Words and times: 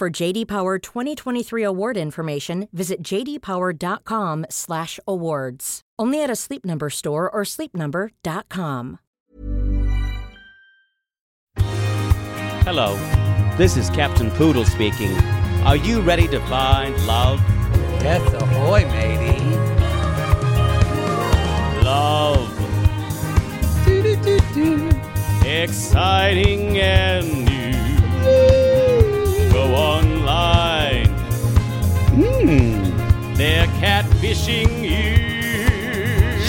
For 0.00 0.08
JD 0.08 0.48
Power 0.48 0.78
2023 0.78 1.62
award 1.62 1.98
information, 1.98 2.68
visit 2.72 3.02
jdpower.com/awards. 3.02 5.80
Only 5.98 6.22
at 6.22 6.30
a 6.30 6.36
Sleep 6.36 6.64
Number 6.64 6.88
store 6.88 7.28
or 7.28 7.42
sleepnumber.com. 7.42 8.98
Hello, 12.64 12.96
this 13.58 13.76
is 13.76 13.90
Captain 13.90 14.30
Poodle 14.30 14.64
speaking. 14.64 15.12
Are 15.66 15.76
you 15.76 16.00
ready 16.00 16.26
to 16.28 16.40
find 16.46 16.96
love? 17.06 17.38
Yes, 18.00 18.22
ahoy, 18.32 18.86
matey. 18.86 19.38
Love. 21.84 22.48
Exciting 25.44 26.78
and 26.78 27.49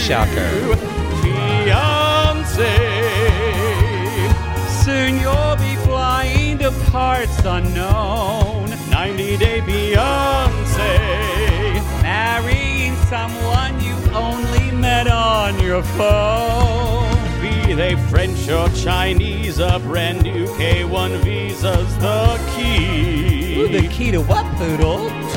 Shocker. 0.02 0.76
Fiance. 1.22 2.76
Soon 4.84 5.20
you'll 5.20 5.56
be 5.58 5.76
flying 5.86 6.58
to 6.58 6.72
parts 6.90 7.40
unknown. 7.46 8.68
90 8.90 9.38
Day 9.38 9.62
Beyonce. 9.62 10.98
Marrying 12.02 12.96
someone 13.12 13.80
you 13.80 13.96
only 14.16 14.72
met 14.72 15.08
on 15.08 15.60
your 15.60 15.84
phone. 15.84 17.12
Be 17.40 17.74
they 17.74 17.96
French 18.10 18.50
or 18.50 18.70
Chinese, 18.70 19.60
a 19.60 19.80
brand 19.80 20.24
new 20.24 20.48
K1 20.58 21.22
visa's 21.24 21.96
the 22.00 22.40
key. 22.56 23.62
Ooh, 23.62 23.68
the 23.68 23.88
key 23.90 24.10
to 24.10 24.22
what, 24.22 24.46
Poodle? 24.58 25.31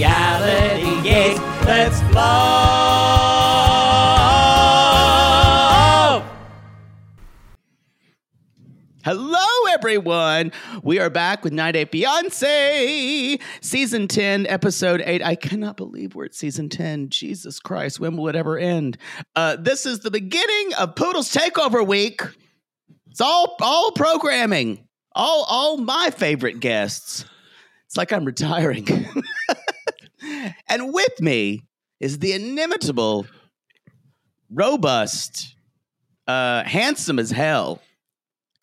Reality, 0.00 1.06
yes. 1.06 1.38
Let's 1.66 2.00
love. 2.14 2.40
Hello, 9.04 9.46
everyone. 9.72 10.52
We 10.82 10.98
are 11.00 11.10
back 11.10 11.44
with 11.44 11.52
Night 11.52 11.76
Eight 11.76 11.92
Beyonce, 11.92 13.38
season 13.60 14.08
10, 14.08 14.46
episode 14.46 15.02
8. 15.04 15.22
I 15.22 15.34
cannot 15.34 15.76
believe 15.76 16.14
we're 16.14 16.24
at 16.24 16.34
season 16.34 16.70
10. 16.70 17.10
Jesus 17.10 17.60
Christ, 17.60 18.00
when 18.00 18.16
will 18.16 18.28
it 18.28 18.36
ever 18.36 18.56
end? 18.56 18.96
Uh, 19.36 19.56
this 19.56 19.84
is 19.84 20.00
the 20.00 20.10
beginning 20.10 20.72
of 20.78 20.94
Poodle's 20.94 21.30
Takeover 21.30 21.86
Week. 21.86 22.22
It's 23.10 23.20
all 23.20 23.56
all 23.60 23.92
programming, 23.92 24.86
all 25.14 25.44
all 25.46 25.76
my 25.76 26.08
favorite 26.10 26.60
guests. 26.60 27.26
It's 27.86 27.98
like 27.98 28.12
I'm 28.12 28.24
retiring. 28.24 28.86
and 30.68 30.92
with 30.92 31.20
me 31.20 31.62
is 32.00 32.18
the 32.18 32.32
inimitable, 32.32 33.26
robust, 34.50 35.54
uh, 36.26 36.64
handsome 36.64 37.18
as 37.18 37.30
hell. 37.30 37.80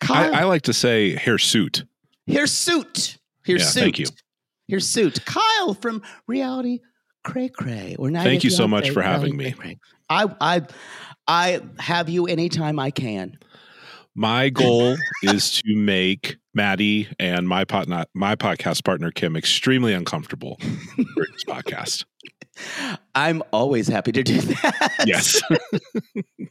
Kyle 0.00 0.34
I, 0.34 0.40
I 0.40 0.44
like 0.44 0.62
to 0.62 0.72
say 0.72 1.14
hirsute. 1.14 1.84
Suit. 2.46 3.18
Here's 3.44 3.62
Yeah, 3.62 3.66
suit. 3.66 3.80
thank 3.80 3.98
you. 3.98 4.06
Suit. 4.80 5.24
Kyle 5.24 5.74
from 5.74 6.02
Reality 6.26 6.80
Cray 7.24 7.48
Cray. 7.48 7.96
Or 7.98 8.10
Night 8.10 8.24
Thank 8.24 8.44
you 8.44 8.50
so 8.50 8.68
much 8.68 8.90
for 8.90 9.02
having 9.02 9.36
Reality 9.36 9.50
me. 9.50 9.52
Cray 9.52 9.64
Cray. 9.74 9.78
I 10.10 10.26
I 10.40 10.62
I 11.26 11.60
have 11.78 12.08
you 12.08 12.26
anytime 12.26 12.78
I 12.78 12.90
can. 12.90 13.38
My 14.18 14.48
goal 14.48 14.96
is 15.22 15.62
to 15.62 15.76
make 15.76 16.38
Mattie 16.52 17.06
and 17.20 17.46
my 17.46 17.62
pot, 17.62 17.86
not, 17.86 18.08
my 18.14 18.34
podcast 18.34 18.82
partner 18.82 19.12
Kim 19.12 19.36
extremely 19.36 19.92
uncomfortable 19.92 20.56
during 20.96 21.32
this 21.32 21.44
podcast. 21.46 22.04
I'm 23.14 23.44
always 23.52 23.86
happy 23.86 24.10
to 24.10 24.24
do 24.24 24.40
that. 24.40 25.04
Yes, 25.06 25.40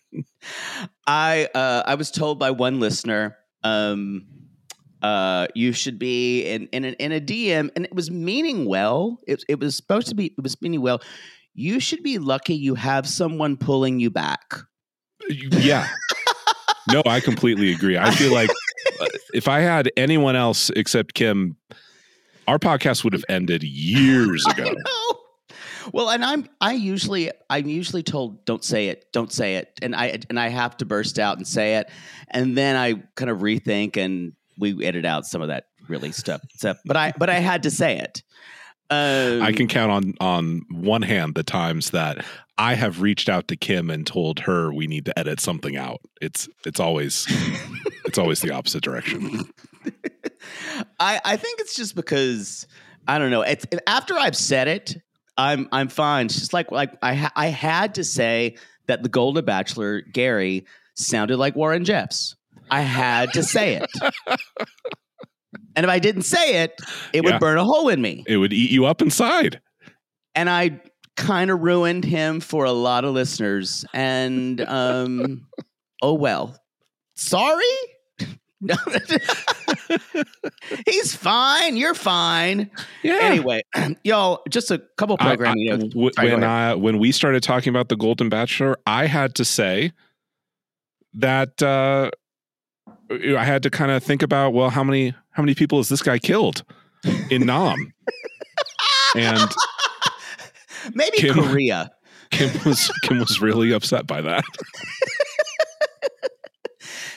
I 1.07 1.49
uh, 1.53 1.83
I 1.85 1.95
was 1.95 2.09
told 2.09 2.39
by 2.39 2.51
one 2.51 2.79
listener, 2.79 3.35
um, 3.65 4.27
uh, 5.01 5.47
you 5.53 5.73
should 5.73 5.99
be 5.99 6.45
in 6.45 6.67
in 6.67 6.85
a, 6.85 6.89
in 6.91 7.11
a 7.11 7.19
DM, 7.19 7.69
and 7.75 7.83
it 7.83 7.93
was 7.93 8.09
meaning 8.09 8.63
well. 8.63 9.19
It 9.27 9.43
it 9.49 9.59
was 9.59 9.75
supposed 9.75 10.07
to 10.07 10.15
be. 10.15 10.27
It 10.27 10.41
was 10.41 10.55
meaning 10.61 10.79
well. 10.79 11.01
You 11.53 11.81
should 11.81 12.01
be 12.01 12.17
lucky 12.17 12.55
you 12.55 12.75
have 12.75 13.05
someone 13.09 13.57
pulling 13.57 13.99
you 13.99 14.09
back. 14.09 14.55
yeah. 15.27 15.89
No, 16.91 17.01
I 17.05 17.19
completely 17.19 17.71
agree. 17.73 17.97
I 17.97 18.11
feel 18.11 18.33
like 18.33 18.49
uh, 19.01 19.07
if 19.33 19.47
I 19.47 19.59
had 19.59 19.91
anyone 19.97 20.35
else 20.35 20.69
except 20.71 21.13
Kim, 21.13 21.57
our 22.47 22.59
podcast 22.59 23.03
would 23.03 23.13
have 23.13 23.25
ended 23.29 23.63
years 23.63 24.45
ago. 24.45 24.73
Well, 25.93 26.09
and 26.09 26.23
I'm 26.23 26.49
I 26.59 26.73
usually 26.73 27.31
I'm 27.49 27.67
usually 27.67 28.03
told 28.03 28.43
don't 28.45 28.63
say 28.63 28.89
it, 28.89 29.05
don't 29.13 29.31
say 29.31 29.55
it, 29.55 29.71
and 29.81 29.95
I 29.95 30.19
and 30.29 30.39
I 30.39 30.49
have 30.49 30.75
to 30.77 30.85
burst 30.85 31.17
out 31.19 31.37
and 31.37 31.47
say 31.47 31.75
it, 31.75 31.89
and 32.29 32.57
then 32.57 32.75
I 32.75 32.95
kind 33.15 33.31
of 33.31 33.39
rethink 33.39 33.97
and 33.97 34.33
we 34.57 34.85
edit 34.85 35.05
out 35.05 35.25
some 35.25 35.41
of 35.41 35.47
that 35.47 35.65
really 35.87 36.11
stuff. 36.11 36.41
stuff. 36.55 36.77
But 36.85 36.97
I 36.97 37.13
but 37.17 37.29
I 37.29 37.35
had 37.35 37.63
to 37.63 37.71
say 37.71 37.97
it. 37.97 38.21
Um, 38.89 39.41
I 39.41 39.51
can 39.51 39.67
count 39.67 39.91
on 39.91 40.13
on 40.21 40.61
one 40.71 41.01
hand 41.01 41.35
the 41.35 41.43
times 41.43 41.91
that 41.91 42.25
I 42.57 42.73
have 42.73 43.01
reached 43.01 43.27
out 43.29 43.47
to 43.49 43.55
Kim 43.55 43.89
and 43.89 44.07
told 44.07 44.39
her 44.41 44.73
we 44.73 44.87
need 44.87 45.05
to 45.05 45.19
edit 45.19 45.39
something 45.39 45.75
out. 45.75 45.99
It's 46.21 46.47
it's 46.65 46.79
always 46.79 47.25
it's 48.05 48.17
always 48.17 48.41
the 48.41 48.51
opposite 48.51 48.83
direction. 48.83 49.49
I 50.99 51.19
I 51.23 51.37
think 51.37 51.59
it's 51.59 51.75
just 51.75 51.95
because 51.95 52.65
I 53.07 53.19
don't 53.19 53.31
know. 53.31 53.41
It's 53.41 53.65
after 53.85 54.15
I've 54.15 54.37
said 54.37 54.67
it, 54.67 54.95
I'm 55.37 55.67
I'm 55.71 55.89
fine. 55.89 56.27
It's 56.27 56.39
just 56.39 56.53
like 56.53 56.71
like 56.71 56.93
I 57.01 57.13
ha- 57.13 57.33
I 57.35 57.47
had 57.47 57.95
to 57.95 58.03
say 58.03 58.55
that 58.87 59.03
the 59.03 59.09
Golden 59.09 59.43
Bachelor 59.45 60.01
Gary 60.01 60.65
sounded 60.95 61.37
like 61.37 61.55
Warren 61.55 61.85
Jeffs. 61.85 62.35
I 62.71 62.81
had 62.81 63.33
to 63.33 63.43
say 63.43 63.75
it. 63.75 63.89
and 65.77 65.85
if 65.85 65.89
I 65.89 65.99
didn't 65.99 66.23
say 66.23 66.63
it, 66.63 66.73
it 67.13 67.23
would 67.23 67.39
burn 67.39 67.57
a 67.57 67.63
hole 67.63 67.87
in 67.87 68.01
me. 68.01 68.25
It 68.27 68.35
would 68.37 68.51
eat 68.51 68.71
you 68.71 68.85
up 68.85 69.01
inside. 69.01 69.61
And 70.35 70.49
I 70.49 70.81
kind 71.15 71.49
of 71.49 71.61
ruined 71.61 72.03
him 72.03 72.41
for 72.41 72.65
a 72.65 72.71
lot 72.73 73.05
of 73.05 73.13
listeners. 73.13 73.85
And 73.93 74.59
um 74.61 75.47
oh 76.01 76.13
well. 76.13 76.59
Sorry? 77.15 77.63
No. 78.59 78.73
He's 80.87 81.15
fine. 81.15 81.77
You're 81.77 81.93
fine. 81.93 82.71
Yeah. 83.03 83.19
Anyway, 83.21 83.61
y'all, 84.03 84.41
just 84.49 84.71
a 84.71 84.81
couple 84.97 85.15
I- 85.19 85.25
I- 85.25 85.27
programming 85.35 85.65
notes. 85.67 85.93
w- 85.93 86.11
Sorry, 86.13 86.33
when. 86.33 86.43
I 86.43 86.73
when 86.73 86.97
we 86.97 87.11
started 87.11 87.43
talking 87.43 87.69
about 87.69 87.89
the 87.89 87.95
Golden 87.95 88.29
Bachelor, 88.29 88.75
I 88.87 89.05
had 89.05 89.35
to 89.35 89.45
say 89.45 89.91
that 91.13 91.61
uh, 91.61 92.09
I 93.09 93.43
had 93.43 93.63
to 93.63 93.69
kind 93.69 93.91
of 93.91 94.03
think 94.03 94.21
about 94.21 94.53
well, 94.53 94.69
how 94.69 94.83
many 94.83 95.13
how 95.31 95.43
many 95.43 95.55
people 95.55 95.79
has 95.79 95.89
this 95.89 96.01
guy 96.01 96.19
killed 96.19 96.63
in 97.29 97.45
Nam? 97.45 97.93
and 99.15 99.49
Maybe 100.93 101.17
Kim- 101.17 101.35
Korea. 101.35 101.91
Kim 102.31 102.49
was 102.65 102.91
Kim 103.03 103.19
was 103.19 103.41
really 103.41 103.71
upset 103.71 104.05
by 104.07 104.21
that. 104.21 104.43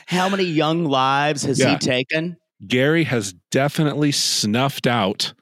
How 0.06 0.28
many 0.28 0.42
young 0.44 0.84
lives 0.86 1.44
has 1.44 1.58
Yeah. 1.60 1.70
he 1.72 1.78
taken? 1.78 2.36
Gary 2.66 3.04
has 3.04 3.32
definitely 3.50 4.10
snuffed 4.12 4.86
out 4.86 5.32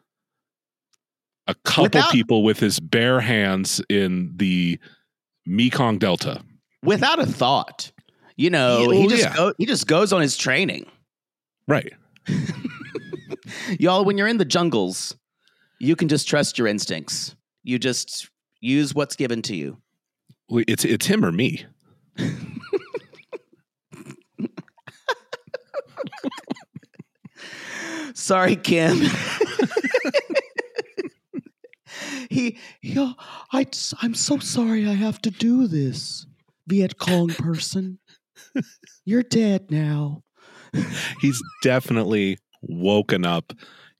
a 1.46 1.54
couple 1.64 1.84
Without- 1.84 2.12
people 2.12 2.42
with 2.42 2.60
his 2.60 2.78
bare 2.78 3.20
hands 3.20 3.80
in 3.88 4.32
the 4.36 4.78
Mekong 5.46 5.98
Delta. 5.98 6.42
Without 6.82 7.18
a 7.18 7.26
thought. 7.26 7.90
You 8.38 8.50
know, 8.50 8.88
he 8.88 9.00
well, 9.00 9.08
just 9.08 9.24
yeah. 9.24 9.34
go, 9.34 9.52
he 9.58 9.66
just 9.66 9.88
goes 9.88 10.12
on 10.12 10.22
his 10.22 10.36
training. 10.36 10.86
Right. 11.66 11.92
Y'all, 13.80 14.04
when 14.04 14.16
you're 14.16 14.28
in 14.28 14.38
the 14.38 14.44
jungles, 14.44 15.16
you 15.80 15.96
can 15.96 16.06
just 16.06 16.28
trust 16.28 16.56
your 16.56 16.68
instincts. 16.68 17.34
You 17.64 17.80
just 17.80 18.30
use 18.60 18.94
what's 18.94 19.16
given 19.16 19.42
to 19.42 19.56
you. 19.56 19.78
Well, 20.48 20.62
It's 20.68 20.84
it's 20.84 21.06
him 21.06 21.24
or 21.24 21.32
me. 21.32 21.66
Sorry, 28.14 28.54
Kim. 28.54 28.98
he, 32.30 32.56
he 32.80 33.14
I, 33.52 33.66
I'm 34.00 34.14
so 34.14 34.38
sorry 34.38 34.86
I 34.88 34.92
have 34.92 35.20
to 35.22 35.30
do 35.30 35.66
this, 35.66 36.26
Viet 36.68 36.98
Cong 36.98 37.30
person. 37.30 37.98
You're 39.04 39.22
dead 39.22 39.70
now. 39.70 40.22
He's 41.20 41.42
definitely 41.62 42.38
woken 42.62 43.24
up 43.24 43.52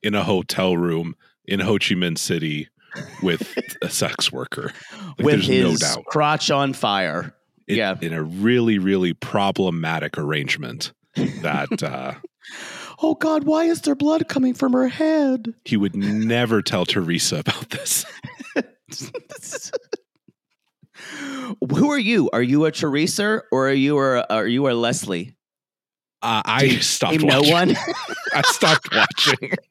in 0.03 0.15
a 0.15 0.23
hotel 0.23 0.77
room 0.77 1.15
in 1.45 1.59
Ho 1.59 1.73
Chi 1.73 1.95
Minh 1.95 2.17
City 2.17 2.67
with 3.23 3.55
a 3.81 3.89
sex 3.89 4.31
worker. 4.31 4.71
Like, 5.17 5.17
With 5.19 5.25
there's 5.35 5.47
his 5.47 5.81
no 5.81 5.87
doubt. 5.95 6.05
crotch 6.05 6.51
on 6.51 6.73
fire. 6.73 7.35
It- 7.67 7.77
yeah. 7.77 7.95
In 8.01 8.13
a 8.13 8.23
really, 8.23 8.77
really 8.79 9.13
problematic 9.13 10.17
arrangement 10.17 10.91
that 11.15 11.83
uh, 11.83 12.13
Oh 13.01 13.15
God, 13.15 13.43
why 13.45 13.63
is 13.65 13.81
there 13.81 13.95
blood 13.95 14.27
coming 14.27 14.53
from 14.53 14.73
her 14.73 14.87
head? 14.87 15.53
he 15.65 15.77
would 15.77 15.95
never 15.95 16.61
tell 16.61 16.85
Theresa 16.85 17.39
about 17.39 17.69
this. 17.69 18.05
Who 21.75 21.91
are 21.91 21.99
you? 21.99 22.29
Are 22.31 22.41
you 22.41 22.65
a 22.65 22.71
Theresa 22.71 23.41
or 23.51 23.69
are 23.69 23.73
you 23.73 23.97
a 23.97 24.25
are 24.29 24.47
you 24.47 24.69
a 24.69 24.73
Leslie? 24.73 25.35
Uh, 26.21 26.41
I 26.45 26.67
stopped 26.79 27.19
Name 27.19 27.27
no 27.27 27.41
one. 27.41 27.75
I 28.33 28.41
stopped 28.43 28.89
watching. 28.93 29.53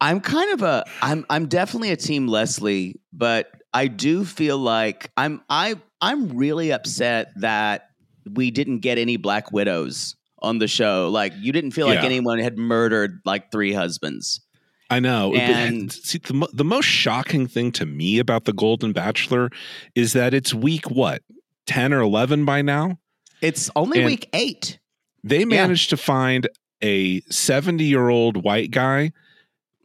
I'm 0.00 0.20
kind 0.20 0.52
of 0.54 0.62
a 0.62 0.84
I'm 1.02 1.26
I'm 1.28 1.46
definitely 1.46 1.90
a 1.90 1.96
team 1.96 2.28
Leslie, 2.28 3.00
but 3.12 3.50
I 3.74 3.88
do 3.88 4.24
feel 4.24 4.58
like 4.58 5.10
I'm 5.16 5.42
I 5.50 5.74
I'm 6.00 6.36
really 6.36 6.72
upset 6.72 7.32
that 7.36 7.90
we 8.30 8.50
didn't 8.50 8.78
get 8.78 8.98
any 8.98 9.16
black 9.16 9.52
widows 9.52 10.16
on 10.40 10.58
the 10.58 10.68
show. 10.68 11.08
Like 11.10 11.32
you 11.38 11.52
didn't 11.52 11.72
feel 11.72 11.86
like 11.86 12.02
anyone 12.02 12.38
had 12.38 12.56
murdered 12.58 13.20
like 13.24 13.50
three 13.50 13.72
husbands. 13.72 14.40
I 14.88 15.00
know. 15.00 15.34
And- 15.34 15.92
see, 15.92 16.18
the, 16.18 16.48
the 16.52 16.64
most 16.64 16.86
shocking 16.86 17.46
thing 17.46 17.72
to 17.72 17.86
me 17.86 18.18
about 18.18 18.44
The 18.44 18.52
Golden 18.52 18.92
Bachelor 18.92 19.50
is 19.94 20.12
that 20.12 20.32
it's 20.34 20.54
week, 20.54 20.90
what, 20.90 21.22
10 21.66 21.92
or 21.92 22.00
11 22.00 22.44
by 22.44 22.62
now? 22.62 22.98
It's 23.42 23.70
only 23.76 23.98
And- 23.98 24.06
week 24.06 24.28
8. 24.32 24.78
They 25.24 25.44
managed 25.44 25.90
to 25.90 25.96
find 25.96 26.48
a 26.82 27.20
70 27.22 27.82
year 27.84 28.08
old 28.08 28.44
white 28.44 28.70
guy, 28.70 29.10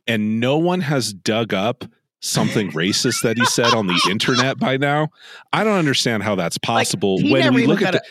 and 0.05 0.39
no 0.39 0.57
one 0.57 0.81
has 0.81 1.13
dug 1.13 1.51
up 1.53 1.83
something 2.19 2.71
racist 2.73 3.23
that 3.23 3.37
he 3.37 3.45
said 3.45 3.73
on 3.73 3.87
the 3.87 3.99
internet 4.09 4.59
by 4.59 4.77
now. 4.77 5.09
I 5.51 5.63
don't 5.63 5.79
understand 5.79 6.21
how 6.21 6.35
that's 6.35 6.59
possible 6.59 7.17
he 7.19 7.33
when 7.33 7.55
we 7.55 7.65
look 7.65 7.81
at 7.81 7.93
the. 7.93 8.03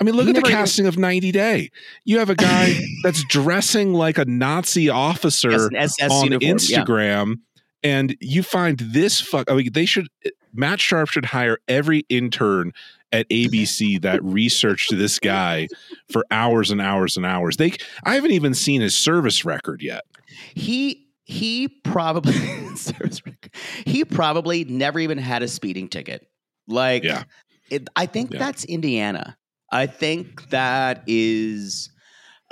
I 0.00 0.04
mean, 0.04 0.14
look 0.16 0.24
he 0.24 0.30
at 0.30 0.34
the 0.34 0.40
never 0.40 0.48
even- 0.50 0.58
casting 0.60 0.86
of 0.86 0.98
90 0.98 1.30
Day. 1.32 1.70
You 2.04 2.18
have 2.18 2.30
a 2.30 2.34
guy 2.34 2.74
that's 3.04 3.22
dressing 3.24 3.92
like 3.94 4.18
a 4.18 4.24
Nazi 4.24 4.88
officer 4.88 5.68
Yes, 5.72 5.94
on 6.10 6.24
uniform. 6.32 6.40
Yeah. 6.42 6.52
Instagram, 6.54 7.34
and 7.82 8.16
you 8.20 8.42
find 8.42 8.78
this 8.78 9.20
fuck. 9.20 9.50
I 9.50 9.54
mean, 9.54 9.70
they 9.72 9.84
should. 9.86 10.08
Eh, 10.24 10.30
Matt 10.52 10.80
Sharp 10.80 11.08
should 11.08 11.24
hire 11.26 11.58
every 11.68 12.04
intern 12.08 12.72
at 13.12 13.28
ABC 13.28 14.00
that 14.02 14.22
researched 14.24 14.90
this 14.96 15.18
guy 15.18 15.66
for 16.12 16.24
hours 16.30 16.70
and 16.70 16.80
hours 16.80 17.16
and 17.16 17.26
hours. 17.26 17.56
They, 17.56 17.72
I 18.04 18.14
haven't 18.14 18.30
even 18.32 18.54
seen 18.54 18.80
his 18.80 18.96
service 18.96 19.44
record 19.44 19.82
yet. 19.82 20.02
He 20.54 21.08
he 21.24 21.68
probably 21.68 22.34
he 23.86 24.04
probably 24.04 24.64
never 24.64 24.98
even 25.00 25.18
had 25.18 25.42
a 25.42 25.48
speeding 25.48 25.88
ticket. 25.88 26.26
Like 26.66 27.02
Yeah. 27.04 27.24
it, 27.70 27.88
I 27.96 28.06
think 28.06 28.32
Yeah. 28.32 28.38
that's 28.40 28.64
Indiana. 28.64 29.36
I 29.74 29.86
think 29.86 30.48
that 30.50 31.02
is 31.06 31.90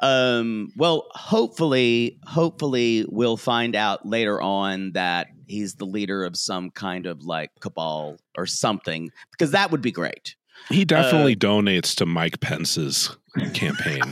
um 0.02 0.72
well 0.76 1.06
hopefully 1.12 2.19
hopefully 2.26 3.06
we'll 3.08 3.36
find 3.36 3.76
out 3.76 4.04
later 4.04 4.42
on 4.42 4.90
that 4.92 5.28
he's 5.46 5.74
the 5.76 5.84
leader 5.86 6.24
of 6.24 6.36
some 6.36 6.70
kind 6.70 7.06
of 7.06 7.22
like 7.24 7.50
cabal 7.60 8.16
or 8.36 8.44
something 8.46 9.10
because 9.30 9.52
that 9.52 9.70
would 9.70 9.80
be 9.82 9.92
great. 9.92 10.34
He 10.69 10.84
definitely 10.84 11.34
Uh, 11.34 11.36
donates 11.36 11.94
to 11.96 12.06
Mike 12.06 12.40
Pence's 12.40 13.16
campaign, 13.54 14.02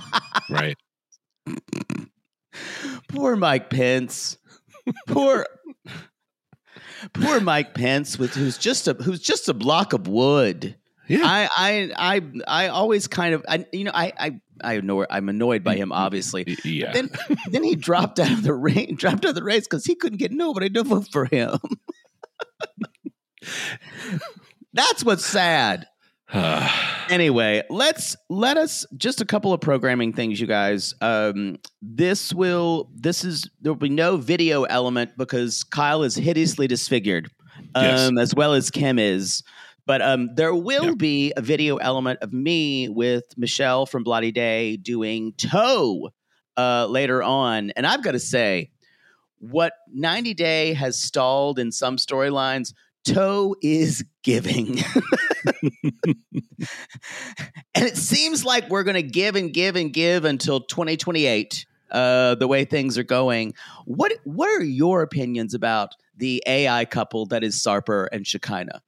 right? 0.50 0.76
Poor 3.08 3.36
Mike 3.36 3.70
Pence. 3.70 4.38
Poor 5.06 5.46
poor 7.12 7.40
Mike 7.40 7.74
Pence 7.74 8.18
with 8.18 8.34
who's 8.34 8.58
just 8.58 8.88
a 8.88 8.94
who's 8.94 9.20
just 9.20 9.48
a 9.48 9.54
block 9.54 9.92
of 9.92 10.08
wood. 10.08 10.76
Yeah. 11.08 11.20
I 11.24 11.48
I 11.56 11.90
I 12.16 12.22
I 12.46 12.68
always 12.68 13.06
kind 13.06 13.34
of 13.34 13.44
I 13.48 13.64
you 13.72 13.84
know 13.84 13.92
I 13.94 14.12
I 14.18 14.40
I 14.62 14.80
know 14.80 15.06
I'm 15.08 15.28
annoyed 15.28 15.64
by 15.64 15.76
him 15.76 15.90
obviously. 15.92 16.44
Yeah. 16.64 16.92
Then 16.92 17.10
then 17.50 17.64
he 17.64 17.74
dropped 17.76 18.20
out 18.20 18.30
of 18.30 18.42
the 18.42 18.54
race 18.54 18.90
dropped 18.96 19.24
out 19.24 19.30
of 19.30 19.34
the 19.34 19.44
race 19.44 19.64
because 19.64 19.84
he 19.84 19.94
couldn't 19.94 20.18
get 20.18 20.32
nobody 20.32 20.68
to 20.70 20.82
vote 20.84 21.08
for 21.10 21.24
him. 21.24 21.58
That's 24.72 25.04
what's 25.04 25.24
sad. 25.24 25.86
anyway, 27.08 27.62
let's 27.70 28.14
let 28.28 28.58
us 28.58 28.84
just 28.96 29.20
a 29.20 29.24
couple 29.24 29.52
of 29.52 29.60
programming 29.60 30.12
things, 30.12 30.38
you 30.40 30.46
guys. 30.46 30.94
Um, 31.00 31.58
this 31.80 32.34
will 32.34 32.90
this 32.94 33.24
is 33.24 33.48
there 33.62 33.72
will 33.72 33.78
be 33.78 33.88
no 33.88 34.16
video 34.18 34.64
element 34.64 35.12
because 35.16 35.64
Kyle 35.64 36.02
is 36.02 36.14
hideously 36.16 36.66
disfigured, 36.66 37.30
um, 37.74 37.84
Yes. 37.84 38.10
as 38.20 38.34
well 38.34 38.52
as 38.52 38.70
Kim 38.70 38.98
is. 38.98 39.42
But 39.88 40.02
um, 40.02 40.28
there 40.34 40.54
will 40.54 40.88
Yeah. 40.88 40.94
be 40.96 41.32
a 41.34 41.40
video 41.40 41.78
element 41.78 42.18
of 42.20 42.30
me 42.32 42.90
with 42.90 43.24
Michelle 43.38 43.86
from 43.86 44.04
Bloody 44.04 44.30
Day 44.32 44.76
doing 44.76 45.32
toe 45.38 46.10
uh, 46.58 46.86
later 46.86 47.22
on, 47.22 47.70
and 47.70 47.86
I've 47.86 48.02
got 48.04 48.12
to 48.12 48.18
say, 48.20 48.70
what 49.38 49.72
90 49.92 50.34
Day 50.34 50.74
has 50.74 51.00
stalled 51.00 51.58
in 51.58 51.72
some 51.72 51.96
storylines, 51.96 52.74
toe 53.06 53.56
is 53.62 54.04
giving. 54.22 54.78
and 57.74 57.84
it 57.84 57.96
seems 57.96 58.44
like 58.44 58.68
we're 58.68 58.82
going 58.84 58.94
to 58.96 59.02
give 59.02 59.36
and 59.36 59.54
give 59.54 59.74
and 59.76 59.92
give 59.92 60.24
until 60.26 60.60
2028 60.60 61.64
uh, 61.90 62.34
the 62.34 62.46
way 62.46 62.64
things 62.66 62.98
are 62.98 63.02
going 63.04 63.54
what 63.86 64.12
what 64.24 64.48
are 64.50 64.62
your 64.62 65.00
opinions 65.02 65.54
about 65.54 65.94
the 66.18 66.42
ai 66.46 66.84
couple 66.84 67.24
that 67.24 67.42
is 67.42 67.62
sarper 67.62 68.08
and 68.12 68.26
shekinah 68.26 68.82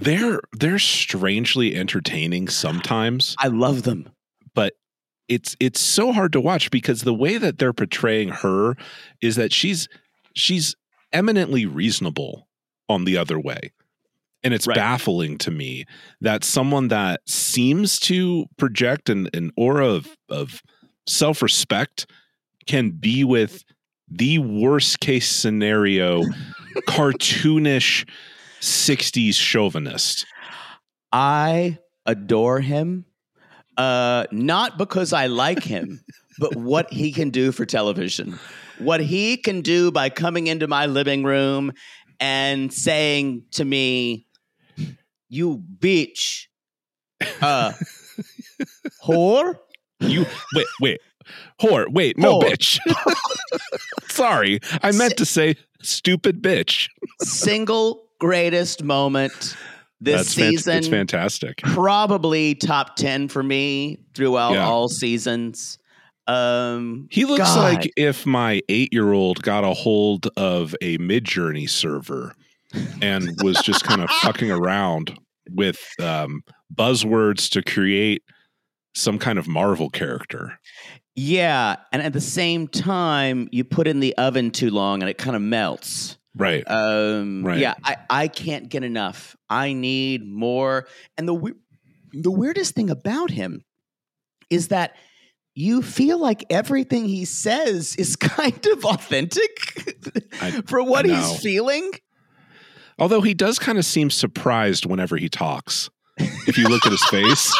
they're 0.00 0.40
they're 0.52 0.78
strangely 0.78 1.74
entertaining 1.76 2.48
sometimes. 2.48 3.36
i 3.38 3.48
love 3.48 3.82
them 3.82 4.08
but 4.54 4.74
it's 5.28 5.56
it's 5.60 5.80
so 5.80 6.12
hard 6.12 6.32
to 6.32 6.40
watch 6.40 6.70
because 6.70 7.02
the 7.02 7.14
way 7.14 7.38
that 7.38 7.58
they're 7.58 7.72
portraying 7.72 8.28
her 8.28 8.76
is 9.20 9.36
that 9.36 9.52
she's 9.52 9.88
she's 10.34 10.74
eminently 11.12 11.66
reasonable 11.66 12.48
on 12.88 13.04
the 13.04 13.16
other 13.16 13.38
way 13.38 13.70
and 14.42 14.52
it's 14.52 14.66
Right. 14.66 14.74
baffling 14.74 15.38
to 15.38 15.50
me 15.50 15.84
that 16.20 16.42
someone 16.42 16.88
that 16.88 17.20
seems 17.28 18.00
to 18.00 18.46
project 18.56 19.08
an, 19.08 19.28
an 19.32 19.52
aura 19.56 19.86
of, 19.86 20.16
of 20.28 20.60
self-respect 21.06 22.06
can 22.66 22.90
be 22.90 23.22
with 23.24 23.62
the 24.08 24.38
worst 24.38 24.98
case 25.00 25.28
scenario 25.28 26.22
cartoonish 26.88 28.08
60s 28.62 29.34
chauvinist 29.34 30.24
i 31.12 31.76
adore 32.06 32.60
him 32.60 33.04
uh 33.76 34.24
not 34.30 34.78
because 34.78 35.12
i 35.12 35.26
like 35.26 35.62
him 35.64 36.00
but 36.38 36.54
what 36.56 36.90
he 36.92 37.10
can 37.12 37.30
do 37.30 37.50
for 37.52 37.66
television 37.66 38.38
what 38.78 39.00
he 39.00 39.36
can 39.36 39.60
do 39.62 39.90
by 39.90 40.08
coming 40.08 40.46
into 40.46 40.66
my 40.68 40.86
living 40.86 41.24
room 41.24 41.72
and 42.20 42.72
saying 42.72 43.42
to 43.50 43.64
me 43.64 44.26
you 45.28 45.62
bitch 45.78 46.46
uh 47.40 47.72
whore 49.04 49.58
You 50.00 50.26
wait, 50.54 50.66
wait, 50.80 51.00
whore. 51.60 51.86
Wait, 51.92 52.18
no, 52.18 52.40
Whore. 52.40 52.50
bitch. 52.50 52.80
Sorry, 54.10 54.58
I 54.82 54.90
meant 54.92 55.16
to 55.18 55.24
say 55.24 55.54
stupid 55.80 56.42
bitch. 56.42 56.88
single 57.20 58.08
greatest 58.26 58.84
moment 58.84 59.56
this 60.00 60.16
That's 60.16 60.28
season. 60.34 60.78
it's 60.78 60.86
fantastic. 60.88 61.58
probably 61.62 62.54
top 62.54 62.94
10 62.96 63.26
for 63.28 63.42
me 63.42 63.98
throughout 64.14 64.52
Yeah. 64.54 64.64
all 64.66 64.88
seasons. 64.88 65.76
Um, 66.28 67.08
He 67.10 67.24
looks 67.24 67.40
God. 67.54 67.74
like 67.74 67.92
if 67.96 68.24
my 68.24 68.60
eight 68.68 68.92
year 68.92 69.12
old 69.12 69.42
got 69.42 69.64
a 69.64 69.74
hold 69.74 70.28
of 70.36 70.74
a 70.80 70.98
Midjourney 70.98 71.68
server 71.68 72.34
and 73.02 73.28
was 73.42 73.56
just 73.62 73.82
kind 73.84 74.00
of 74.00 74.08
fucking 74.22 74.50
around 74.52 75.18
with 75.50 75.80
um, 76.00 76.42
buzzwords 76.72 77.50
to 77.50 77.62
create 77.62 78.22
some 78.94 79.18
kind 79.18 79.36
of 79.38 79.48
Marvel 79.48 79.90
character. 79.90 80.58
yeah. 81.16 81.76
And 81.92 82.02
at 82.02 82.12
the 82.12 82.20
same 82.20 82.68
time, 82.68 83.48
you 83.50 83.64
put 83.64 83.86
in 83.88 83.98
the 84.00 84.16
oven 84.16 84.50
too 84.52 84.70
long 84.70 85.02
and 85.02 85.08
it 85.10 85.18
kind 85.18 85.34
of 85.34 85.42
melts. 85.42 86.18
Right. 86.34 86.64
Um, 86.66 87.44
Right. 87.44 87.58
Yeah, 87.58 87.74
I, 87.84 87.96
I 88.08 88.28
can't 88.28 88.68
get 88.68 88.84
enough. 88.84 89.36
I 89.50 89.72
need 89.72 90.26
more. 90.26 90.86
And 91.18 91.28
the 91.28 91.34
we- 91.34 91.52
the 92.12 92.30
weirdest 92.30 92.74
thing 92.74 92.90
about 92.90 93.30
him 93.30 93.64
is 94.50 94.68
that 94.68 94.96
you 95.54 95.82
feel 95.82 96.18
like 96.18 96.44
everything 96.50 97.06
he 97.06 97.24
says 97.24 97.94
is 97.96 98.16
kind 98.36 98.66
of 98.66 98.84
authentic 98.84 99.50
I- 100.40 100.62
for 100.66 100.82
what 100.82 101.04
he's 101.06 101.40
feeling. 101.40 101.90
Although 102.98 103.22
he 103.22 103.34
does 103.34 103.58
kind 103.58 103.78
of 103.78 103.84
seem 103.84 104.10
surprised 104.10 104.84
whenever 104.86 105.16
he 105.16 105.28
talks. 105.28 105.88
If 106.18 106.58
you 106.58 106.68
look 106.68 106.84
at 106.86 106.92
his 106.92 107.04
face, 107.06 107.52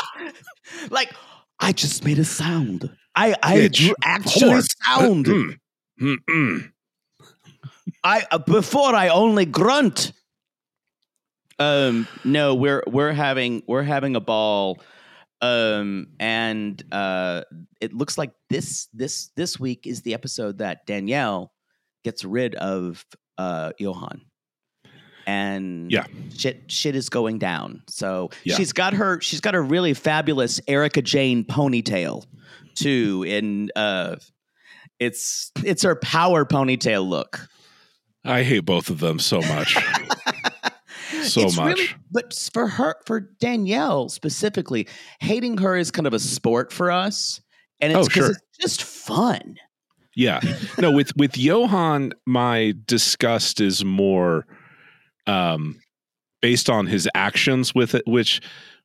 Like, 0.91 1.13
I 1.61 1.73
just 1.73 2.05
made 2.05 2.19
a 2.19 2.25
sound. 2.25 2.91
I 3.15 3.35
I 3.43 3.69
drew 3.69 3.95
actually 4.05 4.49
Horn. 4.51 4.63
sound. 4.85 5.27
Mm, 5.27 5.57
mm, 6.01 6.17
mm. 6.29 6.73
I 8.05 8.25
uh, 8.31 8.39
before 8.39 8.95
I 8.95 9.09
only 9.09 9.45
grunt. 9.45 10.13
Um, 11.59 12.09
no, 12.25 12.55
we're 12.55 12.83
we're 12.87 13.13
having 13.13 13.63
we're 13.69 13.83
having 13.83 14.17
a 14.17 14.21
ball, 14.21 14.81
um, 15.41 16.09
and 16.19 16.83
uh, 16.91 17.43
it 17.81 17.93
looks 17.93 18.19
like 18.19 18.33
this 18.51 18.89
this 18.93 19.31
this 19.37 19.61
week 19.61 19.87
is 19.87 20.03
the 20.03 20.15
episode 20.15 20.59
that 20.59 20.87
Daniele 20.87 21.53
gets 22.05 22.25
rid 22.25 22.55
of 22.57 23.05
uh 23.39 23.73
Yohan, 23.81 24.23
and 25.27 25.93
Yeah. 25.93 26.07
shit 26.35 26.65
shit 26.73 26.97
is 26.97 27.09
going 27.11 27.39
down. 27.39 27.83
So 27.89 28.31
Yeah. 28.45 28.57
she's 28.57 28.73
got 28.73 28.95
her 28.95 29.21
she's 29.21 29.41
got 29.41 29.55
a 29.55 29.61
really 29.61 29.95
fabulous 29.95 30.61
Erika 30.67 31.03
Jayne 31.03 31.45
ponytail 31.45 32.25
too, 32.75 33.25
in 33.29 33.71
uh, 33.77 34.17
it's 34.99 35.53
it's 35.65 35.83
her 35.85 35.95
power 35.97 36.45
ponytail 36.45 37.07
look. 37.07 37.47
I 38.25 38.43
hate 38.43 38.61
both 38.65 38.89
of 38.91 39.01
them 39.01 39.19
so 39.19 39.41
much. 39.41 39.77
So 41.25 41.43
It's 41.43 41.57
much. 41.57 41.77
really- 41.79 41.89
but 42.11 42.35
for 42.53 42.67
her, 42.67 42.97
for 43.07 43.21
Daniele 43.21 44.09
specifically, 44.09 44.89
hating 45.21 45.59
her 45.59 45.77
is 45.77 45.91
kind 45.93 46.07
of 46.07 46.15
a 46.15 46.19
sport 46.19 46.73
for 46.73 46.91
us, 46.91 47.41
and 47.81 47.93
it's 47.93 48.07
Oh, 48.07 48.09
sure. 48.09 48.31
it's 48.31 48.41
just 48.61 48.83
fun. 48.83 49.57
Yeah. 50.17 50.41
No, 50.79 50.91
with 50.91 51.15
with 51.17 51.33
Yohan, 51.33 52.13
my 52.27 52.75
disgust 52.87 53.61
is 53.61 53.85
more 53.85 54.47
um 55.29 55.81
based 56.41 56.69
on 56.69 56.87
his 56.87 57.09
actions 57.15 57.73
with 57.75 57.95
it, 57.95 58.03
which 58.07 58.41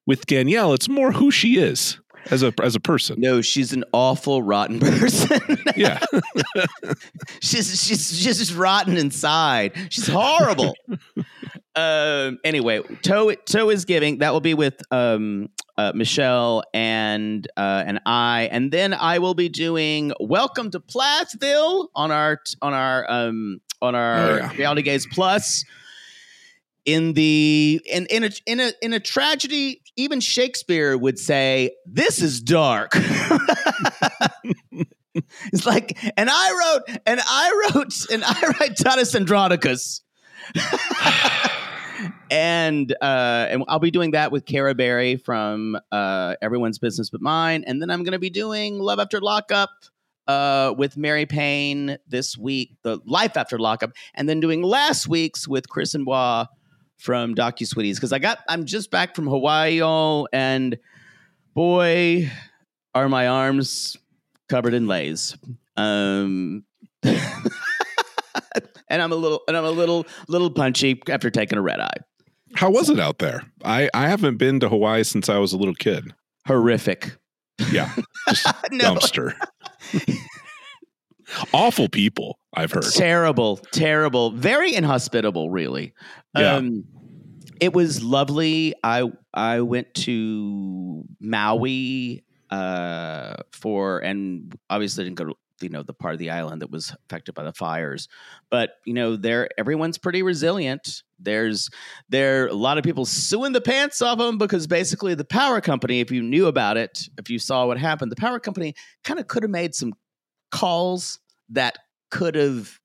with 0.06 0.26
Daniele, 0.28 0.74
it's 0.74 0.88
more 0.90 1.12
who 1.12 1.32
she 1.32 1.58
is 1.58 1.98
as 2.32 2.44
a 2.44 2.54
as 2.62 2.76
a 2.76 2.80
person. 2.80 3.20
No, 3.20 3.42
she's 3.42 3.74
an 3.74 3.84
awful, 3.94 4.42
rotten 4.44 4.80
person. 4.82 5.40
Yeah. 5.76 6.00
she's 7.42 7.82
she's 7.84 8.20
she's 8.22 8.38
just 8.38 8.56
rotten 8.56 8.98
inside. 8.98 9.74
She's 9.90 10.08
horrible. 10.08 10.76
um. 11.76 12.40
Anyway, 12.44 12.82
toe 13.02 13.34
toe 13.34 13.70
is 13.70 13.86
giving. 13.86 14.20
That 14.20 14.34
will 14.34 14.42
be 14.42 14.54
with 14.54 14.82
um 14.92 15.50
uh, 15.78 15.92
Michelle 15.96 16.64
and 16.74 17.48
uh, 17.58 17.84
and 17.86 18.00
I, 18.06 18.50
and 18.52 18.72
then 18.72 18.94
I 18.94 19.20
will 19.20 19.36
be 19.36 19.50
doing 19.50 20.12
Welcome 20.20 20.72
to 20.72 20.80
Plathville 20.80 21.90
on 21.96 22.12
our 22.12 22.42
on 22.62 22.74
our 22.74 23.10
um 23.10 23.62
on 23.82 23.94
our 23.96 24.18
Oh, 24.18 24.36
yeah. 24.38 24.52
Reality 24.54 24.82
Gays 24.82 25.06
Plus. 25.12 25.64
In 26.88 27.14
the 27.14 27.82
in 27.86 28.06
in 28.06 28.24
a 28.24 28.32
in 28.46 28.60
a 28.62 28.72
in 28.82 28.94
a 28.94 29.00
tragedy, 29.02 29.82
even 29.98 30.22
Shakespeare 30.22 30.98
would 30.98 31.20
say, 31.20 31.76
"This 31.86 32.22
is 32.22 32.40
dark." 32.40 32.94
it's 35.52 35.66
like, 35.66 35.98
and 36.16 36.30
I 36.32 36.52
wrote, 36.52 37.00
and 37.06 37.20
I 37.22 37.70
wrote, 37.76 37.94
and 38.10 38.24
I 38.26 38.54
write 38.60 38.78
Titus 38.78 39.14
Andronicus. 39.16 40.02
and 42.32 42.92
uh, 43.02 43.48
and 43.50 43.64
I'll 43.68 43.80
be 43.80 43.92
doing 43.92 44.12
that 44.12 44.32
with 44.32 44.46
Cara 44.46 44.74
Berry 44.74 45.18
from 45.18 45.78
uh, 45.92 46.36
Everyone's 46.42 46.80
Business 46.80 47.10
But 47.10 47.22
Mine, 47.22 47.64
and 47.68 47.82
then 47.82 47.90
I'm 47.90 48.04
going 48.04 48.14
to 48.14 48.20
be 48.20 48.30
doing 48.30 48.80
Love 48.80 49.00
After 49.00 49.20
Lockup 49.20 49.72
uh, 50.28 50.74
with 50.78 50.98
Mary 50.98 51.26
Payne 51.26 51.98
this 52.08 52.38
week, 52.38 52.78
the 52.84 53.00
Life 53.06 53.36
After 53.38 53.58
Lockup, 53.60 53.92
and 54.14 54.30
then 54.30 54.40
doing 54.40 54.62
last 54.62 55.08
week's 55.08 55.48
with 55.48 55.70
Chris 55.70 55.94
and 55.94 56.06
Bois 56.06 56.46
from 56.98 57.36
Docu 57.36 57.66
Sweeties 57.66 57.98
because 57.98 58.14
I 58.14 58.20
got 58.20 58.40
I'm 58.50 58.66
just 58.66 58.92
back 58.92 59.16
from 59.16 59.28
Hawaii, 59.28 59.78
y'all, 59.80 60.28
and 60.34 60.78
boy, 61.54 62.30
are 62.94 63.10
my 63.10 63.28
arms 63.28 63.98
covered 64.50 64.74
in 64.74 64.88
leis. 64.88 65.38
Um, 65.76 66.64
and 67.04 69.02
I'm 69.02 69.12
a 69.12 69.16
little 69.16 69.42
and 69.48 69.56
I'm 69.56 69.66
a 69.66 69.72
little 69.72 70.06
little 70.28 70.50
punchy 70.50 71.02
after 71.10 71.30
taking 71.30 71.58
a 71.58 71.62
red 71.62 71.80
eye. 71.80 71.98
How 72.56 72.70
was 72.72 72.90
it 72.90 73.00
out 73.00 73.20
there? 73.20 73.44
I 73.64 73.90
I 73.94 74.08
haven't 74.08 74.38
been 74.38 74.60
to 74.62 74.70
Hawaii 74.70 75.04
since 75.04 75.30
I 75.30 75.38
was 75.38 75.54
a 75.54 75.58
little 75.58 75.76
kid. 75.76 76.14
Horrific. 76.48 77.16
Yeah. 77.72 77.92
No. 78.72 78.94
dumpster. 78.96 79.34
Awful 81.54 81.90
people, 81.90 82.40
I've 82.54 82.72
heard. 82.72 82.86
Terrible, 82.94 83.58
terrible, 83.72 84.32
very 84.32 84.74
inhospitable, 84.74 85.50
really. 85.50 85.94
Yeah. 86.36 86.56
Um, 86.56 86.86
it 87.60 87.74
was 87.74 88.04
lovely. 88.04 88.74
I 88.84 89.12
I 89.34 89.62
went 89.62 89.94
to 89.96 91.04
Maui 91.20 92.24
uh, 92.50 93.36
for, 93.52 94.00
and 94.00 94.56
obviously 94.70 95.04
didn't 95.04 95.18
go 95.18 95.26
to 95.26 95.36
you 95.60 95.70
know 95.70 95.82
the 95.82 95.94
part 95.94 96.14
of 96.14 96.20
the 96.20 96.30
island 96.30 96.62
that 96.62 96.70
was 96.70 96.96
affected 97.06 97.34
by 97.34 97.44
the 97.44 97.54
fires, 97.54 98.08
but 98.50 98.76
you 98.86 98.94
know 98.94 99.16
there 99.16 99.50
everyone's 99.58 99.98
pretty 99.98 100.22
resilient. 100.22 101.04
There's 101.20 101.70
there 102.10 102.48
a 102.48 102.54
lot 102.54 102.78
of 102.78 102.84
people 102.84 103.06
suing 103.06 103.54
the 103.54 103.62
pants 103.62 104.02
off 104.02 104.20
them 104.20 104.38
because 104.38 104.68
basically 104.68 105.16
the 105.16 105.26
power 105.26 105.60
company, 105.62 106.00
if 106.00 106.12
you 106.12 106.22
knew 106.22 106.48
about 106.48 106.78
it, 106.78 107.10
if 107.18 107.30
you 107.30 107.40
saw 107.40 107.66
what 107.66 107.78
happened, 107.78 108.12
the 108.12 108.18
power 108.18 108.40
company 108.40 108.76
kind 109.04 109.20
of 109.20 109.28
could 109.28 109.44
have 109.44 109.50
made 109.50 109.74
some 109.74 109.94
calls 110.52 111.20
that 111.50 111.78
could 112.10 112.36
have 112.36 112.80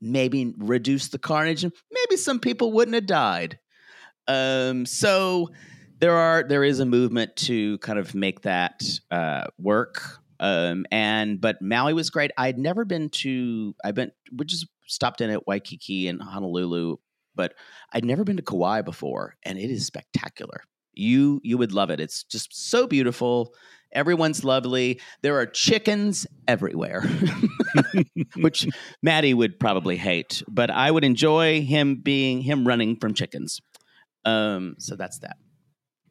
maybe 0.00 0.52
reduced 0.58 1.12
the 1.12 1.18
carnage 1.18 1.64
and 1.64 1.72
maybe 1.90 2.16
some 2.16 2.40
people 2.40 2.72
wouldn't 2.72 2.94
have 2.94 3.06
died. 3.06 3.58
Um 4.26 4.86
so 4.86 5.50
there 6.00 6.14
are 6.14 6.42
there 6.42 6.64
is 6.64 6.80
a 6.80 6.86
movement 6.86 7.36
to 7.36 7.78
kind 7.78 7.98
of 7.98 8.14
make 8.14 8.42
that 8.42 8.82
uh 9.10 9.44
work. 9.58 10.18
Um 10.40 10.86
and 10.90 11.40
but 11.40 11.62
maui 11.62 11.92
was 11.94 12.10
great. 12.10 12.32
I'd 12.36 12.58
never 12.58 12.84
been 12.84 13.10
to 13.10 13.74
i've 13.84 13.94
been 13.94 14.10
we 14.36 14.44
just 14.44 14.66
stopped 14.86 15.20
in 15.20 15.30
at 15.30 15.46
waikiki 15.46 16.08
and 16.08 16.20
honolulu 16.20 16.96
but 17.34 17.54
i'd 17.92 18.04
never 18.04 18.24
been 18.24 18.36
to 18.36 18.42
kauai 18.42 18.82
before 18.82 19.36
and 19.44 19.58
it 19.58 19.70
is 19.70 19.86
spectacular. 19.86 20.62
You 20.94 21.40
you 21.44 21.56
would 21.58 21.72
love 21.72 21.90
it. 21.90 22.00
It's 22.00 22.24
just 22.24 22.70
so 22.70 22.86
beautiful 22.86 23.54
everyone's 23.92 24.44
lovely 24.44 25.00
there 25.22 25.38
are 25.38 25.46
chickens 25.46 26.26
everywhere 26.48 27.02
which 28.36 28.66
Mattie 29.02 29.34
would 29.34 29.58
probably 29.58 29.96
hate, 29.96 30.42
but 30.48 30.70
I 30.70 30.90
would 30.90 31.04
enjoy 31.04 31.62
him 31.62 31.96
being 32.02 32.40
him 32.42 32.66
running 32.66 32.96
from 32.96 33.14
chickens. 33.14 33.60
Um, 34.24 34.74
so 34.78 34.96
that's 34.96 35.18
that. 35.20 35.36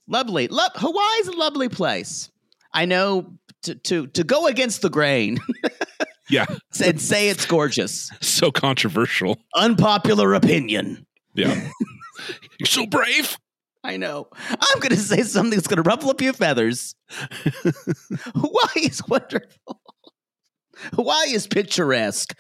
Lovely, 0.08 0.48
love 0.48 0.72
Hawaii's 0.76 1.28
a 1.28 1.32
lovely 1.38 1.70
place. 1.70 2.30
I 2.74 2.86
know 2.86 3.34
to 3.64 3.76
to 3.76 4.08
to 4.08 4.24
go 4.24 4.48
against 4.48 4.82
the 4.82 4.90
grain 4.90 5.40
Yeah. 6.30 6.46
and 6.84 7.00
say 7.00 7.30
it's 7.30 7.46
gorgeous. 7.46 8.10
So 8.22 8.52
controversial. 8.52 9.38
Unpopular 9.56 10.34
opinion. 10.34 11.06
Yeah. 11.36 11.70
You're 12.60 12.66
so 12.68 12.86
brave. 12.88 13.38
I 13.84 13.98
know. 13.98 14.28
I'm 14.48 14.80
going 14.80 14.92
to 14.92 14.98
say 14.98 15.24
something 15.24 15.58
that's 15.58 15.68
going 15.68 15.82
to 15.82 15.90
ruffle 15.90 16.12
a 16.12 16.16
few 16.16 16.34
feathers. 16.34 16.96
Hawaii 17.10 18.86
is 18.86 19.02
wonderful. 19.08 19.82
Hawaii 20.94 21.34
is 21.34 21.48
picturesque. 21.48 22.38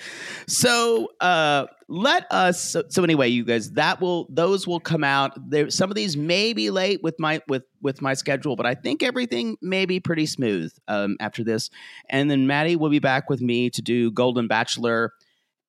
So 0.47 1.09
uh, 1.19 1.65
let 1.87 2.25
us. 2.31 2.61
So, 2.71 2.83
so 2.89 3.03
anyway, 3.03 3.27
you 3.29 3.45
guys, 3.45 3.71
that 3.71 4.01
will 4.01 4.27
those 4.29 4.67
will 4.67 4.79
come 4.79 5.03
out. 5.03 5.31
There, 5.49 5.69
some 5.69 5.89
of 5.91 5.95
these 5.95 6.17
may 6.17 6.53
be 6.53 6.69
late 6.69 7.01
with 7.03 7.15
my 7.19 7.41
with 7.47 7.63
with 7.81 8.01
my 8.01 8.13
schedule, 8.13 8.55
but 8.55 8.65
I 8.65 8.75
think 8.75 9.03
everything 9.03 9.57
may 9.61 9.85
be 9.85 9.99
pretty 9.99 10.25
smooth 10.25 10.73
um, 10.87 11.17
after 11.19 11.43
this. 11.43 11.69
And 12.09 12.31
then 12.31 12.47
Mattie 12.47 12.75
will 12.75 12.89
be 12.89 12.99
back 12.99 13.29
with 13.29 13.41
me 13.41 13.69
to 13.71 13.81
do 13.81 14.11
Golden 14.11 14.47
Bachelor, 14.47 15.13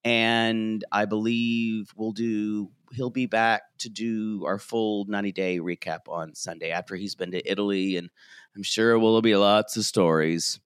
and 0.05 0.85
I 0.93 1.05
believe 1.05 1.91
we'll 1.97 2.13
do 2.13 2.71
he'll 2.95 3.11
be 3.11 3.27
back 3.27 3.63
to 3.79 3.89
do 3.89 4.45
our 4.47 4.59
full 4.59 5.05
90 5.07 5.33
day 5.33 5.59
recap 5.59 6.09
on 6.09 6.35
Sunday 6.35 6.71
after 6.71 6.97
he's 6.97 7.15
been 7.15 7.31
to 7.33 7.51
Italy, 7.51 7.97
and 7.97 8.11
I'm 8.57 8.63
sure 8.63 8.99
will 8.99 9.23
be 9.23 9.35
lots 9.37 9.77
of 9.77 9.85
stories. 9.85 10.61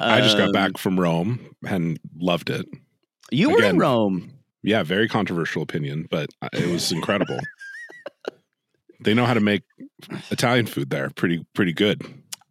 I 0.00 0.20
just 0.20 0.36
got 0.36 0.48
Um, 0.48 0.52
back 0.52 0.78
from 0.78 1.00
Rome 1.00 1.54
and 1.66 1.98
loved 2.16 2.50
it. 2.50 2.66
You 3.30 3.50
were 3.50 3.62
in. 3.62 3.78
Rome. 3.78 4.32
Yeah, 4.62 4.82
very 4.82 5.08
controversial 5.08 5.62
opinion, 5.62 6.06
but 6.10 6.28
uh, 6.42 6.48
it 6.52 6.66
was 6.70 6.92
incredible. 6.92 7.38
they 9.00 9.14
know 9.14 9.24
how 9.24 9.34
to 9.34 9.40
make 9.40 9.62
Italian 10.30 10.66
food 10.66 10.90
there. 10.90 11.10
Pretty 11.10 11.46
pretty 11.54 11.72
good. 11.72 12.02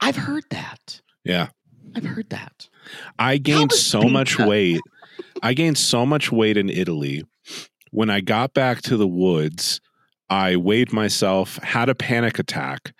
I've 0.01 0.15
heard 0.15 0.45
that. 0.49 1.01
Yeah. 1.23 1.49
I've 1.95 2.05
heard 2.05 2.29
that. 2.29 2.67
I 3.19 3.37
gained 3.37 3.71
so 3.73 4.01
much 4.01 4.39
weight. 4.39 4.79
I 5.43 5.53
gained 5.53 5.77
so 5.77 6.05
much 6.05 6.31
weight 6.31 6.57
in 6.57 6.69
Italy. 6.69 7.23
When 7.91 8.09
I 8.09 8.21
got 8.21 8.53
back 8.53 8.81
to 8.83 8.97
the 8.97 9.07
woods, 9.07 9.81
I 10.29 10.55
weighed 10.57 10.93
myself, 10.93 11.57
had 11.57 11.89
a 11.89 11.95
panic 11.95 12.37
attack, 12.37 12.93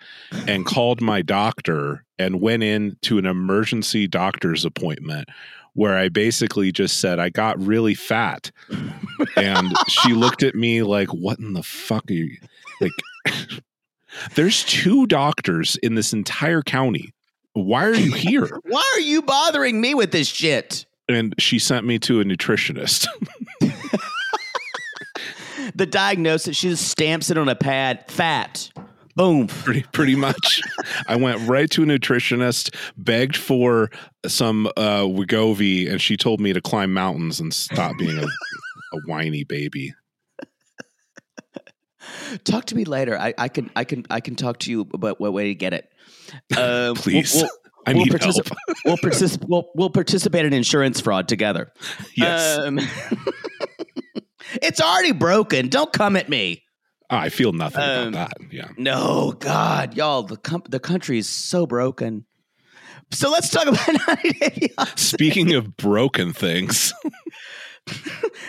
and 0.48 0.66
called 0.66 1.00
my 1.00 1.22
doctor 1.22 2.04
and 2.18 2.40
went 2.40 2.62
in 2.62 2.96
to 3.02 3.18
an 3.18 3.26
emergency 3.26 4.08
doctor's 4.08 4.64
appointment 4.64 5.28
where 5.74 5.96
I 5.96 6.08
basically 6.08 6.72
just 6.72 7.00
said, 7.00 7.20
I 7.20 7.28
got 7.28 7.64
really 7.64 7.94
fat. 7.94 8.50
And 9.36 9.72
she 9.88 10.12
looked 10.12 10.42
at 10.42 10.54
me 10.54 10.82
like, 10.82 11.08
What 11.08 11.38
in 11.38 11.52
the 11.52 11.62
fuck 11.62 12.10
are 12.10 12.14
you? 12.14 12.36
Like, 12.82 12.92
there's 14.34 14.64
two 14.64 15.06
doctors 15.06 15.76
in 15.82 15.96
this 15.96 16.14
entire 16.14 16.62
county. 16.62 17.12
Why 17.52 17.84
are 17.84 17.94
you 17.94 18.14
here? 18.14 18.48
Why 18.64 18.90
are 18.94 19.00
you 19.00 19.20
bothering 19.20 19.78
me 19.82 19.94
with 19.94 20.12
this 20.12 20.28
shit? 20.28 20.86
and 21.10 21.34
she 21.38 21.58
sent 21.58 21.84
me 21.84 21.98
to 21.98 22.20
a 22.20 22.24
nutritionist. 22.24 23.06
The 25.74 25.86
diagnosis, 25.86 26.56
she 26.56 26.68
just 26.70 26.88
stamps 26.88 27.30
it 27.30 27.38
on 27.38 27.48
a 27.48 27.54
pad. 27.56 28.04
Fat. 28.10 28.70
Boom. 29.16 29.48
pretty 29.48 29.82
pretty 29.92 30.14
much. 30.16 30.62
I 31.06 31.16
went 31.16 31.46
right 31.48 31.70
to 31.72 31.82
a 31.82 31.86
nutritionist, 31.86 32.74
begged 32.96 33.36
for 33.36 33.90
some 34.26 34.66
uh 34.76 35.02
Wegovy, 35.02 35.90
and 35.90 36.00
she 36.00 36.16
told 36.16 36.40
me 36.40 36.52
to 36.52 36.60
climb 36.60 36.92
mountains 36.94 37.40
and 37.40 37.52
stop 37.52 37.98
being 37.98 38.18
a, 38.18 38.22
a 38.24 39.00
whiny 39.06 39.44
baby. 39.44 39.92
Talk 42.44 42.66
to 42.66 42.76
me 42.76 42.84
later. 42.84 43.18
I, 43.18 43.34
I 43.36 43.48
can 43.48 43.70
I 43.76 43.84
can 43.84 44.04
I 44.10 44.20
can 44.20 44.36
talk 44.36 44.58
to 44.60 44.70
you 44.70 44.82
about 44.94 45.20
what 45.20 45.32
way 45.32 45.48
to 45.48 45.54
get 45.54 45.74
it. 45.74 45.90
Um, 46.56 46.94
Please. 46.94 47.34
We'll, 47.34 47.50
I 47.86 47.92
we'll, 47.94 48.04
need 48.04 48.22
help. 48.22 48.46
we'll, 48.84 48.96
particip- 48.98 49.44
we'll, 49.48 49.70
we'll 49.74 49.90
participate 49.90 50.44
in 50.44 50.52
insurance 50.52 51.00
fraud 51.00 51.28
together. 51.28 51.72
Yes, 52.14 52.58
Um, 52.58 52.78
it's 54.62 54.80
already 54.80 55.12
broken. 55.12 55.68
Don't 55.68 55.92
come 55.92 56.16
at 56.16 56.28
me. 56.28 56.64
I 57.08 57.28
feel 57.28 57.52
nothing 57.52 57.82
um, 57.82 58.08
about 58.08 58.30
that. 58.38 58.52
Yeah. 58.52 58.68
No, 58.76 59.32
God, 59.38 59.96
y'all, 59.96 60.22
the 60.22 60.36
com- 60.36 60.62
the 60.68 60.78
country 60.78 61.18
is 61.18 61.28
so 61.28 61.66
broken. 61.66 62.24
So 63.12 63.30
let's 63.30 63.50
talk 63.50 63.66
about 63.66 63.88
90 64.06 64.30
Day 64.38 64.68
Fiancé. 64.78 64.98
Speaking 64.98 65.54
of 65.54 65.76
broken 65.76 66.32
things, 66.32 66.92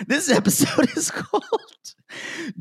This 0.08 0.29
episode 0.29 0.96
is 0.98 1.12
called 1.12 1.43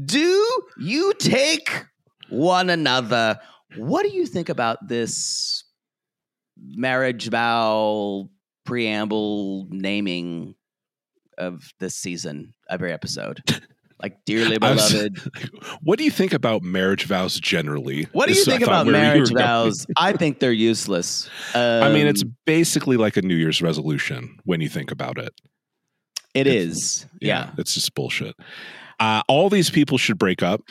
Do 0.04 0.47
You 0.78 1.12
Take 1.18 1.85
One 2.28 2.70
Another? 2.70 3.38
What 3.76 4.02
do 4.02 4.11
you 4.11 4.26
think 4.26 4.49
about 4.49 4.87
this 4.87 5.64
marriage 6.59 7.28
vow 7.28 8.28
preamble 8.64 9.66
naming 9.70 10.54
of 11.38 11.73
this 11.80 11.97
season, 11.97 12.52
every 12.70 12.92
episode? 12.92 13.42
Like, 14.02 14.16
dearly 14.24 14.56
I 14.62 14.72
was- 14.72 14.90
beloved. 14.94 15.18
what 15.82 15.98
do 15.98 16.06
you 16.06 16.10
think 16.10 16.32
about 16.32 16.62
marriage 16.62 17.04
vows 17.04 17.38
generally? 17.38 18.04
What 18.12 18.28
do 18.28 18.32
you 18.34 18.46
think 18.46 18.62
about 18.62 18.86
marriage 18.86 19.30
vows? 19.30 19.86
I 19.94 20.14
think 20.14 20.38
they're 20.38 20.52
useless. 20.52 21.28
I 21.54 21.90
mean, 21.92 22.06
it's 22.06 22.22
Um, 22.22 22.34
basically 22.46 22.96
like 22.96 23.18
a 23.18 23.20
New 23.20 23.34
Year's 23.34 23.60
resolution 23.60 24.38
when 24.45 24.62
you 24.62 24.71
think 24.71 24.90
about 24.90 25.18
it. 25.18 25.34
it 26.32 26.47
is. 26.47 27.04
Yeah. 27.21 27.50
it's 27.58 27.75
just 27.75 27.95
bullshit. 27.95 28.34
Uh, 28.99 29.21
all 29.28 29.50
these 29.50 29.68
people 29.68 29.99
should 29.99 30.16
break 30.16 30.42
up. 30.42 30.62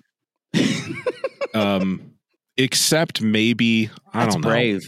um, 1.54 2.14
except 2.58 3.22
maybe 3.22 3.90
I 4.14 4.22
That's 4.24 4.36
don't 4.36 4.42
know. 4.44 4.50
brave. 4.50 4.82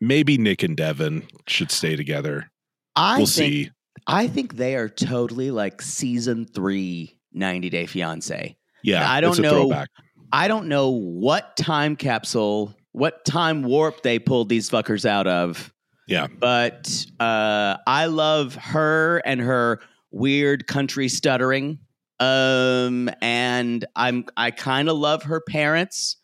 Maybe 0.00 0.38
Nick 0.38 0.62
and 0.62 0.74
Devin 0.74 1.26
should 1.46 1.70
stay 1.70 1.96
together. 1.96 2.50
I 2.96 3.18
we'll 3.18 3.26
see. 3.26 3.70
I 4.06 4.26
think 4.28 4.56
they 4.56 4.74
are 4.76 4.88
totally 4.88 5.50
like 5.50 5.80
season 5.82 6.44
three 6.46 7.18
90 7.32 7.70
Day 7.70 7.86
Fiance. 7.86 8.56
Yeah, 8.82 9.10
I 9.10 9.20
don't 9.20 9.38
know- 9.40 9.50
Throwback. 9.50 9.88
I 10.32 10.48
don't 10.48 10.66
know 10.66 10.90
what 10.90 11.56
time 11.56 11.94
capsule, 11.94 12.74
what 12.92 13.24
time 13.24 13.62
warp 13.62 14.02
they 14.02 14.18
pulled 14.18 14.48
these 14.48 14.68
fuckers 14.68 15.04
out 15.06 15.28
of, 15.28 15.72
Yeah, 16.08 16.26
but 16.26 17.06
uh, 17.20 17.76
I 17.86 18.06
love 18.06 18.56
her 18.56 19.18
and 19.24 19.40
her 19.40 19.80
weird 20.10 20.66
country 20.66 21.08
stuttering. 21.08 21.78
Um, 22.20 23.10
and 23.22 23.84
I'm 23.96 24.24
I 24.36 24.50
kind 24.50 24.88
of 24.88 24.96
love 24.98 25.22
her 25.24 25.40
parents, 25.48 26.16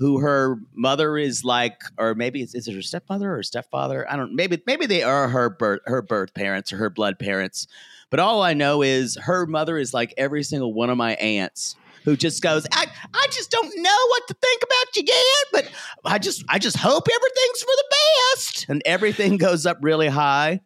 who 0.00 0.18
her 0.18 0.56
mother 0.74 1.18
is 1.18 1.44
like, 1.44 1.82
or 1.98 2.14
maybe 2.14 2.40
is, 2.40 2.54
it 2.54 2.74
her 2.74 2.80
stepmother 2.80 3.36
or 3.36 3.42
stepfather? 3.42 4.10
I 4.10 4.16
don't. 4.16 4.34
Maybe 4.34 4.60
maybe 4.66 4.86
they 4.86 5.02
are 5.02 5.28
her 5.28 5.50
birth 5.50 5.82
her 5.84 6.00
birth 6.00 6.32
parents 6.32 6.72
or 6.72 6.78
her 6.78 6.88
blood 6.88 7.18
parents. 7.18 7.66
But 8.08 8.18
all 8.18 8.42
I 8.42 8.54
know 8.54 8.82
is 8.82 9.16
her 9.22 9.46
mother 9.46 9.76
is 9.76 9.92
like 9.92 10.14
every 10.16 10.42
single 10.42 10.72
one 10.72 10.88
of 10.88 10.96
my 10.96 11.12
aunts 11.16 11.76
who 12.04 12.16
just 12.16 12.42
goes, 12.42 12.66
I, 12.72 12.86
I 13.12 13.26
just 13.30 13.50
don't 13.50 13.72
know 13.76 14.06
what 14.08 14.26
to 14.28 14.34
think 14.34 14.62
about 14.62 14.96
you 14.96 15.02
yet, 15.06 15.46
but 15.52 16.10
I 16.10 16.18
just 16.18 16.44
I 16.48 16.58
just 16.58 16.78
hope 16.78 17.06
everything's 17.06 17.60
for 17.60 17.66
the 17.66 17.94
best. 18.34 18.66
And 18.70 18.82
everything 18.86 19.36
goes 19.36 19.66
up 19.66 19.76
really 19.82 20.08
high. 20.08 20.62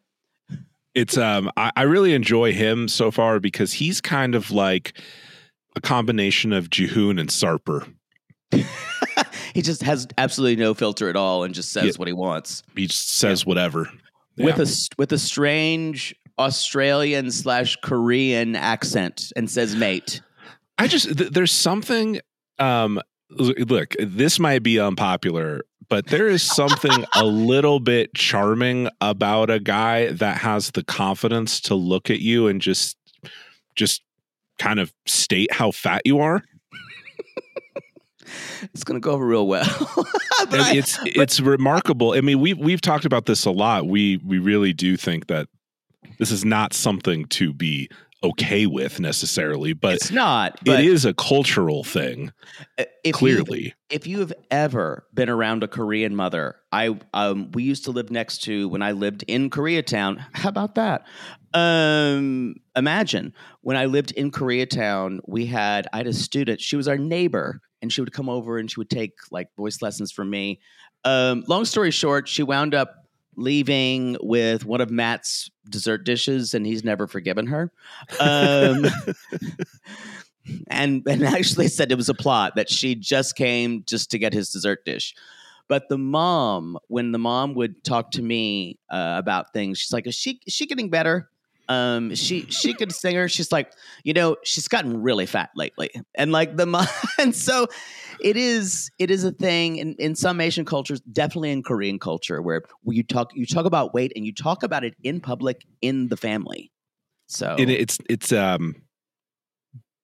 it's 0.95 1.19
um. 1.19 1.51
I, 1.57 1.73
I 1.75 1.83
really 1.83 2.15
enjoy 2.15 2.53
him 2.53 2.87
so 2.87 3.11
far 3.11 3.41
because 3.41 3.73
he's 3.73 4.01
kind 4.01 4.37
of 4.37 4.53
like 4.53 4.97
a 5.75 5.81
combination 5.81 6.53
of 6.53 6.71
Jihoon 6.71 7.19
and 7.19 7.29
Sarper. 7.29 7.93
he 9.55 9.63
just 9.63 9.83
has 9.83 10.07
absolutely 10.19 10.63
no 10.63 10.75
filter 10.75 11.09
at 11.09 11.17
all 11.17 11.45
and 11.45 11.55
just 11.55 11.73
says 11.73 11.85
Yeah. 11.85 11.93
what 11.97 12.09
he 12.09 12.15
wants. 12.15 12.63
He 12.77 12.87
just 12.87 13.11
says 13.19 13.45
whatever. 13.47 13.91
With 14.37 14.57
Yeah. 14.57 14.63
a 14.63 14.67
s- 14.67 14.89
with 14.99 15.13
a 15.13 15.19
strange 15.19 16.15
Australian 16.39 17.31
slash 17.31 17.77
Korean 17.83 18.57
accent 18.57 19.33
and 19.37 19.49
says 19.51 19.77
mate. 19.77 20.21
I 20.79 20.89
just 20.89 21.17
th- 21.17 21.31
there's 21.31 21.53
something 21.53 22.21
um 22.59 23.01
look, 23.31 23.95
this 24.01 24.39
might 24.39 24.63
be 24.63 24.79
unpopular, 24.79 25.63
but 25.89 26.07
there 26.09 26.29
is 26.29 26.43
something 26.43 27.05
a 27.15 27.25
little 27.25 27.81
bit 27.81 28.15
charming 28.15 28.89
about 29.01 29.51
a 29.51 29.59
guy 29.61 30.11
that 30.13 30.39
has 30.39 30.71
the 30.73 30.83
confidence 30.85 31.61
to 31.63 31.75
look 31.75 32.11
at 32.11 32.21
you 32.21 32.49
and 32.49 32.61
just 32.61 32.97
just 33.77 34.03
kind 34.59 34.79
of 34.81 34.93
state 35.07 35.53
how 35.53 35.71
fat 35.71 36.03
you 36.05 36.19
are. 36.21 36.43
It's 38.75 38.85
gonna 38.85 39.01
go 39.01 39.13
over 39.13 39.27
real 39.27 39.47
well. 39.47 39.65
but 39.97 40.53
And 40.53 40.63
I- 40.63 40.75
it's 40.77 40.99
it's 41.05 41.41
remarkable. 41.41 42.13
I 42.13 42.21
mean, 42.21 42.41
we've 42.41 42.59
we've 42.59 42.81
talked 42.81 43.05
about 43.05 43.27
this 43.27 43.45
a 43.45 43.51
lot. 43.51 43.87
We 43.87 44.19
we 44.25 44.39
really 44.39 44.73
do 44.73 44.97
think 44.97 45.27
that 45.29 45.49
this 46.19 46.31
is 46.31 46.45
not 46.45 46.73
something 46.73 47.25
to 47.27 47.53
be 47.53 47.89
okay 48.23 48.65
with 48.67 49.01
necessarily, 49.01 49.75
but 49.75 49.95
it's 49.97 50.11
not. 50.11 50.59
But 50.65 50.81
it 50.81 50.87
is 50.87 51.05
a 51.05 51.13
cultural 51.13 51.85
thing, 51.85 52.33
if 52.79 52.87
you- 53.05 53.13
clearly. 53.13 53.75
if 53.91 54.07
you 54.07 54.21
have 54.21 54.33
ever 54.51 55.07
been 55.13 55.29
around 55.29 55.63
a 55.63 55.69
Korean 55.69 56.17
mother, 56.17 56.57
I 56.73 56.99
um 57.13 57.51
we 57.53 57.65
used 57.65 57.85
to 57.85 57.91
live 57.91 58.11
next 58.11 58.39
to 58.45 58.69
when 58.71 58.81
I 58.81 58.93
lived 58.93 59.25
in 59.29 59.51
Koreatown. 59.51 60.25
How 60.33 60.49
about 60.49 60.75
that? 60.77 61.05
Um 61.53 62.55
imagine 62.77 63.33
when 63.63 63.77
I 63.77 63.87
lived 63.87 64.13
in 64.13 64.31
Koreatown, 64.31 65.21
we 65.27 65.47
had 65.47 65.87
I 65.93 65.99
had 65.99 66.07
a 66.07 66.13
student, 66.13 66.61
she 66.61 66.77
was 66.77 66.89
our 66.89 66.99
neighbor, 66.99 67.61
and 67.85 67.93
she 67.93 68.01
would 68.01 68.13
come 68.13 68.31
over 68.31 68.57
and 68.57 68.71
she 68.71 68.81
would 68.81 68.89
take 68.89 69.13
like 69.31 69.55
voice 69.57 69.83
lessons 69.83 70.11
from 70.11 70.31
me. 70.31 70.59
Um 71.05 71.45
long 71.47 71.67
story 71.67 71.91
short, 71.91 72.27
she 72.27 72.43
wound 72.43 72.75
up 72.75 72.95
leaving 73.37 74.17
with 74.23 74.65
one 74.65 74.81
of 74.81 74.91
Matt's 74.91 75.51
dessert 75.69 76.05
dishes 76.05 76.55
and 76.55 76.65
he's 76.67 76.83
never 76.83 77.07
forgiven 77.07 77.47
her. 77.49 77.71
Um 78.19 78.87
and 80.69 81.07
and 81.07 81.25
actually 81.25 81.69
said 81.69 81.93
it 81.93 81.97
was 81.97 82.09
a 82.09 82.15
plot 82.15 82.57
that 82.57 82.71
she 82.71 82.95
just 82.95 83.37
came 83.37 83.85
just 83.87 84.11
to 84.13 84.19
get 84.19 84.33
his 84.33 84.51
dessert 84.51 84.87
dish. 84.87 85.15
But 85.69 85.89
the 85.91 85.99
mom, 85.99 86.79
when 86.89 87.13
the 87.13 87.19
mom 87.19 87.55
would 87.55 87.85
talk 87.85 88.11
to 88.13 88.23
me 88.23 88.79
uh, 88.91 89.17
about 89.19 89.55
things, 89.55 89.79
she's 89.79 89.93
like, 89.95 90.07
"Is 90.07 90.15
she 90.15 90.41
is 90.47 90.53
she 90.53 90.67
getting 90.67 90.91
better?" 90.91 91.31
Um, 91.69 92.15
she 92.15 92.47
she 92.51 92.75
could 92.75 92.93
sing 92.93 93.17
her. 93.17 93.29
She's 93.29 93.51
like, 93.51 93.73
you 94.03 94.13
know, 94.13 94.37
she's 94.45 94.69
gotten 94.69 95.03
really 95.03 95.27
fat 95.27 95.51
lately, 95.57 95.91
and 96.15 96.33
like 96.33 96.57
the 96.57 96.67
mom, 96.67 96.87
and 97.19 97.35
so 97.35 97.67
it 98.21 98.37
is 98.37 98.91
it 98.99 99.11
is 99.11 99.25
a 99.25 99.33
thing 99.33 99.77
in, 99.77 99.95
in 99.95 100.15
some 100.15 100.41
Asian 100.41 100.65
cultures, 100.65 101.01
definitely 101.01 101.51
in 101.51 101.63
Korean 101.63 101.99
culture, 101.99 102.43
where 102.43 102.63
you 102.85 103.03
talk 103.03 103.31
you 103.35 103.47
talk 103.47 103.67
about 103.67 103.95
weight 103.95 104.13
and 104.15 104.27
you 104.27 104.33
talk 104.33 104.63
about 104.63 104.85
it 104.85 104.95
in 105.03 105.21
public 105.21 105.65
in 105.81 106.09
the 106.09 106.17
family. 106.17 106.71
So 107.27 107.57
and 107.59 107.71
it's 107.71 107.99
it's 108.09 108.33
um 108.33 108.77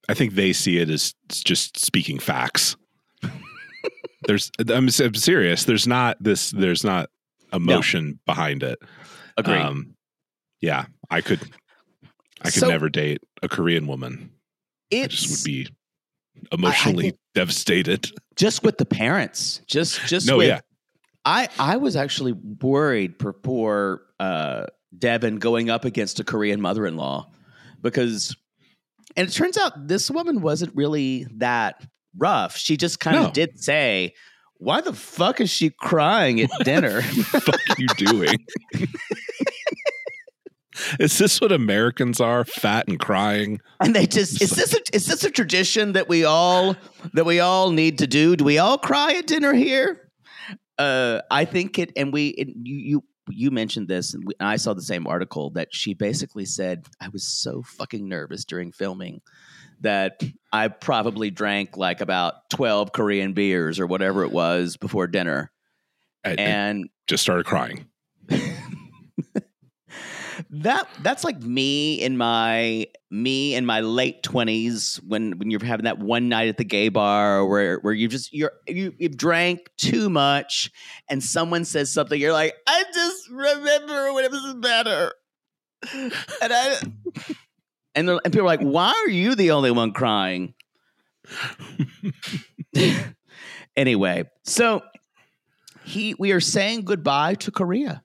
I 0.08 0.14
think 0.14 0.34
they 0.34 0.52
see 0.52 0.78
it 0.78 0.90
as 0.90 1.14
just 1.30 1.78
speaking 1.78 2.18
facts. 2.18 2.76
there's 4.26 4.50
I'm, 4.58 4.88
I'm 4.88 5.14
serious. 5.14 5.64
There's 5.64 5.86
not 5.86 6.16
this. 6.20 6.50
There's 6.50 6.84
not 6.84 7.10
emotion 7.52 8.18
behind 8.26 8.62
it. 8.62 8.78
Agree. 9.36 9.58
Um, 9.58 9.94
yeah, 10.60 10.86
I 11.10 11.20
could. 11.20 11.40
I 12.42 12.44
could 12.50 12.60
So- 12.60 12.68
never 12.68 12.88
date 12.88 13.20
a 13.42 13.48
Korean 13.48 13.86
woman. 13.86 14.30
It 14.90 15.10
just 15.10 15.30
would 15.30 15.44
be 15.44 15.68
emotionally 16.52 17.10
think- 17.10 17.18
devastated. 17.34 18.10
just 18.36 18.62
with 18.62 18.78
the 18.78 18.84
parents. 18.86 19.60
Just 19.66 20.00
just 20.06 20.26
No, 20.26 20.38
with, 20.38 20.48
yeah. 20.48 20.60
I 21.24 21.48
I 21.58 21.76
was 21.76 21.96
actually 21.96 22.32
worried 22.32 23.14
for 23.20 23.32
poor 23.32 24.02
uh, 24.18 24.66
Devin 24.98 25.36
going 25.38 25.68
up 25.70 25.84
against 25.84 26.18
a 26.20 26.24
Korean 26.24 26.60
mother-in-law 26.60 27.30
because, 27.82 28.34
and 29.16 29.28
it 29.28 29.32
turns 29.32 29.56
out 29.58 29.86
this 29.88 30.10
woman 30.10 30.40
wasn't 30.40 30.74
really 30.74 31.26
that 31.36 31.84
rough. 32.16 32.56
She 32.56 32.76
just 32.76 33.00
kind 33.00 33.16
of 33.18 33.22
No. 33.24 33.30
did 33.32 33.62
say, 33.62 34.14
"Why 34.56 34.80
the 34.80 34.92
fuck 34.94 35.40
is 35.40 35.50
she 35.50 35.70
crying 35.70 36.40
at 36.40 36.50
dinner?" 36.64 37.02
fuck 37.02 37.60
you 37.78 37.86
doing? 37.98 38.36
Is 40.98 41.18
this 41.18 41.40
what 41.40 41.52
Americans 41.52 42.20
are? 42.20 42.44
Fat 42.44 42.86
and 42.88 42.98
crying? 42.98 43.60
and 43.80 43.94
they 43.94 44.06
just 44.06 44.40
is 44.40 44.50
this 44.50 44.74
a, 44.74 44.78
is 44.92 45.06
this 45.06 45.24
a 45.24 45.30
tradition 45.30 45.92
that 45.92 46.08
we 46.08 46.24
all 46.24 46.76
that 47.12 47.24
we 47.24 47.40
all 47.40 47.70
need 47.70 47.98
to 47.98 48.06
do? 48.06 48.36
Do 48.36 48.44
we 48.44 48.58
all 48.58 48.78
cry 48.78 49.14
at 49.14 49.26
dinner 49.26 49.52
here? 49.52 50.10
Uh, 50.78 51.20
I 51.30 51.44
think 51.44 51.78
it, 51.78 51.92
and 51.96 52.12
we 52.12 52.28
it, 52.28 52.48
you 52.62 52.76
you 52.76 53.04
you 53.28 53.50
mentioned 53.50 53.88
this, 53.88 54.14
and 54.14 54.24
we, 54.24 54.34
I 54.40 54.56
saw 54.56 54.72
the 54.74 54.82
same 54.82 55.06
article 55.06 55.50
that 55.50 55.68
she 55.72 55.94
basically 55.94 56.46
said 56.46 56.86
I 57.00 57.08
was 57.08 57.26
so 57.26 57.62
fucking 57.62 58.08
nervous 58.08 58.44
during 58.44 58.72
filming 58.72 59.20
that 59.80 60.22
I 60.52 60.68
probably 60.68 61.30
drank 61.30 61.76
like 61.76 62.00
about 62.00 62.48
twelve 62.48 62.92
Korean 62.92 63.32
beers 63.32 63.80
or 63.80 63.86
whatever 63.86 64.22
it 64.22 64.32
was 64.32 64.76
before 64.76 65.06
dinner, 65.08 65.50
And, 66.24 66.40
and 66.40 66.88
just 67.06 67.22
started 67.22 67.44
crying. 67.44 67.89
That 70.50 70.88
that's 71.02 71.24
like 71.24 71.40
me 71.42 71.94
in 72.00 72.16
my 72.16 72.86
me 73.10 73.54
in 73.54 73.66
my 73.66 73.80
late 73.80 74.22
twenties 74.22 75.00
when 75.06 75.38
when 75.38 75.50
you're 75.50 75.64
having 75.64 75.84
that 75.84 75.98
one 75.98 76.28
night 76.28 76.48
at 76.48 76.56
the 76.56 76.64
gay 76.64 76.88
bar 76.88 77.46
where 77.46 77.78
where 77.78 77.92
you 77.92 78.08
just 78.08 78.32
you're 78.32 78.52
you, 78.66 78.94
you've 78.98 79.16
drank 79.16 79.68
too 79.76 80.08
much 80.08 80.70
and 81.08 81.22
someone 81.22 81.64
says 81.64 81.92
something 81.92 82.20
you're 82.20 82.32
like 82.32 82.54
I 82.66 82.84
just 82.94 83.28
remember 83.30 84.12
when 84.12 84.24
it 84.24 84.30
was 84.30 84.54
better. 84.54 85.12
And 85.92 86.52
I 86.52 86.76
and 87.94 88.08
and 88.08 88.22
people 88.24 88.40
are 88.40 88.44
like 88.44 88.60
why 88.60 88.92
are 88.92 89.10
you 89.10 89.34
the 89.34 89.50
only 89.52 89.70
one 89.70 89.92
crying? 89.92 90.54
Anyway 93.76 94.24
so 94.44 94.82
he 95.84 96.14
we 96.18 96.32
are 96.32 96.40
saying 96.40 96.82
goodbye 96.82 97.34
to 97.34 97.50
Korea 97.50 98.02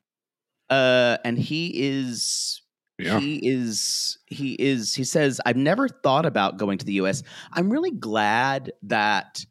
uh 0.70 1.18
and 1.24 1.38
he 1.38 1.72
is 1.76 2.62
Yeah. 2.98 3.20
he 3.20 3.36
is 3.48 4.18
he 4.28 4.54
is 4.56 4.94
he 4.96 5.04
says 5.04 5.40
i've 5.46 5.58
never 5.58 5.88
thought 5.88 6.26
about 6.26 6.58
going 6.58 6.78
to 6.80 6.86
the 6.86 6.94
us 6.94 7.24
i'm 7.54 7.70
really 7.70 7.92
glad 7.92 8.72
that 8.84 9.46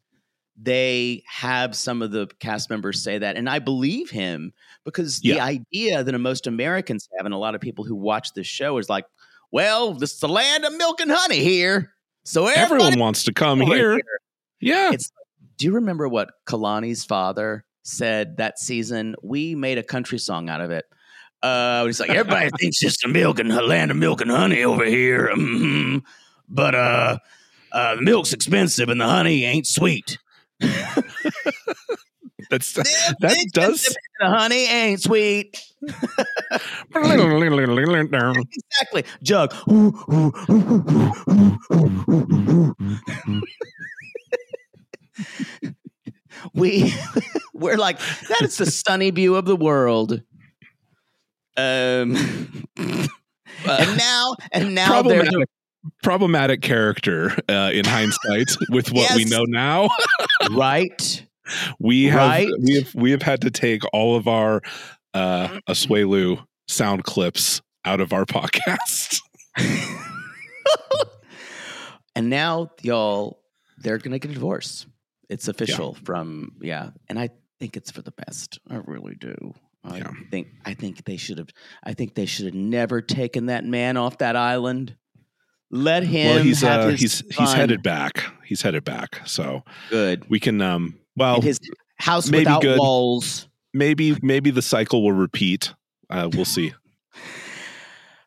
they 0.61 1.21
have 1.27 1.75
some 1.75 2.01
of 2.01 2.11
the 2.11 2.27
cast 2.39 2.69
members 2.69 3.03
say 3.03 3.17
that 3.17 3.35
and 3.37 3.49
i 3.49 3.59
believe 3.59 4.09
him 4.09 4.53
because 4.85 5.19
the 5.21 5.39
idea 5.39 6.03
that 6.03 6.17
most 6.19 6.47
americans 6.47 7.07
have 7.17 7.25
and 7.25 7.33
a 7.35 7.37
lot 7.37 7.55
of 7.55 7.61
people 7.61 7.83
who 7.85 7.95
watch 7.95 8.33
this 8.33 8.47
show 8.47 8.77
is 8.77 8.89
like 8.89 9.05
well 9.51 9.93
this 9.93 10.13
is 10.13 10.19
the 10.19 10.27
land 10.29 10.63
of 10.65 10.75
milk 10.77 10.99
and 11.01 11.11
honey 11.11 11.39
here 11.39 11.91
so 12.27 12.47
Everyone 12.47 12.97
wants 12.97 13.23
to 13.25 13.33
come 13.33 13.61
over 13.61 13.75
here. 13.75 14.01
Yeah. 14.59 14.87
It's- 14.87 15.11
do 15.57 15.65
you 15.67 15.73
remember 15.73 16.07
what 16.09 16.31
kalani's 16.47 17.05
father 17.05 17.63
said 17.83 18.37
that 18.37 18.57
season 18.59 19.15
we 19.21 19.53
made 19.55 19.77
a 19.77 19.83
country 19.83 20.17
song 20.17 20.49
out 20.49 20.59
of 20.59 20.71
it 20.71 20.85
uh, 21.41 21.85
he's 21.85 21.99
like, 21.99 22.09
everybody 22.09 22.49
thinks 22.59 22.81
it's 22.83 23.01
the 23.03 23.09
milk 23.09 23.39
and 23.39 23.49
land 23.49 23.91
of 23.91 23.97
milk 23.97 24.21
and 24.21 24.31
honey 24.31 24.63
over 24.63 24.85
here, 24.85 25.29
mhm. 25.35 26.03
but 26.49 26.75
uh, 26.75 27.17
uh, 27.71 27.95
the 27.95 28.01
milk's 28.01 28.33
expensive 28.33 28.89
and 28.89 28.99
the 28.99 29.05
honey 29.05 29.43
ain't 29.43 29.67
sweet. 29.67 30.17
That's 32.49 32.73
that 32.73 33.47
does 33.53 33.95
The 34.19 34.29
honey 34.29 34.65
ain't 34.65 35.01
sweet. 35.01 35.59
Exactly. 38.71 39.03
Jug. 39.23 39.53
we 46.53 46.93
we're 47.53 47.77
like 47.77 47.99
that 48.29 48.41
is 48.41 48.57
the 48.57 48.65
sunny 48.65 49.11
view 49.11 49.35
of 49.35 49.45
the 49.45 49.55
world. 49.55 50.21
Um, 51.57 52.15
and 52.77 53.97
now 53.97 54.35
and 54.51 54.75
now 54.75 55.01
there's 55.01 55.27
problematic, 55.29 55.49
problematic 56.03 56.61
character 56.61 57.31
uh, 57.49 57.71
in 57.73 57.85
hindsight 57.85 58.49
with 58.69 58.91
what 58.91 59.15
we 59.15 59.25
know 59.25 59.43
now. 59.45 59.89
right. 60.51 61.25
We 61.79 62.05
have 62.05 62.19
Right. 62.29 62.47
we 62.63 62.75
have 62.75 62.95
we 62.95 63.11
have 63.11 63.21
had 63.21 63.41
to 63.41 63.51
take 63.51 63.83
all 63.93 64.15
of 64.15 64.27
our 64.27 64.61
uh 65.13 65.59
Asuelu 65.69 66.43
sound 66.67 67.03
clips 67.03 67.61
out 67.85 68.01
of 68.01 68.11
our 68.13 68.25
podcast. 68.25 69.21
and 72.15 72.29
now 72.29 72.71
y'all 72.81 73.39
they're 73.77 73.97
gonna 73.97 74.19
get 74.19 74.31
a 74.31 74.33
divorce 74.33 74.85
it's 75.29 75.47
official 75.47 75.93
from 76.03 76.51
yeah 76.61 76.89
and 77.09 77.19
i 77.19 77.29
think 77.59 77.77
it's 77.77 77.91
for 77.91 78.01
the 78.01 78.11
best 78.11 78.59
i 78.69 78.75
really 78.85 79.15
do 79.15 79.53
i 79.87 79.97
Yeah. 79.97 80.11
think 80.31 80.47
i 80.65 80.73
think 80.73 81.03
they 81.05 81.17
should 81.17 81.37
have 81.37 81.49
i 81.83 81.93
think 81.93 82.15
they 82.15 82.25
should 82.25 82.45
have 82.45 82.55
never 82.55 83.01
taken 83.01 83.47
that 83.47 83.63
man 83.65 83.97
off 83.97 84.17
that 84.19 84.35
island 84.35 84.95
let 85.71 86.03
him 86.03 86.35
well, 86.35 86.43
he's 86.43 86.63
uh, 86.63 86.89
he's 86.89 87.19
he's 87.21 87.35
fun. 87.35 87.55
headed 87.57 87.81
back. 87.83 88.23
He's 88.45 88.61
headed 88.61 88.83
back. 88.83 89.21
So 89.25 89.63
good 89.89 90.23
we 90.29 90.39
can 90.39 90.61
um 90.61 90.95
well 91.17 91.37
in 91.37 91.41
his 91.41 91.59
house 91.97 92.29
maybe 92.29 92.41
without 92.45 92.61
good. 92.61 92.77
walls 92.79 93.47
maybe 93.73 94.15
maybe 94.21 94.51
the 94.51 94.61
cycle 94.61 95.03
will 95.03 95.11
repeat. 95.11 95.73
Uh, 96.09 96.29
we'll 96.31 96.45
see. 96.45 96.73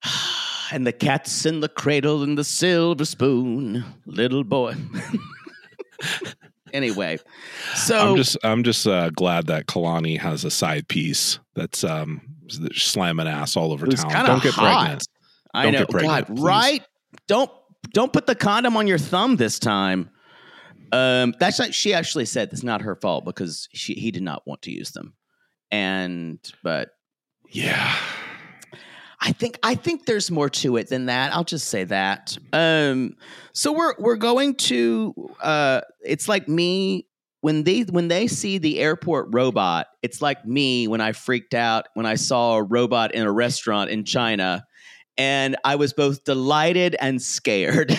and 0.72 0.86
the 0.86 0.92
cat's 0.92 1.46
in 1.46 1.60
the 1.60 1.68
cradle 1.68 2.22
and 2.24 2.36
the 2.36 2.44
silver 2.44 3.04
spoon 3.04 3.84
little 4.04 4.44
boy 4.44 4.74
anyway 6.72 7.18
so 7.74 7.98
I'm 7.98 8.16
just 8.16 8.36
I'm 8.42 8.62
just 8.64 8.86
uh, 8.86 9.10
glad 9.10 9.46
that 9.48 9.66
Kalani 9.66 10.18
has 10.18 10.44
a 10.44 10.50
side 10.50 10.88
piece 10.88 11.38
that's 11.54 11.84
um 11.84 12.20
slamming 12.72 13.26
ass 13.28 13.56
all 13.56 13.72
over 13.72 13.86
town. 13.86 14.10
kinda 14.10 14.26
Don't 14.26 14.42
get 14.42 14.54
hot. 14.54 14.80
pregnant. 14.80 15.06
I 15.54 15.62
Don't 15.64 15.72
know, 15.72 15.78
get 15.80 15.90
pregnant, 15.90 16.26
God, 16.28 16.36
please. 16.36 16.42
right? 16.44 16.82
Don't 17.26 17.50
don't 17.92 18.12
put 18.12 18.26
the 18.26 18.34
condom 18.34 18.76
on 18.76 18.86
your 18.86 18.98
thumb 18.98 19.36
this 19.36 19.58
time. 19.58 20.10
Um, 20.92 21.34
that's 21.38 21.58
like 21.58 21.74
she 21.74 21.92
actually 21.92 22.24
said 22.24 22.50
it's 22.52 22.62
not 22.62 22.80
her 22.82 22.96
fault 22.96 23.24
because 23.24 23.68
she 23.72 23.94
he 23.94 24.10
did 24.10 24.22
not 24.22 24.46
want 24.46 24.62
to 24.62 24.70
use 24.70 24.92
them, 24.92 25.14
and 25.70 26.38
but 26.62 26.90
Yeah. 27.50 27.94
I 29.20 29.32
think 29.32 29.58
I 29.62 29.74
think 29.74 30.06
there's 30.06 30.30
more 30.30 30.48
to 30.50 30.76
it 30.76 30.88
than 30.88 31.06
that. 31.06 31.34
I'll 31.34 31.44
just 31.44 31.68
say 31.68 31.84
that. 31.84 32.36
Um, 32.52 33.16
so 33.52 33.72
we're 33.72 33.94
we're 33.98 34.16
going 34.16 34.54
to. 34.54 35.30
Uh, 35.42 35.80
it's 36.04 36.28
like 36.28 36.48
me 36.48 37.06
when 37.40 37.64
they 37.64 37.82
when 37.82 38.08
they 38.08 38.28
see 38.28 38.58
the 38.58 38.78
airport 38.78 39.28
robot. 39.32 39.88
It's 40.02 40.22
like 40.22 40.44
me 40.46 40.86
when 40.86 41.00
I 41.00 41.12
freaked 41.12 41.54
out 41.54 41.88
when 41.94 42.06
I 42.06 42.14
saw 42.14 42.56
a 42.56 42.62
robot 42.62 43.14
in 43.14 43.26
a 43.26 43.32
restaurant 43.32 43.90
in 43.90 44.04
China, 44.04 44.64
and 45.16 45.56
I 45.64 45.76
was 45.76 45.92
both 45.92 46.22
delighted 46.22 46.94
and 47.00 47.20
scared 47.20 47.96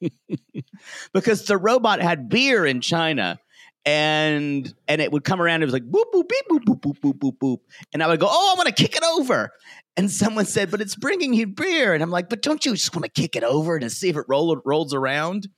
because 1.12 1.44
the 1.46 1.56
robot 1.56 2.00
had 2.00 2.28
beer 2.28 2.64
in 2.64 2.80
China. 2.80 3.40
And 3.84 4.74
and 4.86 5.00
it 5.00 5.12
would 5.12 5.24
come 5.24 5.40
around. 5.40 5.62
It 5.62 5.66
was 5.66 5.72
like 5.72 5.84
boop 5.84 6.04
boop 6.12 6.28
beep 6.28 6.44
boop 6.50 6.64
boop 6.64 6.80
boop 6.80 6.98
boop 7.00 7.18
boop 7.18 7.38
boop, 7.38 7.58
and 7.94 8.02
I 8.02 8.08
would 8.08 8.20
go, 8.20 8.26
"Oh, 8.28 8.52
I 8.54 8.58
want 8.58 8.68
to 8.68 8.74
kick 8.74 8.96
it 8.96 9.04
over." 9.04 9.50
And 9.96 10.10
someone 10.10 10.44
said, 10.44 10.70
"But 10.70 10.82
it's 10.82 10.94
bringing 10.94 11.32
you 11.32 11.46
beer." 11.46 11.94
And 11.94 12.02
I'm 12.02 12.10
like, 12.10 12.28
"But 12.28 12.42
don't 12.42 12.64
you 12.66 12.72
just 12.72 12.94
want 12.94 13.04
to 13.04 13.10
kick 13.10 13.34
it 13.34 13.44
over 13.44 13.76
and 13.76 13.90
see 13.90 14.10
if 14.10 14.16
it 14.16 14.26
roll, 14.28 14.60
rolls 14.64 14.92
around?" 14.92 15.48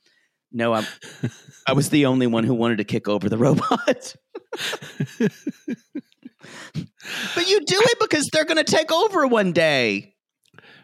No, 0.53 0.75
I'm, 0.75 0.87
I 1.67 1.73
was 1.73 1.91
the 1.91 2.07
only 2.07 2.27
one 2.27 2.45
who 2.45 2.55
wanted 2.55 2.79
to 2.79 2.85
kick 2.85 3.09
over 3.09 3.29
the 3.29 3.39
robot. 3.39 4.15
but 7.35 7.49
you 7.49 7.65
do 7.65 7.81
it 7.81 7.99
because 8.01 8.29
they're 8.29 8.45
going 8.45 8.57
to 8.57 8.65
take 8.65 8.93
over 8.93 9.27
one 9.27 9.53
day. 9.53 10.15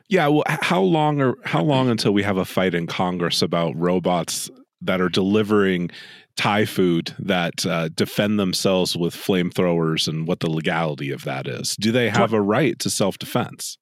Yeah, 0.08 0.28
well, 0.28 0.44
how 0.46 0.82
long 0.82 1.20
are 1.20 1.34
how 1.44 1.62
long 1.62 1.88
until 1.88 2.12
we 2.12 2.22
have 2.22 2.36
a 2.36 2.44
fight 2.44 2.74
in 2.74 2.86
Congress 2.86 3.42
about 3.42 3.76
robots 3.76 4.48
that 4.82 5.00
are 5.00 5.08
delivering 5.08 5.90
Thai 6.36 6.66
food 6.66 7.14
that 7.18 7.64
uh, 7.66 7.88
defend 7.88 8.38
themselves 8.38 8.96
with 8.96 9.14
flamethrowers 9.14 10.06
and 10.06 10.26
what 10.26 10.40
the 10.40 10.50
legality 10.50 11.10
of 11.10 11.24
that 11.24 11.46
is? 11.46 11.76
Do 11.76 11.92
they 11.92 12.08
have 12.10 12.32
a 12.32 12.40
right 12.40 12.78
to 12.80 12.90
self 12.90 13.18
defense? 13.18 13.78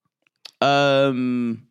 Um, 0.61 1.67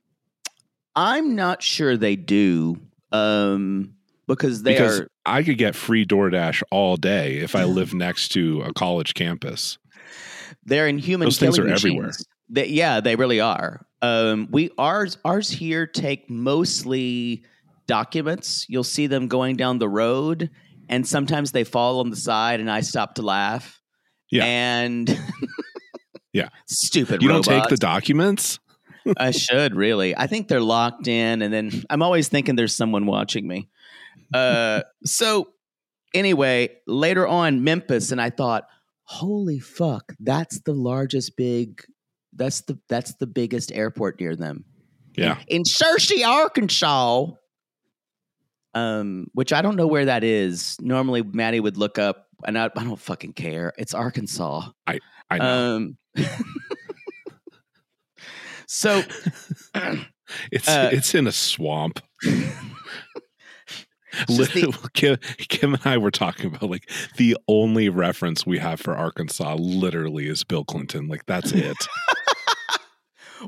I'm 0.95 1.35
not 1.35 1.63
sure 1.63 1.97
they 1.97 2.15
do. 2.15 2.77
Um, 3.11 3.95
because 4.27 4.63
they 4.63 4.73
because 4.73 5.01
are 5.01 5.07
I 5.25 5.43
could 5.43 5.57
get 5.57 5.75
free 5.75 6.05
DoorDash 6.05 6.63
all 6.71 6.97
day 6.97 7.37
if 7.37 7.55
I 7.55 7.63
live 7.65 7.93
next 7.93 8.29
to 8.29 8.61
a 8.61 8.73
college 8.73 9.13
campus. 9.13 9.77
they're 10.65 10.87
in 10.87 10.97
human 10.97 11.25
Those 11.27 11.39
things 11.39 11.59
are 11.59 11.67
everywhere. 11.67 12.11
They- 12.49 12.67
yeah, 12.67 12.99
they 12.99 13.15
really 13.15 13.39
are. 13.39 13.85
Um, 14.01 14.47
we 14.51 14.69
ours 14.77 15.17
ours 15.23 15.49
here 15.49 15.87
take 15.87 16.29
mostly 16.29 17.43
documents. 17.87 18.65
You'll 18.69 18.83
see 18.83 19.07
them 19.07 19.27
going 19.27 19.55
down 19.55 19.79
the 19.79 19.89
road, 19.89 20.49
and 20.93 21.07
sometimes 21.07 21.51
they 21.51 21.63
fall 21.63 21.99
on 22.01 22.09
the 22.11 22.15
side, 22.15 22.59
and 22.59 22.69
I 22.69 22.81
stop 22.81 23.15
to 23.15 23.21
laugh. 23.23 23.81
Yeah. 24.31 24.45
and 24.45 25.19
Yeah. 26.33 26.49
stupid. 26.67 27.21
You 27.21 27.27
don't 27.29 27.43
take 27.45 27.67
the 27.67 27.77
documents? 27.77 28.59
I 29.17 29.31
should 29.31 29.75
really. 29.75 30.15
I 30.17 30.27
think 30.27 30.47
they're 30.47 30.61
locked 30.61 31.07
in, 31.07 31.41
and 31.41 31.53
then 31.53 31.71
I'm 31.89 32.01
always 32.01 32.29
thinking 32.29 32.55
there's 32.55 32.75
someone 32.75 33.05
watching 33.05 33.47
me. 33.47 33.69
Uh, 34.33 34.81
so 35.05 35.49
anyway, 36.15 36.69
later 36.87 37.27
on, 37.27 37.63
Memphis, 37.63 38.11
and 38.11 38.19
I 38.19 38.31
thought, 38.31 38.63
holy 39.03 39.59
fuck, 39.59 40.11
that's 40.19 40.59
the 40.61 40.73
largest 40.73 41.37
big. 41.37 41.83
That's 42.35 42.61
the 42.61 42.79
that's 42.89 43.13
the 43.19 43.27
biggest 43.27 43.71
airport 43.71 44.19
near 44.19 44.35
them. 44.35 44.65
Yeah. 45.15 45.37
in 45.47 45.61
Searcy, 45.63 46.25
Arkansas. 46.25 47.27
Um, 48.75 49.27
which 49.33 49.53
I 49.53 49.61
don't 49.61 49.75
know 49.75 49.87
where 49.87 50.05
that 50.05 50.23
is. 50.23 50.77
Normally, 50.81 51.21
Mattie 51.21 51.59
would 51.59 51.77
look 51.77 51.99
up, 51.99 52.27
and 52.45 52.57
I, 52.57 52.65
I 52.75 52.83
don't 52.83 52.99
fucking 52.99 53.33
care. 53.33 53.71
It's 53.77 53.93
Arkansas. 53.93 54.69
I 54.87 54.99
know. 55.37 55.75
Um, 55.75 55.97
so 58.67 59.01
it's 60.51 60.67
uh, 60.67 60.89
it's 60.91 61.13
in 61.15 61.27
a 61.27 61.31
swamp. 61.31 61.99
just 64.29 64.53
the- 64.53 64.89
Kim, 64.93 65.17
Kim 65.49 65.73
and 65.73 65.85
I 65.85 65.97
were 65.97 66.11
talking 66.11 66.47
about 66.47 66.69
like 66.69 66.89
the 67.17 67.37
only 67.47 67.89
reference 67.89 68.45
we 68.45 68.59
have 68.59 68.79
for 68.79 68.95
Arkansas 68.95 69.55
literally 69.55 70.27
is 70.27 70.43
Bill 70.43 70.63
Clinton. 70.65 71.07
Like 71.07 71.25
that's 71.25 71.51
it. 71.51 71.77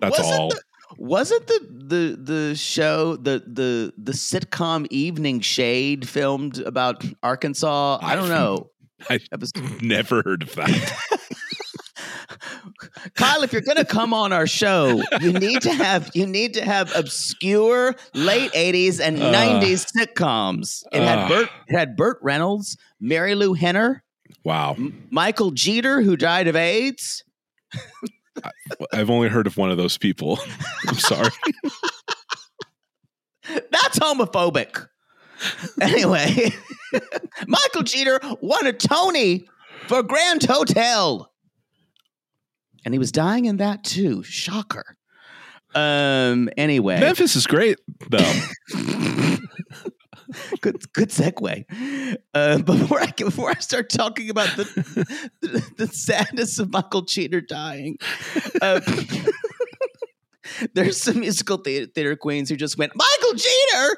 That's 0.02 0.20
all. 0.20 0.50
the- 0.50 0.62
wasn't 0.98 1.48
the 1.48 1.60
the 1.70 2.18
the 2.22 2.56
show 2.56 3.16
the 3.16 3.44
the 3.46 3.94
the 3.98 4.12
sitcom 4.12 4.88
Evening 4.90 5.40
Shade 5.42 6.08
filmed 6.08 6.60
about 6.60 7.04
Arkansas? 7.24 8.00
I 8.02 8.16
don't 8.16 8.30
know. 8.30 8.70
I 9.10 9.20
That 9.32 9.40
was- 9.42 9.52
never 9.82 10.22
heard 10.24 10.44
of 10.44 10.56
that. 10.56 11.00
Kyle, 13.16 13.44
if 13.44 13.54
you're 13.54 13.62
going 13.62 13.78
to 13.78 13.86
come 13.86 14.14
on 14.14 14.34
our 14.34 14.48
show, 14.48 15.02
you 15.22 15.32
need 15.34 15.62
to 15.62 15.72
have 15.74 16.10
you 16.14 16.26
need 16.26 16.54
to 16.56 16.64
have 16.66 16.94
obscure 16.96 17.96
late 18.14 18.52
'80s 18.54 19.00
and 19.00 19.22
Uh. 19.22 19.32
'90s 19.32 19.92
sitcoms. 19.96 20.84
It 20.92 21.02
had 21.04 21.20
Uh. 21.20 21.28
Burt 21.30 21.50
it 21.68 21.78
had 21.78 21.96
Burt 21.96 22.18
Reynolds, 22.22 22.78
Marilu 23.02 23.58
Henner, 23.58 24.04
Wow. 24.44 24.74
M- 24.78 25.08
Michael 25.12 25.52
Jeter, 25.52 26.02
who 26.02 26.18
died 26.18 26.48
of 26.48 26.56
AIDS. 26.56 27.24
I've 28.92 29.10
only 29.10 29.30
heard 29.30 29.48
of 29.48 29.58
one 29.58 29.72
of 29.72 29.78
those 29.78 29.98
people. 29.98 30.40
I'm 30.88 30.96
sorry. 31.00 31.32
That's 33.72 34.00
homophobic. 34.00 34.88
Anyway, 35.82 36.52
Michael 37.48 37.84
Jeter 37.84 38.20
won 38.42 38.66
a 38.66 38.74
Tony 38.74 39.48
for 39.88 40.02
Grand 40.02 40.44
Hotel. 40.44 41.32
And 42.84 42.94
he 42.94 43.00
was 43.00 43.12
dying 43.12 43.46
in 43.46 43.58
that 43.58 43.84
too. 43.84 44.24
Shocker. 44.24 44.98
Um 45.74 46.50
anyway. 46.58 47.00
Memphis 47.00 47.36
is 47.36 47.46
great 47.48 47.80
though. 48.10 48.34
good 50.62 50.92
good 50.94 51.10
segue. 51.10 52.18
Uh, 52.34 52.58
before 52.60 53.02
I 53.02 53.12
before 53.12 53.50
I 53.50 53.56
start 53.56 53.90
talking 53.90 54.30
about 54.30 54.56
the 54.58 54.64
the, 55.42 55.72
the 55.78 55.88
sadness 55.88 56.60
of 56.60 56.72
Michael 56.72 57.02
Jeter 57.02 57.42
dying, 57.42 57.98
uh, 58.62 58.80
there's 60.74 61.02
some 61.02 61.20
musical 61.20 61.58
theater, 61.58 61.92
theater 61.94 62.16
queens 62.16 62.50
who 62.50 62.56
just 62.56 62.78
went 62.78 62.94
Michael 62.96 63.34
Jeter. 63.36 63.98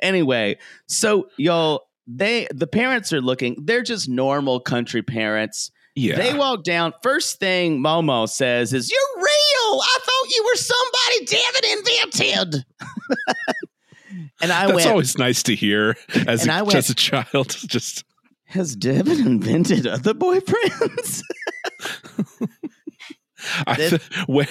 Anyway, 0.00 0.58
so 0.86 1.28
y'all, 1.36 1.88
they 2.06 2.48
the 2.52 2.66
parents 2.66 3.12
are 3.12 3.20
looking. 3.20 3.56
They're 3.64 3.82
just 3.82 4.08
normal 4.08 4.60
country 4.60 5.02
parents. 5.02 5.70
Yeah. 5.94 6.16
They 6.16 6.34
walk 6.34 6.62
down. 6.62 6.92
First 7.02 7.38
thing 7.40 7.80
Momo 7.80 8.28
says 8.28 8.72
is, 8.74 8.90
"You're 8.90 9.16
real. 9.16 9.80
I 9.80 9.98
thought 10.02 10.36
you 10.36 10.44
were 10.44 10.56
somebody 10.56 11.24
David 11.24 11.64
invented." 11.78 12.64
and 14.42 14.52
I 14.52 14.66
That's 14.66 14.76
went, 14.76 14.88
always 14.88 15.18
nice 15.18 15.42
to 15.44 15.54
hear 15.54 15.96
as 16.26 16.42
And 16.42 16.50
a, 16.50 16.54
I 16.54 16.62
went- 16.62 16.76
as 16.76 16.90
a 16.90 16.94
child. 16.94 17.48
Just 17.66 18.04
Has 18.46 18.76
Devin 18.76 19.26
invented 19.26 19.86
other 19.86 20.14
boyfriends? 20.14 21.22
I, 23.66 23.74
That- 23.76 24.02
when 24.26 24.46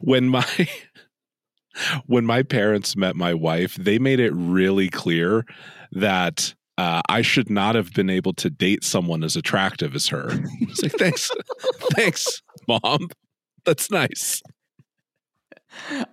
when 0.00 0.28
my 0.28 0.46
when 2.06 2.24
my 2.24 2.42
parents 2.42 2.96
met 2.96 3.16
my 3.16 3.34
wife, 3.34 3.74
they 3.76 3.98
made 3.98 4.20
it 4.20 4.32
really 4.34 4.88
clear 4.88 5.44
that 5.92 6.54
uh, 6.78 7.00
I 7.08 7.22
should 7.22 7.50
not 7.50 7.74
have 7.74 7.92
been 7.92 8.10
able 8.10 8.34
to 8.34 8.50
date 8.50 8.84
someone 8.84 9.24
as 9.24 9.36
attractive 9.36 9.94
as 9.94 10.06
her. 10.08 10.28
It's 10.60 10.82
like 10.82 10.92
thanks, 10.92 11.30
thanks, 11.94 12.42
mom. 12.68 13.08
That's 13.64 13.90
nice. 13.90 14.42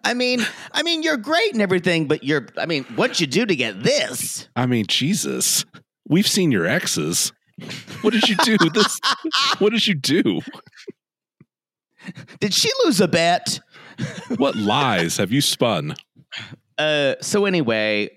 I 0.03 0.13
mean, 0.13 0.41
I 0.71 0.83
mean, 0.83 1.03
you're 1.03 1.17
great 1.17 1.53
and 1.53 1.61
everything, 1.61 2.07
but 2.07 2.23
you're, 2.23 2.47
I 2.57 2.65
mean, 2.65 2.83
what'd 2.95 3.19
you 3.19 3.27
do 3.27 3.45
to 3.45 3.55
get 3.55 3.83
this? 3.83 4.47
I 4.55 4.65
mean, 4.65 4.85
Jesus, 4.87 5.65
we've 6.07 6.27
seen 6.27 6.51
your 6.51 6.65
exes. 6.65 7.31
What 8.01 8.13
did 8.13 8.27
you 8.27 8.35
do? 8.37 8.57
This. 8.57 8.99
What 9.59 9.71
did 9.71 9.85
you 9.87 9.95
do? 9.95 10.41
Did 12.39 12.53
she 12.53 12.69
lose 12.83 12.99
a 12.99 13.07
bet? 13.07 13.59
What 14.37 14.55
lies 14.55 15.17
have 15.17 15.31
you 15.31 15.41
spun? 15.41 15.95
Uh, 16.77 17.15
so 17.21 17.45
anyway, 17.45 18.09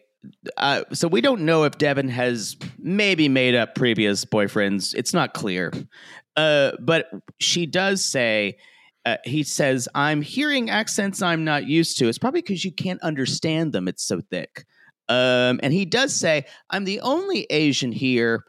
uh, 0.56 0.82
so 0.92 1.06
we 1.06 1.20
don't 1.20 1.42
know 1.42 1.64
if 1.64 1.78
Devin 1.78 2.08
has 2.08 2.56
maybe 2.78 3.28
made 3.28 3.54
up 3.54 3.74
previous 3.74 4.24
boyfriends. 4.24 4.94
It's 4.94 5.12
not 5.12 5.34
clear. 5.34 5.72
Uh, 6.36 6.72
but 6.80 7.08
she 7.38 7.66
does 7.66 8.04
say, 8.04 8.56
uh, 9.06 9.16
he 9.24 9.44
says, 9.44 9.88
I'm 9.94 10.20
hearing 10.20 10.68
accents 10.68 11.22
I'm 11.22 11.44
not 11.44 11.66
used 11.66 11.96
to. 11.98 12.08
It's 12.08 12.18
probably 12.18 12.42
because 12.42 12.64
you 12.64 12.72
can't 12.72 13.00
understand 13.02 13.72
them. 13.72 13.86
It's 13.86 14.02
so 14.02 14.20
thick. 14.20 14.66
Um, 15.08 15.60
and 15.62 15.72
he 15.72 15.84
does 15.84 16.14
say, 16.14 16.44
I'm 16.70 16.84
the 16.84 17.00
only 17.00 17.46
Asian 17.48 17.92
here. 17.92 18.44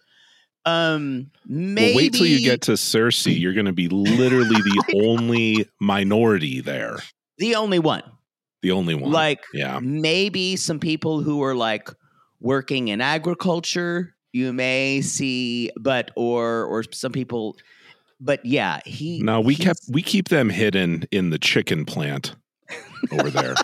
Um, 0.65 1.29
maybe 1.45 1.93
Well, 1.93 1.95
wait 1.95 2.13
till 2.13 2.25
you 2.25 2.41
get 2.41 2.63
to 2.63 2.71
Searcy. 2.71 3.39
You're 3.39 3.53
going 3.53 3.67
to 3.67 3.71
be 3.71 3.87
literally 3.87 4.55
the 4.55 5.01
only 5.05 5.69
minority 5.79 6.59
there. 6.59 6.97
the 7.37 7.55
only 7.55 7.79
one. 7.79 8.03
The 8.63 8.71
only 8.71 8.95
one. 8.95 9.11
Like 9.11 9.43
yeah. 9.53 9.79
maybe 9.79 10.55
some 10.55 10.79
people 10.79 11.21
who 11.21 11.43
are 11.43 11.53
like 11.55 11.89
working 12.41 12.87
in 12.87 12.99
agriculture 12.99 14.15
you 14.33 14.53
may 14.53 15.01
see 15.01 15.71
but 15.79 16.11
or 16.15 16.65
or 16.65 16.83
some 16.91 17.11
people 17.11 17.57
but 18.19 18.45
yeah 18.45 18.80
he 18.86 19.19
No, 19.21 19.39
we 19.41 19.56
kept 19.56 19.82
we 19.89 20.01
keep 20.01 20.30
them 20.30 20.49
hidden 20.49 21.06
in 21.12 21.30
the 21.30 21.38
chicken 21.39 21.86
plant 21.86 22.36
over 23.12 23.30
there. 23.30 23.56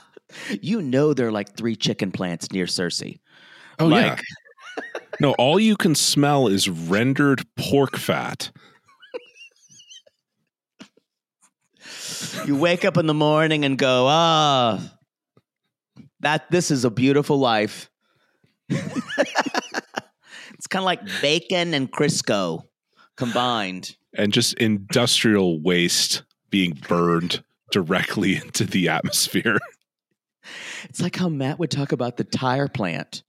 you 0.62 0.82
know 0.82 1.14
there 1.14 1.28
are 1.28 1.32
like 1.32 1.56
three 1.56 1.76
chicken 1.76 2.10
plants 2.12 2.50
near 2.52 2.66
Searcy 2.66 3.20
Oh 3.78 3.86
Like- 3.86 4.18
yeah. 4.18 4.20
No, 5.20 5.30
all 5.34 5.60
you 5.60 5.76
can 5.76 5.94
smell 5.94 6.48
is 6.48 6.68
rendered 6.68 7.44
pork 7.56 7.96
fat. 7.96 8.50
you 12.46 12.56
wake 12.56 12.84
up 12.84 12.96
in 12.96 13.06
the 13.06 13.14
morning 13.14 13.64
and 13.64 13.78
go 13.78 14.06
ah 14.08 14.80
that 16.20 16.50
this 16.50 16.70
is 16.70 16.84
a 16.84 16.90
beautiful 16.90 17.38
life 17.38 17.90
it's 18.68 20.66
kind 20.68 20.80
of 20.82 20.84
like 20.84 21.00
bacon 21.20 21.74
and 21.74 21.92
crisco 21.92 22.62
combined 23.16 23.96
and 24.14 24.32
just 24.32 24.54
industrial 24.54 25.60
waste 25.60 26.22
being 26.50 26.72
burned 26.88 27.42
directly 27.70 28.36
into 28.42 28.64
the 28.64 28.88
atmosphere. 28.88 29.58
It's 30.90 31.00
like 31.00 31.16
how 31.16 31.30
Matt 31.30 31.58
would 31.58 31.70
talk 31.70 31.92
about 31.92 32.18
the 32.18 32.24
tire 32.24 32.68
plant. 32.68 33.22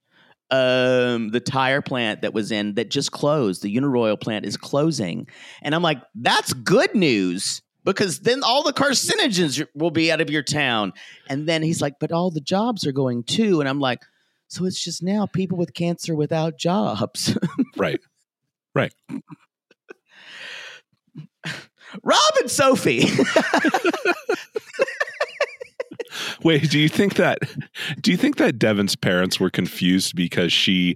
Um, 0.52 1.30
the 1.30 1.40
tire 1.40 1.82
plant 1.82 2.24
that 2.24 2.34
was 2.34 2.52
in 2.52 2.74
that 2.74 2.92
just 2.92 3.14
closed. 3.14 3.62
The 3.62 3.74
Uniroyal 3.74 4.20
plant 4.20 4.46
is 4.46 4.58
closing, 4.58 5.30
and 5.62 5.74
I'm 5.74 5.82
like, 5.82 6.02
that's 6.14 6.52
good 6.52 6.94
news 6.94 7.62
because 7.86 8.20
then 8.20 8.44
all 8.44 8.64
the 8.64 8.74
carcinogens 8.74 9.66
will 9.74 9.92
be 9.92 10.12
out 10.12 10.20
of 10.20 10.30
your 10.30 10.44
town. 10.44 10.92
And 11.30 11.48
then 11.48 11.62
he's 11.64 11.82
like, 11.82 12.00
but 12.00 12.12
all 12.12 12.32
the 12.32 12.42
jobs 12.42 12.86
are 12.86 12.92
going 12.92 13.24
too. 13.24 13.62
And 13.62 13.70
I'm 13.70 13.80
like, 13.80 14.02
so 14.48 14.66
it's 14.66 14.84
just 14.84 15.02
now 15.02 15.28
people 15.28 15.58
with 15.58 15.74
cancer 15.74 16.16
without 16.16 16.58
jobs. 16.58 17.38
Right, 17.78 18.00
right. 18.74 18.94
Rob 22.04 22.20
and 22.40 22.50
Sophie. 22.52 23.06
Wait, 26.44 26.70
do 26.70 26.80
you 26.80 26.88
think 26.90 27.16
that 27.16 27.40
do 28.02 28.12
you 28.12 28.18
think 28.18 28.38
that 28.38 28.58
Devin's 28.60 28.96
parents 28.96 29.40
were 29.40 29.50
confused 29.50 30.16
because 30.16 30.54
she 30.54 30.96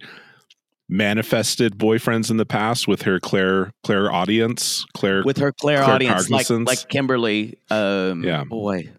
manifested 0.88 1.78
boyfriends 1.78 2.32
in 2.32 2.38
the 2.38 2.46
past 2.46 2.88
with 2.88 3.02
her 3.04 3.20
Claire 3.20 3.72
Claire 3.84 4.12
audience? 4.12 4.86
Claire 4.96 5.24
with 5.26 5.38
her 5.38 5.52
Claire, 5.52 5.84
Claire 5.84 5.96
audience, 5.96 6.30
like 6.30 6.50
like 6.50 6.88
Kimberly. 6.90 7.58
Um, 7.70 8.24
Yeah. 8.24 8.44
boy, 8.44 8.90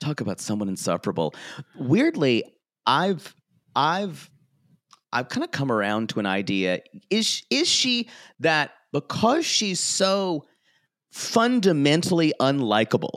talk 0.00 0.20
about 0.20 0.40
someone 0.40 0.68
insufferable. 0.68 1.34
Weirdly, 1.76 2.44
I've 2.86 3.34
I've 3.74 4.30
I've 5.12 5.28
kind 5.28 5.44
of 5.44 5.50
come 5.52 5.70
around 5.70 6.08
to 6.10 6.20
an 6.20 6.26
idea. 6.26 6.80
Is 7.10 7.44
is 7.50 7.68
she 7.68 8.08
that 8.40 8.72
because 8.92 9.46
she's 9.46 9.80
so 9.80 10.44
fundamentally 11.12 12.32
unlikable? 12.40 13.10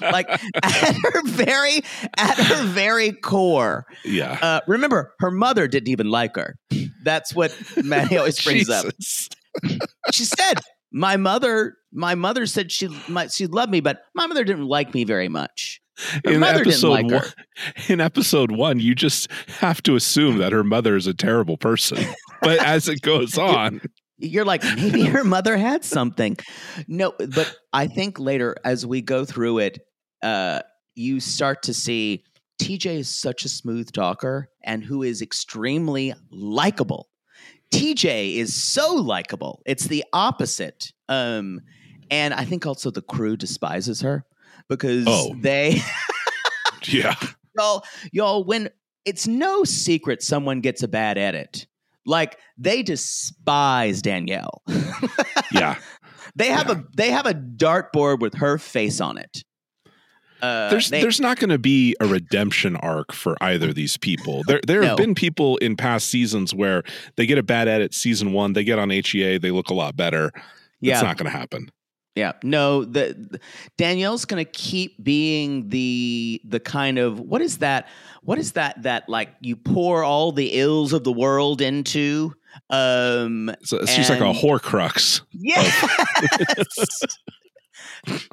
like 0.00 0.28
at 0.30 0.94
her 0.94 1.22
very 1.26 1.82
at 2.16 2.36
her 2.38 2.64
very 2.64 3.12
core. 3.12 3.86
Yeah. 4.04 4.38
Uh, 4.40 4.60
remember, 4.66 5.12
her 5.20 5.30
mother 5.30 5.68
didn't 5.68 5.88
even 5.88 6.10
like 6.10 6.36
her. 6.36 6.56
That's 7.04 7.34
what 7.34 7.54
Mattie 7.84 8.16
always 8.18 8.42
brings 8.42 8.68
up 8.68 8.86
she 10.12 10.24
said 10.24 10.54
my 10.92 11.16
mother 11.16 11.76
my 11.92 12.14
mother 12.14 12.46
said 12.46 12.70
she 12.70 12.88
my, 13.08 13.26
she 13.28 13.46
loved 13.46 13.70
me 13.70 13.80
but 13.80 14.02
my 14.14 14.26
mother 14.26 14.44
didn't 14.44 14.66
like 14.66 14.94
me 14.94 15.04
very 15.04 15.28
much 15.28 15.80
her 16.24 16.32
In 16.32 16.40
mother 16.40 16.58
didn't 16.58 16.72
episode 16.72 16.90
like 16.90 17.10
her 17.10 17.16
one, 17.16 17.32
in 17.88 18.00
episode 18.02 18.50
one, 18.50 18.80
you 18.80 18.94
just 18.94 19.30
have 19.48 19.82
to 19.84 19.96
assume 19.96 20.36
that 20.38 20.52
her 20.52 20.62
mother 20.62 20.94
is 20.94 21.06
a 21.06 21.14
terrible 21.14 21.56
person. 21.56 22.04
But 22.42 22.62
as 22.62 22.86
it 22.86 23.00
goes 23.00 23.38
on, 23.38 23.80
you're 24.18 24.44
like 24.44 24.62
maybe 24.76 25.04
her 25.04 25.24
mother 25.36 25.56
had 25.56 25.84
something. 25.84 26.36
No 26.88 27.12
but 27.18 27.56
i 27.72 27.86
think 27.86 28.18
later 28.18 28.56
as 28.64 28.86
we 28.86 29.00
go 29.02 29.24
through 29.24 29.58
it 29.58 29.78
uh 30.22 30.60
you 30.94 31.20
start 31.20 31.62
to 31.64 31.74
see 31.74 32.24
tj 32.60 32.86
is 32.86 33.08
such 33.08 33.44
a 33.44 33.48
smooth 33.50 33.92
talker 33.92 34.48
and 34.64 34.82
who 34.82 35.02
is 35.02 35.20
extremely 35.22 36.14
likable. 36.30 37.08
Tj 37.72 38.36
is 38.36 38.54
so 38.54 38.94
likable. 38.94 39.60
It's 39.66 39.86
the 39.88 40.04
opposite. 40.12 40.92
Um 41.08 41.60
and 42.10 42.32
i 42.32 42.44
think 42.44 42.64
also 42.66 42.90
the 42.90 43.02
crew 43.02 43.36
despises 43.36 44.00
her 44.00 44.24
because 44.68 45.04
Oh. 45.08 45.34
they 45.40 45.80
yeah. 46.84 47.14
y'all, 47.58 47.84
y'all, 48.12 48.44
when 48.44 48.70
it's 49.04 49.26
no 49.26 49.64
secret 49.64 50.22
someone 50.22 50.60
gets 50.60 50.82
a 50.82 50.88
bad 50.88 51.18
edit, 51.18 51.66
like 52.06 52.38
they 52.56 52.82
despise 52.82 54.00
Daniele. 54.02 54.62
Yeah. 55.52 55.76
they 56.34 56.48
have 56.48 56.68
a 56.70 56.84
they 56.96 57.10
have 57.10 57.26
a 57.26 57.34
dartboard 57.34 58.20
with 58.20 58.34
her 58.34 58.58
face 58.58 59.00
on 59.00 59.16
it. 59.18 59.42
Uh, 60.42 60.68
there's 60.68 60.90
they- 60.90 61.00
there's 61.00 61.20
not 61.20 61.38
going 61.38 61.50
to 61.50 61.58
be 61.58 61.94
a 62.00 62.06
redemption 62.06 62.76
arc 62.76 63.12
for 63.12 63.36
either 63.40 63.68
of 63.70 63.74
these 63.74 63.96
people. 63.96 64.42
There 64.46 64.60
there 64.66 64.82
No. 64.82 64.88
have 64.88 64.96
been 64.98 65.14
people 65.14 65.56
in 65.58 65.76
past 65.76 66.08
seasons 66.08 66.52
where 66.54 66.82
they 67.16 67.26
get 67.26 67.38
a 67.38 67.42
bad 67.42 67.68
edit 67.68 67.94
season 67.94 68.32
1, 68.32 68.52
they 68.52 68.64
get 68.64 68.78
on 68.78 68.90
HEA, 68.90 69.38
they 69.38 69.50
look 69.50 69.70
a 69.70 69.74
lot 69.74 69.96
better. 69.96 70.30
yeah, 70.80 70.94
It's 70.94 71.02
not 71.02 71.16
going 71.16 71.30
to 71.30 71.36
happen. 71.36 71.70
Yeah. 72.16 72.32
No, 72.42 72.84
the, 72.84 73.38
Daniele's 73.78 74.24
gonna 74.24 74.44
keep 74.46 75.02
being 75.04 75.68
the 75.68 76.40
the 76.44 76.58
kind 76.58 76.98
of 76.98 77.20
what 77.20 77.42
is 77.42 77.58
that? 77.58 77.88
What 78.22 78.38
is 78.38 78.52
that? 78.52 78.82
That 78.82 79.08
like 79.08 79.28
you 79.40 79.54
pour 79.54 80.02
all 80.02 80.32
the 80.32 80.48
ills 80.54 80.92
of 80.92 81.04
the 81.04 81.12
world 81.12 81.60
into. 81.60 82.34
Um, 82.70 83.54
So 83.62 83.84
she's 83.84 84.08
like 84.10 84.20
a 84.20 84.28
And- 84.30 84.38
horcrux. 84.38 85.20
Yes. 85.32 87.04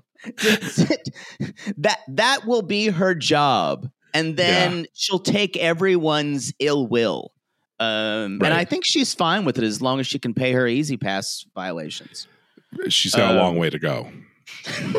that 1.77 1.97
that 2.07 2.45
will 2.45 2.61
be 2.61 2.87
her 2.87 3.13
job, 3.13 3.89
and 4.13 4.37
then 4.37 4.85
she'll 4.93 5.19
take 5.19 5.57
everyone's 5.57 6.53
ill 6.59 6.87
will. 6.87 7.31
Um, 7.79 8.39
Right. 8.39 8.47
And 8.51 8.53
I 8.53 8.63
think 8.65 8.83
she's 8.85 9.13
fine 9.13 9.43
with 9.45 9.57
it 9.57 9.63
as 9.63 9.81
long 9.81 9.99
as 9.99 10.07
she 10.07 10.19
can 10.19 10.33
pay 10.33 10.53
her 10.53 10.65
E-ZPass 10.67 11.47
violations. 11.53 12.27
She's 12.89 13.13
got 13.15 13.35
a 13.35 13.39
Uh, 13.39 13.43
long 13.43 13.57
way 13.57 13.69
to 13.69 13.79
go. 13.79 14.11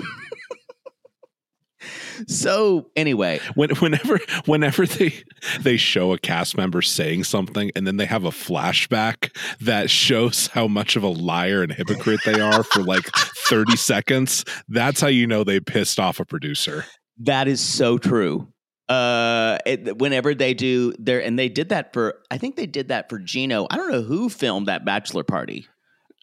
So 2.28 2.87
anyway, 2.94 3.40
When, 3.56 3.70
whenever 3.76 4.18
whenever 4.46 4.87
they 4.87 5.12
they 5.60 5.76
show 5.76 6.12
a 6.12 6.18
cast 6.18 6.56
member 6.56 6.80
saying 6.80 7.24
something 7.24 7.72
and 7.74 7.87
then 7.88 7.96
they 7.96 8.06
have 8.06 8.24
a 8.24 8.30
flashback 8.30 9.37
that 9.60 9.90
shows 9.90 10.46
how 10.46 10.68
much 10.68 10.94
of 10.94 11.02
a 11.02 11.08
liar 11.08 11.62
and 11.64 11.72
hypocrite 11.72 12.20
they 12.24 12.40
are 12.40 12.62
for 12.62 12.82
like 12.84 13.02
30 13.48 13.76
seconds, 13.76 14.44
that's 14.68 15.00
how 15.00 15.08
you 15.08 15.26
know 15.26 15.42
they 15.42 15.58
pissed 15.58 15.98
off 15.98 16.20
a 16.20 16.24
producer. 16.24 16.84
that 17.18 17.48
is 17.48 17.60
so 17.60 17.98
true. 17.98 18.46
Uh, 18.88 19.58
it, 19.66 19.98
whenever 19.98 20.34
they 20.34 20.54
do 20.54 20.92
there, 21.00 21.20
and 21.22 21.37
they 21.38 21.48
did 21.48 21.70
that 21.70 21.92
for, 21.92 22.20
I 22.30 22.38
think 22.38 22.54
they 22.56 22.66
did 22.66 22.88
that 22.88 23.08
for 23.08 23.18
Gino. 23.18 23.66
I 23.70 23.76
don't 23.76 23.90
know 23.90 24.02
who 24.02 24.28
filmed 24.28 24.68
that 24.68 24.84
bachelor 24.84 25.24
party. 25.24 25.66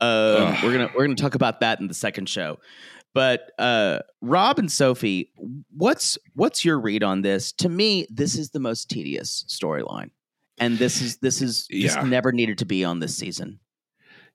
Um, 0.01 0.55
we're 0.63 0.71
gonna 0.73 0.89
we're 0.95 1.05
gonna 1.05 1.15
talk 1.15 1.35
about 1.35 1.59
that 1.61 1.79
in 1.79 1.87
the 1.87 1.93
second 1.93 2.27
show. 2.27 2.59
But 3.13 3.51
uh, 3.59 3.99
Rob 4.21 4.57
and 4.57 4.71
Sophie, 4.71 5.31
what's 5.75 6.17
what's 6.33 6.63
your 6.65 6.79
read 6.79 7.03
on 7.03 7.21
this? 7.21 7.51
To 7.53 7.69
me, 7.69 8.07
this 8.09 8.37
is 8.37 8.51
the 8.51 8.59
most 8.59 8.89
tedious 8.89 9.45
storyline, 9.47 10.11
and 10.57 10.77
this 10.77 11.01
is 11.01 11.17
this 11.17 11.41
is 11.41 11.67
this 11.69 11.95
Yeah. 11.95 12.03
never 12.03 12.31
needed 12.31 12.57
to 12.59 12.65
be 12.65 12.83
on 12.85 12.99
this 12.99 13.15
season. 13.15 13.59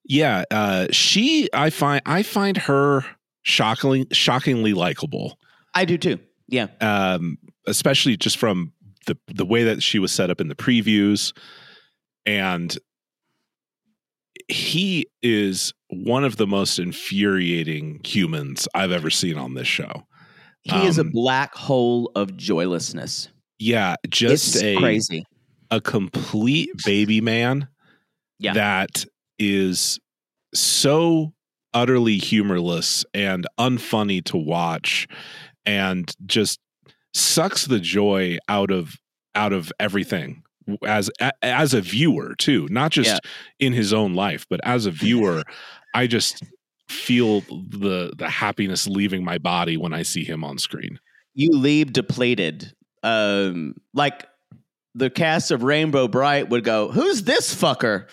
Yeah, 0.05 0.45
uh, 0.51 0.87
she 0.93 1.49
I 1.53 1.71
find 1.71 2.03
I 2.07 2.23
find 2.23 2.57
her 2.59 3.05
shockingly 3.43 4.07
shockingly 4.13 4.73
likable. 4.75 5.39
I 5.75 5.85
do 5.85 5.99
too. 5.99 6.19
Yeah, 6.49 6.67
um, 6.81 7.39
especially 7.67 8.17
just 8.17 8.37
from 8.37 8.73
the 9.07 9.17
the 9.27 9.47
way 9.47 9.65
that 9.65 9.83
she 9.83 9.99
was 9.99 10.13
set 10.13 10.31
up 10.31 10.41
in 10.41 10.49
the 10.49 10.55
previews, 10.55 11.33
and 12.25 12.77
he 14.49 15.07
is 15.23 15.73
one 15.89 16.25
of 16.25 16.37
the 16.37 16.47
most 16.47 16.79
infuriating 16.79 18.01
humans 18.05 18.69
I've 18.75 18.93
ever 18.93 19.11
seen 19.11 19.37
on 19.39 19.55
this 19.55 19.67
show. 19.69 20.07
he 20.63 20.85
is 20.87 20.99
a 20.99 21.03
Um, 21.03 21.11
black 21.13 21.55
hole 21.55 22.11
of 22.17 22.37
joylessness. 22.37 23.29
Yeah, 23.61 23.95
just 24.09 24.57
it's 24.57 24.63
a 24.65 24.77
crazy. 24.77 25.25
a 25.71 25.81
complete 25.81 26.71
baby 26.85 27.21
man 27.21 27.69
Yeah. 28.41 28.53
that 28.55 29.05
is 29.39 29.99
so 30.55 31.33
utterly 31.73 32.19
humorless 32.19 33.05
and 33.15 33.47
unfunny 33.61 34.25
to 34.25 34.37
watch 34.37 35.07
and 35.65 36.11
just 36.27 36.59
sucks 37.15 37.67
the 37.67 37.79
joy 37.81 38.39
out 38.49 38.71
of 38.73 38.97
out 39.35 39.53
of 39.53 39.73
everything 39.79 40.43
as 40.87 41.11
a, 41.21 41.33
as 41.45 41.75
a 41.75 41.81
viewer 41.81 42.35
too 42.37 42.67
not 42.71 42.91
just 42.91 43.11
Yeah. 43.11 43.19
in 43.67 43.73
his 43.73 43.93
own 43.93 44.15
life 44.15 44.47
but 44.51 44.61
as 44.65 44.87
a 44.87 44.91
viewer 45.05 45.43
i 45.95 46.07
just 46.07 46.43
feel 46.89 47.41
the 47.41 48.13
the 48.17 48.29
happiness 48.29 48.87
leaving 48.87 49.25
my 49.25 49.39
body 49.39 49.77
when 49.77 49.93
i 49.93 50.03
see 50.03 50.25
him 50.25 50.43
on 50.45 50.59
screen 50.59 50.99
you 51.39 51.51
leave 51.51 51.93
depleted. 51.93 52.73
Um, 53.03 53.75
like 53.93 54.27
the 54.95 55.11
cast 55.11 55.51
of 55.51 55.63
Rainbow 55.63 56.09
Brite 56.09 56.49
would 56.49 56.65
go, 56.65 56.91
"Who's 56.91 57.25
this 57.25 57.55
fucker?" 57.55 58.07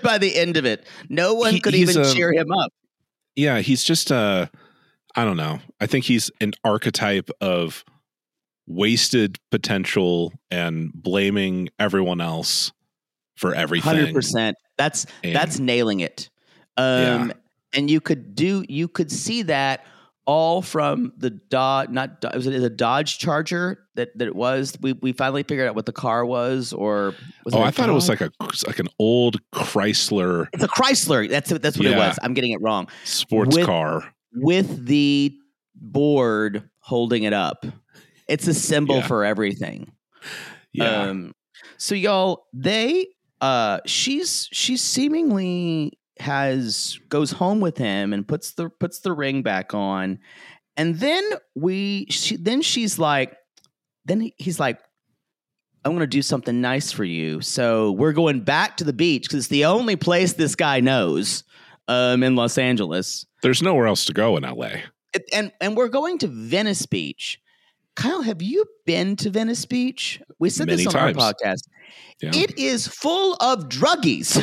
By 0.02 0.18
the 0.18 0.36
end 0.36 0.58
of 0.58 0.66
it, 0.66 0.86
no 1.08 1.32
one 1.32 1.54
He- 1.54 1.60
could 1.60 1.74
even 1.74 1.98
a- 2.02 2.12
cheer 2.12 2.30
him 2.32 2.52
up. 2.52 2.70
yeah 3.36 3.60
he's 3.60 3.82
just 3.82 4.12
uh 4.12 4.46
i 5.16 5.24
don't 5.24 5.38
know 5.38 5.60
i 5.80 5.86
think 5.86 6.04
he's 6.04 6.30
an 6.42 6.52
archetype 6.62 7.30
of 7.40 7.84
wasted 8.66 9.38
potential 9.50 10.32
and 10.50 10.90
blaming 10.94 11.68
everyone 11.78 12.20
else 12.20 12.72
for 13.36 13.54
everything 13.54 13.94
Hundred 13.96 14.14
percent. 14.14 14.56
That's 14.76 15.06
And- 15.22 15.34
that's 15.34 15.58
nailing 15.58 16.00
it. 16.00 16.30
Um, 16.76 17.32
and 17.72 17.90
you 17.90 18.00
could 18.00 18.34
do 18.34 18.64
you 18.68 18.88
could 18.88 19.10
see 19.10 19.42
that 19.42 19.84
all 20.26 20.60
from 20.60 21.12
the 21.16 21.30
Dodge. 21.30 21.88
Not 21.90 22.24
was 22.34 22.46
it 22.46 22.62
a 22.62 22.68
Dodge 22.68 23.18
Charger 23.18 23.78
that 23.94 24.16
that 24.18 24.26
it 24.26 24.34
was. 24.34 24.76
We 24.80 24.92
we 24.94 25.12
finally 25.12 25.42
figured 25.42 25.68
out 25.68 25.74
what 25.74 25.86
the 25.86 25.92
car 25.92 26.26
was, 26.26 26.72
or 26.72 27.14
was 27.44 27.54
oh 27.54 27.62
i 27.62 27.70
thought 27.70 27.88
it 27.88 27.92
was 27.92 28.08
like 28.08 28.20
a 28.20 28.30
like 28.66 28.78
an 28.78 28.88
old 28.98 29.38
chrysler 29.54 30.48
It's 30.52 30.64
a 30.64 30.68
Chrysler. 30.68 31.30
That's 31.30 31.50
that's 31.50 31.78
what 31.78 31.86
it 31.86 31.96
was. 31.96 32.18
I'm 32.22 32.34
getting 32.34 32.52
it 32.52 32.60
wrong. 32.60 32.88
sports 33.04 33.56
With- 33.56 33.66
car 33.66 34.12
with 34.34 34.86
the 34.86 35.34
board 35.74 36.68
holding 36.80 37.22
it 37.22 37.32
up. 37.32 37.64
It's 38.28 38.46
a 38.46 38.54
symbol 38.54 38.96
Yeah. 38.96 39.06
for 39.06 39.24
everything. 39.24 39.92
yeah 40.72 41.02
Um, 41.02 41.32
so 41.78 41.94
y'all, 41.94 42.46
they 42.52 43.08
uh 43.40 43.80
she's 43.86 44.48
she's 44.52 44.82
seemingly 44.82 45.98
has 46.18 46.98
goes 47.10 47.30
home 47.30 47.60
with 47.60 47.76
him 47.76 48.12
and 48.14 48.26
puts 48.26 48.52
the 48.52 48.70
puts 48.70 49.00
the 49.00 49.12
ring 49.12 49.42
back 49.42 49.74
on. 49.74 50.18
And 50.76 50.98
then 50.98 51.22
we 51.54 52.06
she 52.10 52.36
then 52.36 52.62
she's 52.62 52.98
like 52.98 53.36
then 54.06 54.30
he's 54.38 54.58
like 54.60 54.80
I'm 55.84 55.92
going 55.92 56.00
to 56.00 56.06
do 56.08 56.22
something 56.22 56.60
nice 56.60 56.90
for 56.90 57.04
you. 57.04 57.40
So 57.42 57.92
we're 57.92 58.12
going 58.12 58.40
back 58.40 58.76
to 58.78 58.84
the 58.84 58.92
beach 58.92 59.22
because 59.24 59.40
it's 59.44 59.48
the 59.48 59.66
only 59.66 59.94
place 59.94 60.32
this 60.32 60.56
guy 60.56 60.80
knows 60.80 61.44
um, 61.86 62.24
in 62.24 62.34
Los 62.34 62.58
Angeles 62.58 63.24
there's 63.42 63.62
nowhere 63.62 63.86
else 63.86 64.04
to 64.06 64.12
go 64.12 64.36
in 64.36 64.42
la 64.42 64.54
and 65.32 65.52
and 65.60 65.76
we're 65.76 65.88
going 65.88 66.18
to 66.18 66.26
Venice 66.28 66.86
Beach. 66.86 67.38
Kyle, 67.96 68.22
have 68.22 68.40
you 68.42 68.64
been 68.84 69.16
to 69.16 69.30
Venice 69.30 69.64
Beach? 69.66 70.20
We 70.38 70.50
said 70.50 70.66
Many 70.66 70.84
this 70.84 70.86
on 70.88 70.92
times. 70.92 71.16
our 71.18 71.32
podcast. 71.32 71.62
Yeah. 72.22 72.30
It 72.34 72.58
is 72.58 72.86
full 72.86 73.34
of 73.40 73.68
druggies 73.68 74.36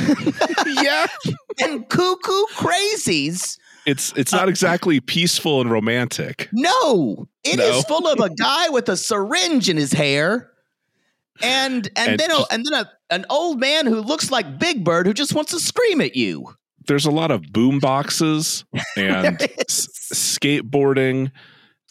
yeah. 0.84 1.08
and 1.68 1.88
cuckoo 1.90 2.46
crazies. 2.56 3.58
It's 3.86 4.14
it's 4.16 4.32
not 4.32 4.48
uh, 4.48 4.50
exactly 4.50 5.00
peaceful 5.00 5.60
and 5.62 5.70
romantic. 5.72 6.50
No, 6.54 7.28
it 7.44 7.60
is 7.60 7.76
No. 7.78 7.82
full 7.84 8.08
of 8.08 8.20
a 8.20 8.30
guy 8.40 8.70
with 8.70 8.88
a 8.90 8.96
syringe 8.98 9.70
in 9.70 9.76
his 9.78 9.92
hair, 9.92 10.52
and 11.42 11.90
and, 11.98 12.12
And 12.12 12.20
then 12.20 12.32
a, 12.32 12.44
and 12.52 12.66
then 12.66 12.74
a, 12.86 12.92
an 13.10 13.26
old 13.30 13.60
man 13.60 13.86
who 13.86 14.00
looks 14.02 14.32
like 14.32 14.58
Big 14.60 14.84
Bird 14.86 15.06
who 15.06 15.14
just 15.14 15.34
wants 15.34 15.52
to 15.52 15.60
scream 15.60 16.00
at 16.00 16.16
you. 16.16 16.48
There's 16.88 17.06
a 17.06 17.12
lot 17.12 17.30
of 17.32 17.44
boom 17.52 17.80
boxes 17.80 18.64
and 18.98 19.42
s- 19.42 19.88
skateboarding 20.14 21.32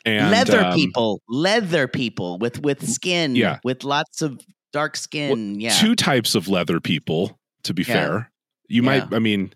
and 0.05 0.31
leather 0.31 0.61
um, 0.65 0.75
people, 0.75 1.21
leather 1.29 1.87
people 1.89 2.39
with 2.39 2.61
with 2.63 2.89
skin, 2.89 3.37
Yeah. 3.37 3.59
with 3.65 3.85
lots 3.85 4.23
of 4.23 4.41
dark 4.73 4.97
skin. 4.97 5.61
yeah, 5.61 5.71
Two 5.79 5.95
types 5.95 6.35
of 6.35 6.49
leather 6.49 6.81
people, 6.81 7.39
to 7.65 7.75
be 7.75 7.83
Yeah. 7.83 7.95
fair. 7.95 8.31
You 8.69 8.83
might 8.83 9.13
I 9.13 9.19
mean 9.19 9.53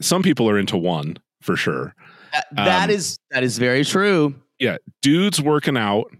some 0.00 0.22
people 0.22 0.48
are 0.50 0.58
into 0.58 0.76
one 0.76 1.16
for 1.42 1.56
sure. 1.56 1.94
That- 2.32 2.46
that 2.56 2.84
um, 2.84 2.90
is 2.90 3.18
that 3.30 3.42
is 3.42 3.58
very 3.58 3.84
true. 3.84 4.34
yeah, 4.58 4.76
dudes 5.02 5.40
working 5.40 5.76
out 5.76 6.12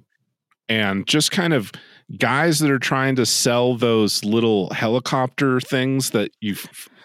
and 0.68 1.06
just 1.06 1.30
kind 1.30 1.52
of 1.52 1.70
guys 2.18 2.58
that 2.60 2.70
are 2.70 2.78
trying 2.78 3.14
to 3.16 3.26
sell 3.26 3.76
those 3.76 4.24
little 4.24 4.70
helicopter 4.72 5.60
things 5.60 6.10
that 6.10 6.30
you 6.40 6.56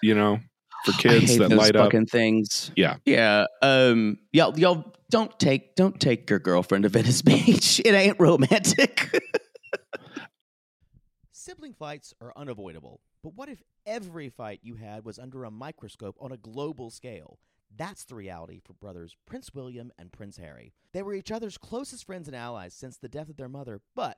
you 0.01 0.13
know 0.15 0.39
for 0.85 0.91
kids 0.93 1.37
that 1.37 1.49
light 1.49 1.75
up. 1.75 1.85
fucking 1.87 2.05
things. 2.05 2.71
Yeah. 2.75 2.97
yeah. 3.05 3.45
Um, 3.63 4.19
y'all, 4.33 4.57
y'all 4.59 4.93
don't 5.09 5.37
take 5.39 5.75
don't 5.75 5.99
take 5.99 6.29
your 6.29 6.39
girlfriend 6.39 6.83
to 6.83 6.89
Venice 6.89 7.21
Beach. 7.21 7.81
It 7.85 7.93
ain't 7.93 8.19
romantic. 8.19 9.09
Sibling 11.31 11.73
fights 11.73 12.13
are 12.19 12.33
unavoidable, 12.35 13.01
but 13.21 13.35
what 13.35 13.49
if 13.49 13.61
every 13.85 14.29
fight 14.29 14.61
you 14.63 14.75
had 14.75 15.05
was 15.05 15.19
under 15.19 15.43
a 15.43 15.51
microscope 15.51 16.15
on 16.19 16.31
a 16.31 16.37
global 16.37 16.89
scale? 16.89 17.37
That's 17.77 18.05
the 18.05 18.15
reality 18.15 18.61
for 18.63 18.73
brothers 18.73 19.15
Prince 19.25 19.53
William 19.53 19.91
and 19.99 20.11
Prince 20.11 20.37
Harry. 20.37 20.73
They 20.93 21.03
were 21.03 21.13
each 21.13 21.31
other's 21.31 21.57
closest 21.57 22.05
friends 22.05 22.27
and 22.27 22.35
allies 22.35 22.73
since 22.73 22.97
the 22.97 23.09
death 23.09 23.29
of 23.29 23.37
their 23.37 23.49
mother, 23.49 23.81
but 23.95 24.17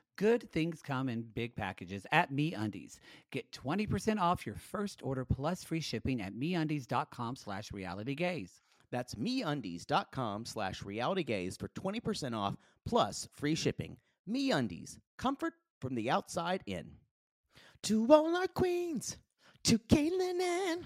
good 0.17 0.49
things 0.51 0.81
come 0.81 1.09
in 1.09 1.21
big 1.21 1.55
packages 1.55 2.05
at 2.11 2.31
MeUndies. 2.31 2.97
Get 3.31 3.51
20% 3.51 4.19
off 4.19 4.45
your 4.45 4.55
first 4.55 5.01
order 5.03 5.25
plus 5.25 5.63
free 5.63 5.79
shipping 5.81 6.21
at 6.21 6.33
MeUndies.com 6.33 7.35
slash 7.35 7.69
realitygays. 7.69 8.49
That's 8.91 9.15
meundies.com 9.15 10.45
slash 10.45 10.81
realitygays 10.81 11.59
for 11.59 11.69
20% 11.69 12.35
off 12.35 12.55
plus 12.85 13.27
free 13.33 13.55
shipping. 13.55 13.97
MeUndies, 14.29 14.97
comfort 15.17 15.53
from 15.79 15.95
the 15.95 16.09
outside 16.09 16.61
in. 16.65 16.91
To 17.83 18.05
all 18.11 18.35
our 18.35 18.47
queens, 18.47 19.17
to 19.63 19.79
Caitlin 19.79 20.39
and 20.39 20.85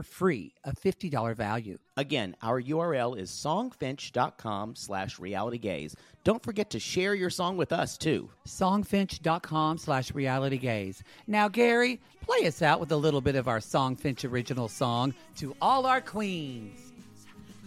free, 0.03 0.53
a 0.63 0.75
$50 0.75 1.35
value. 1.35 1.77
Again, 1.97 2.35
our 2.41 2.61
URL 2.61 3.17
is 3.17 3.29
songfinch.com 3.29 4.75
slash 4.75 5.17
realitygays. 5.17 5.95
Don't 6.23 6.43
forget 6.43 6.69
to 6.71 6.79
share 6.79 7.15
your 7.15 7.29
song 7.29 7.57
with 7.57 7.71
us, 7.71 7.97
too. 7.97 8.29
Songfinch.com 8.47 9.77
slash 9.77 10.11
realitygays. 10.11 11.01
Now, 11.27 11.47
Gary, 11.47 11.99
play 12.21 12.45
us 12.47 12.61
out 12.61 12.79
with 12.79 12.91
a 12.91 12.97
little 12.97 13.21
bit 13.21 13.35
of 13.35 13.47
our 13.47 13.59
Songfinch 13.59 14.29
original 14.29 14.67
song, 14.67 15.13
To 15.37 15.55
All 15.61 15.85
Our 15.85 16.01
Queens. 16.01 16.91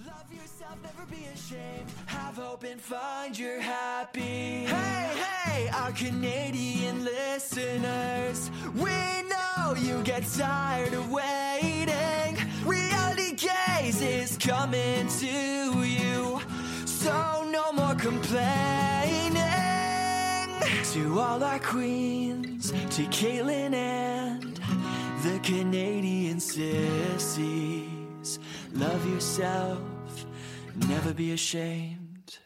Love 0.06 0.32
yourself, 0.32 0.76
never 0.82 1.06
be 1.10 1.24
ashamed. 1.34 1.90
Have 2.06 2.36
hope 2.36 2.62
and 2.64 2.80
find 2.80 3.36
your 3.38 3.60
happy. 3.60 4.66
Hey, 4.66 5.22
hey, 5.44 5.68
our 5.68 5.92
Canadian 5.92 7.04
listeners. 7.04 8.50
We 8.74 8.90
know 9.28 9.74
you 9.76 10.02
get 10.04 10.24
tired 10.36 10.92
of 10.94 11.10
waiting. 11.10 12.23
Reality 12.64 13.34
Gays 13.34 14.00
is 14.00 14.36
coming 14.38 15.06
to 15.08 15.82
you. 15.84 16.40
So 16.86 17.44
no 17.50 17.72
more 17.72 17.94
complaining. 17.94 19.34
To 20.94 21.18
all 21.20 21.42
our 21.42 21.58
queens, 21.58 22.70
to 22.70 23.02
Caitlin 23.06 23.74
and 23.74 24.60
the 25.22 25.38
Canadian 25.42 26.40
sissies. 26.40 28.38
Love 28.72 29.06
yourself, 29.12 29.80
never 30.88 31.12
be 31.12 31.32
ashamed. 31.32 32.38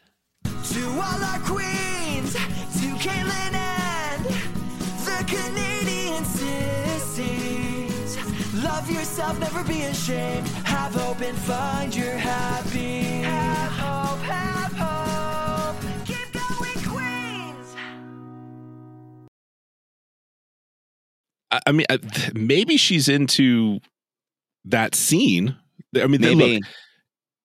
To 0.43 0.87
all 0.89 1.23
our 1.31 1.39
queens, 1.39 2.33
to 2.33 2.87
Caitlin 3.05 3.48
Love 8.79 8.91
yourself, 8.91 9.37
never 9.41 9.61
be 9.65 9.81
ashamed. 9.81 10.47
Have 10.63 10.93
hope 10.95 11.19
and 11.19 11.37
find 11.39 11.93
your 11.93 12.13
happy. 12.15 12.99
Have 13.23 13.71
hope, 13.73 14.19
have 14.21 14.71
hope. 14.71 16.05
Keep 16.05 16.31
going, 16.31 16.85
Queens. 16.87 17.75
I, 21.51 21.59
I 21.67 21.71
mean, 21.73 21.85
I, 21.89 21.97
th- 21.97 22.33
maybe 22.33 22.77
she's 22.77 23.09
into 23.09 23.81
that 24.63 24.95
scene. 24.95 25.57
I 26.01 26.07
mean, 26.07 26.21
they- 26.21 26.33
Maybe 26.33 26.53
look, 26.59 26.63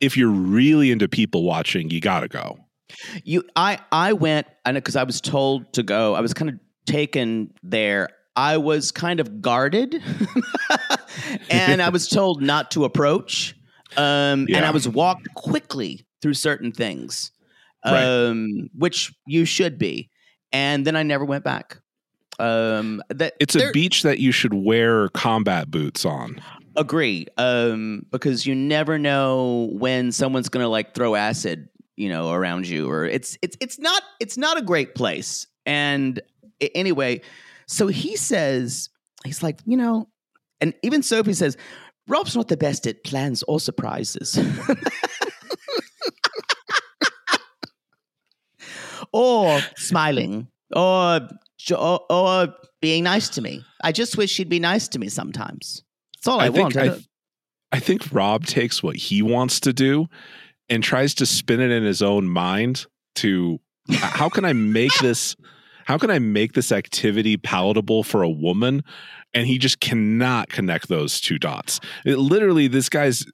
if 0.01 0.17
you're 0.17 0.29
really 0.31 0.93
into 0.93 1.09
people 1.09 1.43
watching, 1.43 1.91
you 1.91 2.01
gotta 2.01 2.29
go. 2.29 2.59
you, 3.25 3.43
I, 3.57 3.81
I 3.91 4.13
went, 4.13 4.47
and 4.65 4.77
because 4.77 4.95
I 4.95 5.03
was 5.03 5.21
told 5.21 5.73
to 5.73 5.83
go, 5.83 6.15
I 6.15 6.21
was 6.21 6.33
kind 6.33 6.49
of 6.51 6.61
taken 6.87 7.53
there. 7.65 8.11
I 8.37 8.57
was 8.57 8.91
kind 8.91 9.21
of 9.21 9.41
guarded, 9.41 10.03
and 11.51 11.81
I 11.83 11.89
was 11.89 12.09
told 12.09 12.43
not 12.43 12.71
to 12.73 12.85
approach. 12.85 13.55
Um, 13.97 14.47
and 14.53 14.65
I 14.65 14.71
was 14.71 14.89
walked 14.89 15.33
quickly 15.35 16.05
through 16.21 16.35
certain 16.35 16.73
things, 16.73 17.31
Right. 17.85 18.03
um, 18.03 18.71
which 18.77 19.15
you 19.27 19.45
should 19.45 19.79
be. 19.79 20.11
And 20.53 20.85
then 20.85 20.97
I 20.97 21.03
never 21.05 21.25
went 21.25 21.45
back. 21.45 21.79
Um, 22.41 23.03
that 23.11 23.35
It's 23.39 23.55
a 23.55 23.71
beach 23.71 24.03
that 24.03 24.19
you 24.19 24.33
should 24.33 24.55
wear 24.55 25.09
combat 25.11 25.71
boots 25.71 26.05
on. 26.05 26.41
Agree. 26.77 27.27
Um, 27.37 28.05
because 28.11 28.47
you 28.47 28.55
never 28.57 28.99
know 28.99 29.69
when 29.73 30.11
someone's 30.11 30.49
gonna 30.49 30.69
like 30.69 30.95
throw 30.95 31.15
acid, 31.15 31.69
you 31.95 32.09
know, 32.09 32.33
around 32.33 32.67
you, 32.67 32.91
or 32.91 33.05
it's 33.05 33.39
it's 33.43 33.57
it's 33.61 33.79
not 33.79 34.03
it's 34.19 34.37
not 34.37 34.59
a 34.59 34.63
great 34.63 34.97
place. 34.97 35.47
And 35.65 36.21
anyway, 36.75 37.21
so 37.67 37.87
he 37.87 38.17
says 38.17 38.89
he's 39.25 39.43
like, 39.43 39.61
you 39.67 39.77
know, 39.77 40.09
and 40.61 40.75
even 40.83 41.03
Sophie 41.03 41.35
says, 41.35 41.57
Rob's 42.07 42.37
not 42.37 42.49
the 42.49 42.57
best 42.57 42.87
at 42.87 43.03
plans 43.05 43.43
or 43.45 43.61
surprises. 43.61 44.39
or 49.13 49.61
smiling, 49.77 50.49
or, 50.75 51.21
or 51.77 52.01
or 52.11 52.49
being 52.81 53.05
nice 53.05 53.29
to 53.31 53.41
me. 53.41 53.65
I 53.83 53.93
just 53.93 54.19
wish 54.19 54.31
she'd 54.31 54.49
be 54.49 54.59
nice 54.59 54.89
to 54.89 54.99
me 54.99 55.09
sometimes. 55.09 55.85
That's 56.17 56.27
all 56.29 56.41
I, 56.41 56.47
I 56.47 56.49
want. 56.51 56.77
I 56.77 56.89
I, 56.89 56.99
I 57.73 57.81
think 57.81 58.13
Rob 58.13 58.45
takes 58.45 58.83
what 58.83 58.97
he 58.97 59.23
wants 59.23 59.61
to 59.61 59.73
do 59.73 60.09
and 60.69 60.83
tries 60.83 61.15
to 61.15 61.25
spin 61.27 61.61
it 61.61 61.71
in 61.71 61.85
his 61.85 62.03
own 62.03 62.29
mind 62.29 62.87
to 63.17 63.61
how 63.91 64.29
can 64.29 64.45
I 64.45 64.53
make 64.53 64.93
this 64.99 65.37
how 65.85 65.99
can 65.99 66.11
I 66.11 66.19
make 66.19 66.55
this 66.55 66.73
activity 66.73 67.37
palatable 67.37 68.03
for 68.03 68.23
a 68.23 68.31
woman? 68.31 68.83
And 69.33 69.47
he 69.47 69.59
just 69.59 69.81
cannot 69.81 70.49
connect 70.49 70.89
those 70.89 71.21
two 71.21 71.39
dots. 71.39 71.81
It, 72.05 72.19
literally, 72.19 72.69
this 72.69 72.89
guy's 72.89 73.27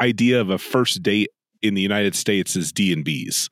idea 0.00 0.40
of 0.40 0.50
a 0.50 0.58
first 0.58 1.02
date 1.02 1.30
in 1.62 1.74
the 1.74 1.82
United 1.82 2.14
States 2.14 2.56
is 2.56 2.72
D 2.72 2.92
and 2.92 3.04
B's 3.04 3.50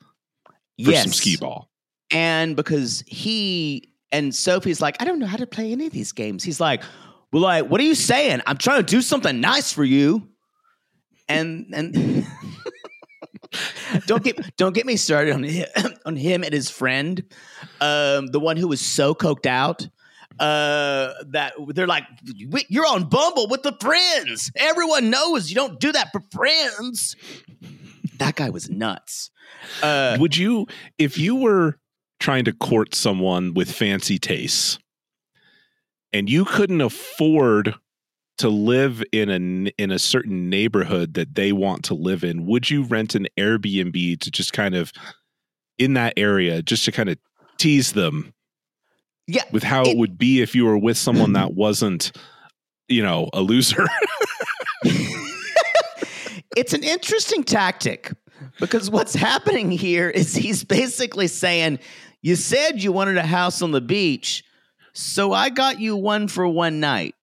for 0.82 0.92
some 0.92 1.12
skee 1.12 1.36
ball. 1.36 1.68
And 2.10 2.56
because 2.56 3.04
he 3.06 3.92
and 4.10 4.34
Sophie's 4.34 4.80
like, 4.80 5.00
I 5.00 5.04
don't 5.04 5.18
know 5.18 5.26
how 5.26 5.36
to 5.36 5.46
play 5.46 5.72
any 5.72 5.86
of 5.86 5.92
these 5.92 6.12
games. 6.12 6.42
He's 6.42 6.60
like, 6.60 6.82
Well, 7.32 7.42
like, 7.42 7.66
what 7.66 7.80
are 7.80 7.84
you 7.84 7.94
saying? 7.94 8.40
I'm 8.46 8.56
trying 8.56 8.78
to 8.78 8.86
do 8.86 9.02
something 9.02 9.40
nice 9.40 9.72
for 9.72 9.84
you. 9.84 10.26
And 11.28 11.66
and 11.74 12.26
don't 14.06 14.22
get 14.22 14.56
don't 14.56 14.74
get 14.74 14.86
me 14.86 14.96
started 14.96 15.34
on 15.34 15.42
him, 15.42 15.66
on 16.06 16.16
him 16.16 16.42
and 16.42 16.52
his 16.52 16.70
friend, 16.70 17.22
um, 17.80 18.28
the 18.28 18.40
one 18.40 18.56
who 18.56 18.68
was 18.68 18.80
so 18.80 19.14
coked 19.14 19.46
out. 19.46 19.88
Uh, 20.38 21.14
that 21.26 21.52
they're 21.74 21.88
like, 21.88 22.04
you're 22.22 22.86
on 22.86 23.08
Bumble 23.08 23.48
with 23.48 23.64
the 23.64 23.76
friends. 23.80 24.52
Everyone 24.54 25.10
knows 25.10 25.50
you 25.50 25.56
don't 25.56 25.80
do 25.80 25.90
that 25.90 26.10
for 26.12 26.22
friends. 26.30 27.16
That 28.18 28.36
guy 28.36 28.48
was 28.48 28.70
nuts. 28.70 29.30
Uh, 29.82 30.16
Would 30.20 30.36
you, 30.36 30.68
if 30.96 31.18
you 31.18 31.34
were 31.34 31.80
trying 32.20 32.44
to 32.44 32.52
court 32.52 32.94
someone 32.94 33.52
with 33.52 33.72
fancy 33.72 34.18
tastes 34.18 34.78
and 36.12 36.30
you 36.30 36.44
couldn't 36.44 36.82
afford 36.82 37.74
to 38.38 38.48
live 38.48 39.02
in 39.12 39.28
a 39.30 39.70
in 39.82 39.90
a 39.90 39.98
certain 39.98 40.48
neighborhood 40.50 41.14
that 41.14 41.34
they 41.34 41.52
want 41.52 41.84
to 41.84 41.94
live 41.94 42.24
in, 42.24 42.46
would 42.46 42.70
you 42.70 42.82
rent 42.84 43.14
an 43.14 43.26
Airbnb 43.38 44.20
to 44.20 44.30
just 44.30 44.52
kind 44.52 44.74
of 44.74 44.92
in 45.78 45.94
that 45.94 46.14
area 46.16 46.62
just 46.62 46.84
to 46.86 46.92
kind 46.92 47.08
of 47.08 47.18
tease 47.58 47.92
them 47.92 48.32
Yeah, 49.26 49.42
with 49.52 49.62
how 49.62 49.82
it- 49.82 49.88
it 49.88 49.96
would 49.96 50.18
be 50.18 50.40
if 50.40 50.54
you 50.54 50.64
were 50.64 50.78
with 50.78 50.96
someone 50.96 51.32
that 51.34 51.54
wasn't, 51.54 52.12
you 52.88 53.02
know, 53.02 53.28
a 53.32 53.40
loser? 53.42 53.86
it's 56.56 56.72
an 56.72 56.82
interesting 56.82 57.44
tactic 57.44 58.12
because 58.60 58.90
what's 58.90 59.14
happening 59.14 59.70
here 59.70 60.08
is 60.08 60.34
he's 60.34 60.64
basically 60.64 61.26
saying, 61.26 61.78
You 62.22 62.36
said 62.36 62.82
you 62.82 62.92
wanted 62.92 63.16
a 63.16 63.22
house 63.26 63.62
on 63.62 63.70
the 63.72 63.80
beach, 63.80 64.44
so 64.92 65.32
I 65.32 65.50
got 65.50 65.80
you 65.80 65.96
one 65.96 66.28
for 66.28 66.46
one 66.48 66.80
night. 66.80 67.14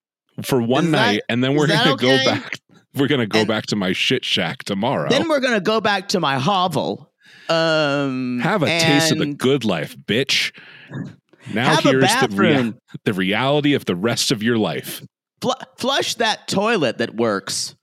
For 0.42 0.60
one 0.60 0.90
that- 0.92 1.06
night, 1.06 1.22
and 1.28 1.42
then 1.42 1.54
we're 1.54 1.66
gonna 1.66 1.92
okay? 1.92 2.24
go 2.24 2.30
back. 2.30 2.58
We're 2.94 3.08
gonna 3.08 3.26
go 3.26 3.40
And- 3.40 3.48
back 3.48 3.66
to 3.66 3.76
my 3.76 3.92
shit 3.92 4.24
shack 4.24 4.64
tomorrow. 4.64 5.10
Then 5.10 5.28
we're 5.28 5.40
going 5.40 5.52
to 5.52 5.60
go 5.60 5.82
back 5.82 6.08
to 6.08 6.20
my 6.20 6.38
hovel. 6.38 7.12
Um, 7.50 8.40
Have 8.42 8.62
a 8.62 8.66
taste 8.66 9.12
of 9.12 9.18
the 9.18 9.34
good 9.34 9.66
life, 9.66 9.94
bitch. 10.06 10.50
Now 11.52 11.76
here's 11.76 12.02
the, 12.20 12.28
rea- 12.32 12.72
the 13.04 13.12
reality 13.12 13.74
of 13.74 13.84
the 13.84 13.94
rest 13.94 14.32
of 14.32 14.42
your 14.42 14.56
life. 14.56 15.02
fl- 15.42 15.50
flush 15.76 16.14
that 16.14 16.48
toilet 16.48 16.96
that 16.96 17.16
works. 17.16 17.74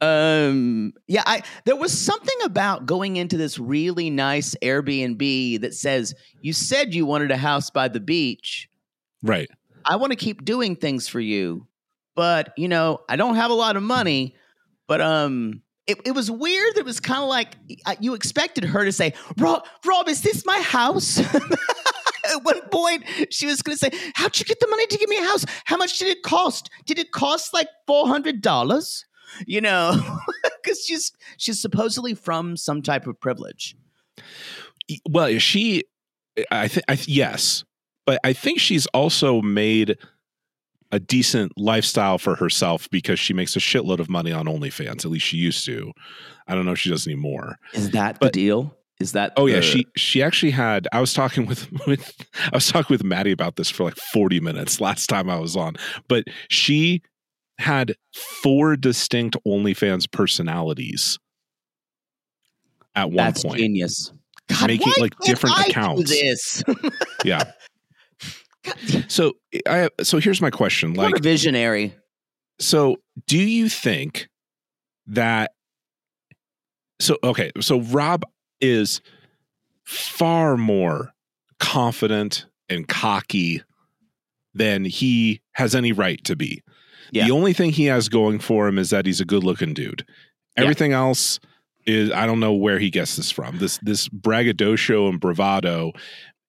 Um, 0.00 0.92
yeah, 1.08 1.22
I 1.26 1.42
there 1.64 1.76
was 1.76 1.92
something 1.98 2.36
about 2.44 2.86
going 2.86 3.16
into 3.16 3.36
this 3.36 3.58
really 3.58 4.08
nice 4.08 4.54
Airbnb 4.62 5.60
that 5.62 5.74
says 5.74 6.14
you 6.42 6.52
said 6.52 6.94
you 6.94 7.06
wanted 7.06 7.30
a 7.32 7.36
house 7.36 7.70
by 7.70 7.88
the 7.88 8.00
beach. 8.00 8.68
Right. 9.22 9.48
I 9.84 9.96
want 9.96 10.12
to 10.12 10.16
keep 10.16 10.44
doing 10.44 10.76
things 10.76 11.08
for 11.08 11.20
you, 11.20 11.66
but 12.14 12.52
you 12.56 12.68
know, 12.68 13.00
I 13.08 13.16
don't 13.16 13.36
have 13.36 13.50
a 13.50 13.54
lot 13.54 13.76
of 13.76 13.82
money. 13.82 14.34
But 14.86 15.00
um, 15.00 15.62
it, 15.86 15.98
it 16.04 16.12
was 16.12 16.30
weird. 16.30 16.76
It 16.76 16.84
was 16.84 17.00
kind 17.00 17.22
of 17.22 17.28
like 17.28 17.56
uh, 17.86 17.94
you 18.00 18.14
expected 18.14 18.64
her 18.64 18.84
to 18.84 18.92
say, 18.92 19.14
"Rob, 19.38 19.64
Rob, 19.84 20.08
is 20.08 20.22
this 20.22 20.44
my 20.46 20.60
house?" 20.60 21.18
At 22.32 22.42
one 22.42 22.62
point, 22.70 23.04
she 23.28 23.46
was 23.46 23.60
going 23.60 23.76
to 23.76 23.78
say, 23.78 23.90
"How'd 24.14 24.38
you 24.38 24.44
get 24.44 24.60
the 24.60 24.66
money 24.66 24.86
to 24.86 24.98
give 24.98 25.08
me 25.08 25.18
a 25.18 25.24
house? 25.24 25.44
How 25.64 25.76
much 25.76 25.98
did 25.98 26.08
it 26.08 26.22
cost? 26.22 26.70
Did 26.86 26.98
it 26.98 27.12
cost 27.12 27.52
like 27.52 27.68
four 27.86 28.08
hundred 28.08 28.40
dollars?" 28.40 29.04
You 29.46 29.60
know, 29.60 30.00
because 30.62 30.84
she's 30.84 31.12
she's 31.36 31.60
supposedly 31.60 32.14
from 32.14 32.56
some 32.56 32.82
type 32.82 33.06
of 33.06 33.20
privilege. 33.20 33.76
Well, 35.08 35.38
she, 35.38 35.84
I 36.50 36.68
think, 36.68 36.84
I 36.88 36.94
th- 36.94 37.08
yes, 37.08 37.64
but 38.06 38.20
I 38.22 38.32
think 38.32 38.60
she's 38.60 38.86
also 38.88 39.40
made 39.40 39.96
a 40.94 41.00
decent 41.00 41.50
lifestyle 41.58 42.18
for 42.18 42.36
herself 42.36 42.88
because 42.90 43.18
she 43.18 43.34
makes 43.34 43.56
a 43.56 43.58
shitload 43.58 43.98
of 43.98 44.08
money 44.08 44.30
on 44.30 44.46
OnlyFans. 44.46 45.04
At 45.04 45.06
least 45.06 45.26
she 45.26 45.36
used 45.36 45.64
to. 45.66 45.92
I 46.46 46.54
don't 46.54 46.64
know 46.64 46.72
if 46.72 46.78
she 46.78 46.90
does 46.90 47.06
anymore. 47.06 47.58
Is 47.72 47.90
that 47.90 48.20
But- 48.20 48.32
the 48.32 48.40
deal? 48.40 48.76
Is 49.00 49.10
that? 49.12 49.32
Oh 49.36 49.46
yeah, 49.46 49.60
she 49.60 49.86
she 49.96 50.22
actually 50.22 50.52
had. 50.52 50.86
I 50.92 51.00
was 51.00 51.12
talking 51.12 51.46
with 51.46 51.66
with 51.86 52.14
I 52.44 52.50
was 52.56 52.68
talking 52.68 52.94
with 52.94 53.02
Mattie 53.02 53.32
about 53.32 53.56
this 53.56 53.68
for 53.68 53.82
like 53.82 53.96
forty 54.12 54.38
minutes 54.38 54.80
last 54.80 55.08
time 55.08 55.28
I 55.28 55.36
was 55.40 55.56
on, 55.56 55.74
but 56.08 56.24
she 56.48 57.02
had 57.58 57.96
four 58.42 58.76
distinct 58.76 59.36
OnlyFans 59.46 60.08
personalities 60.12 61.18
at 62.94 63.06
one 63.08 63.16
That's 63.16 63.42
point. 63.42 63.58
genius. 63.58 64.12
God, 64.48 64.66
Making, 64.68 64.92
like, 65.00 65.18
different 65.20 65.58
I 65.58 65.64
accounts. 65.64 66.10
this. 66.10 66.62
Yeah. 67.24 67.42
So 69.08 69.34
I 69.68 69.88
so 70.02 70.18
here's 70.18 70.40
my 70.40 70.50
question: 70.50 70.94
like, 70.94 71.18
a 71.18 71.22
visionary. 71.22 71.94
so 72.58 72.96
do 73.26 73.38
you 73.38 73.68
think 73.68 74.28
that 75.06 75.52
so 77.00 77.18
okay 77.22 77.50
so 77.60 77.80
rob 77.80 78.24
is 78.60 79.00
far 79.84 80.56
more 80.56 81.12
confident 81.60 82.46
and 82.68 82.88
cocky 82.88 83.62
than 84.54 84.84
he 84.84 85.40
has 85.52 85.74
any 85.74 85.92
right 85.92 86.22
to 86.24 86.36
be 86.36 86.62
Yeah. 87.12 87.26
the 87.26 87.32
only 87.32 87.52
thing 87.52 87.70
he 87.70 87.84
has 87.86 88.08
going 88.08 88.38
for 88.38 88.66
him 88.68 88.78
is 88.78 88.90
that 88.90 89.04
he's 89.04 89.20
a 89.20 89.24
good 89.26 89.44
looking 89.44 89.74
dude 89.74 90.04
Yeah. 90.56 90.62
everything 90.62 90.92
else 90.92 91.38
is 91.86 92.10
i 92.12 92.24
don't 92.24 92.40
know 92.40 92.54
where 92.54 92.78
he 92.78 92.88
gets 92.88 93.16
this 93.16 93.30
from 93.30 93.58
this 93.58 93.78
this 93.82 94.08
braggadocio 94.08 95.08
and 95.08 95.20
bravado 95.20 95.92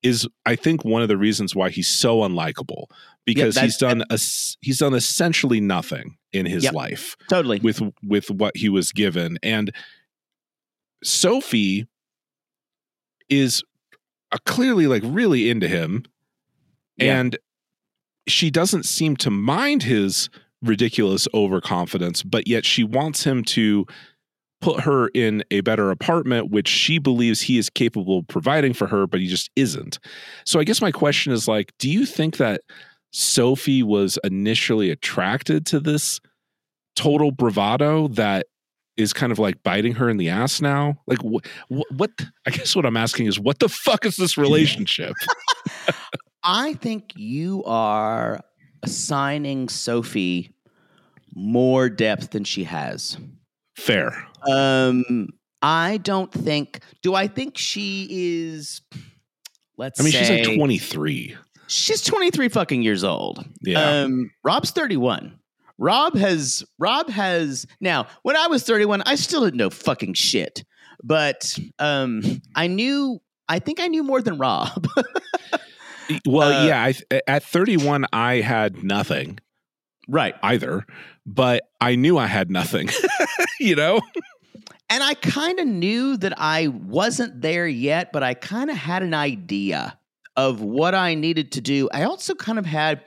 is 0.06 0.28
i 0.46 0.56
think 0.56 0.86
one 0.86 1.02
of 1.02 1.08
the 1.08 1.18
reasons 1.18 1.56
why 1.56 1.70
he's 1.70 1.90
so 1.90 2.20
unlikable 2.20 2.86
because 3.26 3.56
that's- 3.56 3.74
he's 3.74 3.78
done 3.78 4.04
a, 4.10 4.18
he's 4.62 4.78
done 4.80 4.94
essentially 4.94 5.60
nothing 5.60 6.18
in 6.32 6.46
his 6.46 6.64
Yep. 6.66 6.74
life 6.74 7.16
Totally. 7.30 7.60
with 7.60 7.82
with 8.04 8.30
what 8.32 8.56
he 8.56 8.70
was 8.70 8.92
given 8.92 9.38
and 9.44 9.72
sophie 11.04 11.88
is 13.30 13.64
clearly 14.46 14.88
like 14.88 15.04
really 15.06 15.50
into 15.50 15.68
him 15.68 16.04
Yeah. 16.98 17.20
and 17.20 17.38
she 18.28 18.50
doesn't 18.50 18.84
seem 18.84 19.16
to 19.18 19.30
mind 19.32 19.84
his 19.84 20.30
ridiculous 20.62 21.28
overconfidence 21.34 22.24
but 22.24 22.48
yet 22.48 22.66
she 22.66 22.84
wants 22.84 23.24
him 23.24 23.44
to 23.44 23.86
put 24.66 24.82
her 24.82 25.10
in 25.10 25.44
a 25.52 25.62
better 25.62 25.92
apartment 25.92 26.50
which 26.50 26.68
she 26.68 26.98
believes 26.98 27.40
he 27.40 27.60
is 27.60 27.70
capable 27.70 28.18
of 28.18 28.28
providing 28.28 28.74
for 28.74 28.88
her 28.88 29.06
but 29.06 29.20
he 29.20 29.28
just 29.28 29.52
isn't. 29.56 30.00
So 30.44 30.60
i 30.60 30.64
guess 30.64 30.82
my 30.82 30.92
question 30.92 31.32
is 31.32 31.48
like 31.48 31.72
do 31.78 31.88
you 31.88 32.04
think 32.04 32.38
that 32.38 32.62
sophie 33.12 33.84
was 33.84 34.18
initially 34.24 34.90
attracted 34.90 35.68
to 35.68 35.80
this 35.80 36.20
total 36.96 37.30
bravado 37.32 38.08
that 38.08 38.48
is 38.98 39.14
kind 39.14 39.32
of 39.32 39.38
like 39.38 39.62
biting 39.62 39.94
her 39.94 40.10
in 40.10 40.18
the 40.18 40.30
ass 40.30 40.62
now? 40.62 40.98
Like 41.06 41.20
wh- 41.20 41.46
wh- 41.70 41.92
what 41.92 42.10
i 42.48 42.50
guess 42.50 42.76
what 42.76 42.88
i'm 42.88 42.98
asking 42.98 43.28
is 43.28 43.40
what 43.40 43.60
the 43.60 43.70
fuck 43.70 44.04
is 44.04 44.16
this 44.16 44.36
relationship? 44.36 45.14
I 46.44 46.74
think 46.74 47.14
you 47.16 47.64
are 47.66 48.40
assigning 48.82 49.70
Sophie 49.70 50.52
more 51.36 51.88
depth 51.88 52.32
than 52.32 52.44
she 52.44 52.64
has. 52.64 53.18
Fair 53.76 54.28
Um, 54.50 55.30
I 55.62 55.98
don't 55.98 56.32
think. 56.32 56.80
Do 57.02 57.16
I 57.16 57.28
think 57.28 57.58
she 57.58 58.08
is? 58.12 58.82
Let's. 59.78 60.00
i 60.00 60.04
mean 60.04 60.14
she's 60.14 60.30
like 60.30 60.56
23 60.56 61.36
She's 61.68 62.02
twenty 62.04 62.30
three 62.30 62.50
fucking 62.50 62.84
years 62.84 63.04
old. 63.04 63.44
yeah 63.62 64.02
Um, 64.04 64.30
Rob's 64.44 64.72
31. 64.72 65.40
Rob 65.78 66.16
has 66.16 66.64
Rob 66.80 67.10
has 67.10 67.66
now. 67.82 68.08
When 68.22 68.38
I 68.38 68.48
was 68.48 68.64
31, 68.64 69.02
I 69.06 69.16
still 69.16 69.44
didn't 69.44 69.58
know 69.58 69.70
fucking 69.70 70.14
shit, 70.14 70.64
but 71.04 71.58
um, 71.80 72.22
I 72.56 72.68
knew. 72.68 73.20
I 73.48 73.60
think 73.60 73.80
I 73.80 73.88
knew 73.88 74.04
more 74.04 74.22
than 74.22 74.38
Rob. 74.38 74.88
well 76.26 76.64
uh, 76.64 76.68
yeah 76.68 76.84
I, 76.84 77.20
at 77.28 77.44
31 77.44 78.06
i 78.14 78.36
had 78.36 78.84
nothing 78.84 79.40
right. 80.08 80.36
either 80.44 80.86
but 81.26 81.64
i 81.82 81.96
knew 81.96 82.18
i 82.18 82.28
had 82.28 82.50
nothing 82.52 82.90
you 83.60 83.76
know 83.76 84.00
And 84.90 85.02
I 85.04 85.16
kind 85.16 85.60
of 85.60 85.66
knew 85.68 86.16
that 86.18 86.40
I 86.40 86.68
wasn't 86.68 87.42
there 87.42 87.68
yet, 87.68 88.12
but 88.14 88.22
I 88.22 88.36
kind 88.36 88.70
of 88.70 88.78
had 88.78 89.02
an 89.02 89.16
idea 89.16 89.98
of 90.38 90.62
what 90.62 90.94
I 90.94 91.16
needed 91.16 91.52
to 91.54 91.62
do. 91.62 91.90
I 91.92 92.04
also 92.04 92.36
kind 92.36 92.60
of 92.60 92.68
had 92.68 93.02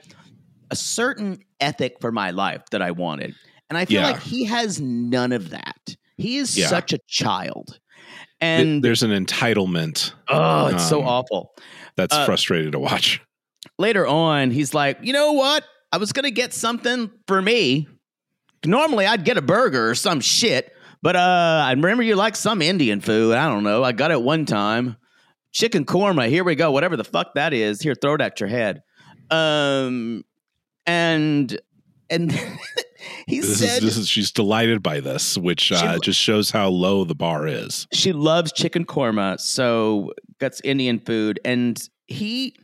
a 0.71 0.75
certain 0.75 1.39
ethic 1.61 1.95
for 2.01 2.11
my 2.11 2.31
life 2.31 2.63
that 2.71 2.81
I 2.81 2.91
wanted. 2.91 3.33
And 3.69 3.77
I 3.77 3.85
feel 3.85 4.01
Yeah. 4.01 4.11
like 4.11 4.21
he 4.21 4.43
has 4.43 4.81
none 4.81 5.31
of 5.31 5.51
that. 5.51 5.95
He 6.17 6.35
is 6.37 6.55
Yeah. 6.55 6.67
such 6.67 6.91
a 6.91 6.99
child. 7.07 7.79
And 8.41 8.83
there's 8.83 9.01
an 9.01 9.11
entitlement 9.11 10.11
oh, 10.27 10.67
it's 10.67 10.87
so 10.87 11.01
um, 11.01 11.07
awful. 11.07 11.51
that's 11.95 12.13
Uh, 12.13 12.25
frustrating 12.25 12.73
to 12.73 12.79
watch 12.79 13.21
later 13.77 14.05
on, 14.05 14.51
he's 14.51 14.73
like, 14.73 14.97
you 15.01 15.13
know 15.13 15.31
what? 15.31 15.63
I 15.93 15.97
was 15.97 16.11
gonna 16.11 16.29
get 16.29 16.53
something 16.53 17.09
for 17.25 17.41
me. 17.41 17.87
Normally, 18.65 19.05
I'd 19.05 19.23
get 19.23 19.37
a 19.37 19.41
burger 19.41 19.89
or 19.89 19.95
some 19.95 20.19
shit, 20.19 20.73
but 21.01 21.15
uh, 21.15 21.63
I 21.65 21.71
remember 21.71 22.03
you 22.03 22.15
like 22.15 22.35
some 22.35 22.61
Indian 22.61 22.99
food. 23.01 23.35
I 23.35 23.47
don't 23.47 23.63
know. 23.63 23.83
I 23.83 23.91
got 23.91 24.11
it 24.11 24.21
one 24.21 24.45
time. 24.45 24.97
Chicken 25.51 25.85
korma. 25.85 26.29
Here 26.29 26.43
we 26.43 26.55
go. 26.55 26.71
Whatever 26.71 26.97
the 26.97 27.03
fuck 27.03 27.33
that 27.35 27.53
is. 27.53 27.81
Here, 27.81 27.95
throw 27.95 28.15
it 28.15 28.21
at 28.21 28.39
your 28.39 28.49
head. 28.49 28.83
Um, 29.31 30.23
and 30.85 31.59
and 32.09 32.31
he 33.27 33.39
this 33.39 33.59
said 33.59 33.77
is, 33.77 33.81
this 33.83 33.97
is 33.97 34.09
she's 34.09 34.31
delighted 34.31 34.83
by 34.83 34.99
this 34.99 35.37
which 35.37 35.71
uh, 35.71 35.93
She- 35.95 35.99
just 36.01 36.19
shows 36.19 36.51
how 36.51 36.69
low 36.69 37.03
the 37.03 37.15
bar 37.15 37.47
is 37.47 37.87
she 37.93 38.11
loves 38.13 38.51
chicken 38.51 38.85
korma, 38.85 39.39
so 39.39 40.11
that's 40.39 40.61
Indian 40.61 40.99
food. 40.99 41.39
And 41.45 41.79
he, 42.07 42.55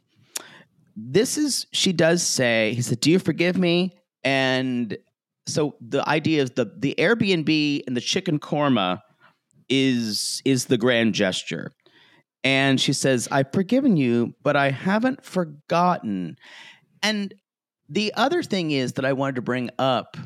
this 0.96 1.38
is, 1.38 1.68
she 1.72 1.94
does 1.94 2.24
say, 2.24 2.74
he 2.74 2.82
said, 2.82 3.00
Do 3.00 3.12
you 3.12 3.20
forgive 3.20 3.58
me? 3.58 3.92
And 4.24 4.98
so 5.48 5.76
the 5.80 6.08
idea 6.08 6.42
is 6.42 6.52
the, 6.52 6.72
the 6.78 6.96
Airbnb 6.98 7.84
and 7.88 7.96
the 7.96 8.02
chicken 8.02 8.40
korma 8.40 9.00
is, 9.70 10.42
is 10.46 10.66
the 10.66 10.78
grand 10.78 11.14
gesture. 11.14 11.72
And 12.44 12.80
she 12.80 12.94
says, 12.94 13.28
I've 13.32 13.52
forgiven 13.52 13.98
you, 13.98 14.36
but 14.44 14.56
I 14.56 14.70
haven't 14.70 15.26
forgotten. 15.26 16.38
And 17.02 17.34
the 17.90 18.14
other 18.16 18.44
thing 18.44 18.72
is 18.72 18.94
that 18.94 19.06
I 19.06 19.14
wanted 19.14 19.36
to 19.36 19.42
bring 19.42 19.70
up 19.80 20.18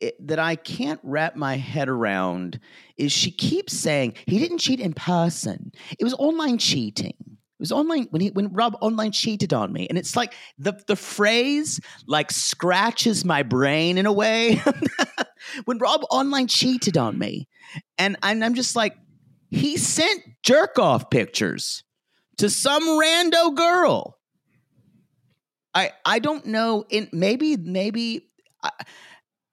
it, 0.00 0.14
that 0.26 0.38
I 0.38 0.56
can't 0.56 1.00
wrap 1.02 1.36
my 1.36 1.56
head 1.56 1.88
around 1.88 2.60
is 2.96 3.12
she 3.12 3.30
keeps 3.30 3.72
saying 3.72 4.14
he 4.26 4.38
didn't 4.38 4.58
cheat 4.58 4.80
in 4.80 4.92
person. 4.92 5.72
It 5.98 6.04
was 6.04 6.14
online 6.14 6.58
cheating. 6.58 7.35
It 7.58 7.62
was 7.62 7.72
online 7.72 8.06
when 8.10 8.20
he 8.20 8.28
when 8.30 8.52
Rob 8.52 8.76
online 8.82 9.12
cheated 9.12 9.54
on 9.54 9.72
me, 9.72 9.86
and 9.88 9.96
it's 9.96 10.14
like 10.14 10.34
the 10.58 10.74
the 10.86 10.96
phrase 10.96 11.80
like 12.06 12.30
scratches 12.30 13.24
my 13.24 13.42
brain 13.42 13.96
in 13.96 14.04
a 14.04 14.12
way. 14.12 14.60
when 15.64 15.78
Rob 15.78 16.02
online 16.10 16.48
cheated 16.48 16.98
on 16.98 17.18
me, 17.18 17.48
and 17.96 18.16
I'm, 18.22 18.42
I'm 18.42 18.54
just 18.54 18.76
like, 18.76 18.94
he 19.50 19.78
sent 19.78 20.20
jerk 20.42 20.78
off 20.78 21.08
pictures 21.08 21.82
to 22.36 22.50
some 22.50 22.82
rando 22.82 23.54
girl. 23.56 24.18
I 25.74 25.92
I 26.04 26.18
don't 26.18 26.44
know. 26.44 26.84
In 26.90 27.08
maybe 27.10 27.56
maybe, 27.56 28.28
I, 28.62 28.70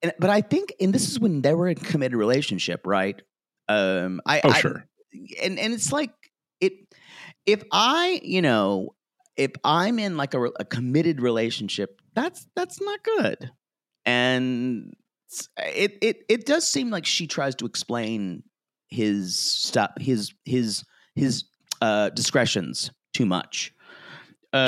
and, 0.01 0.13
but 0.19 0.29
I 0.29 0.41
think 0.41 0.73
and 0.81 0.91
this 0.93 1.09
is 1.09 1.21
when 1.21 1.41
they 1.41 1.53
were 1.53 1.69
in 1.69 1.77
a 1.77 1.81
committed 1.81 2.17
relationship, 2.17 2.81
right? 2.85 3.21
Um, 3.69 4.19
I 4.25 4.41
Oh, 4.43 4.49
I- 4.49 4.59
sure. 4.59 4.83
and 5.41 5.57
and 5.57 5.73
it's 5.73 5.93
like 5.93 6.11
if 7.45 7.63
i 7.71 8.19
you 8.23 8.41
know 8.41 8.93
if 9.37 9.51
i'm 9.63 9.99
in 9.99 10.17
like 10.17 10.33
a, 10.33 10.41
a 10.59 10.65
committed 10.65 11.21
relationship 11.21 12.01
that's 12.15 12.45
that's 12.55 12.79
not 12.81 13.03
good 13.03 13.51
and 14.05 14.93
it 15.57 15.97
it 16.01 16.17
it 16.29 16.45
does 16.45 16.67
seem 16.67 16.89
like 16.89 17.05
she 17.05 17.25
tries 17.27 17.55
to 17.55 17.65
explain 17.65 18.43
his 18.89 19.39
stuff 19.39 19.91
his 19.99 20.33
his 20.45 20.83
his 21.15 21.45
uh 21.81 22.09
discretions 22.09 22.91
too 23.13 23.25
much 23.25 23.73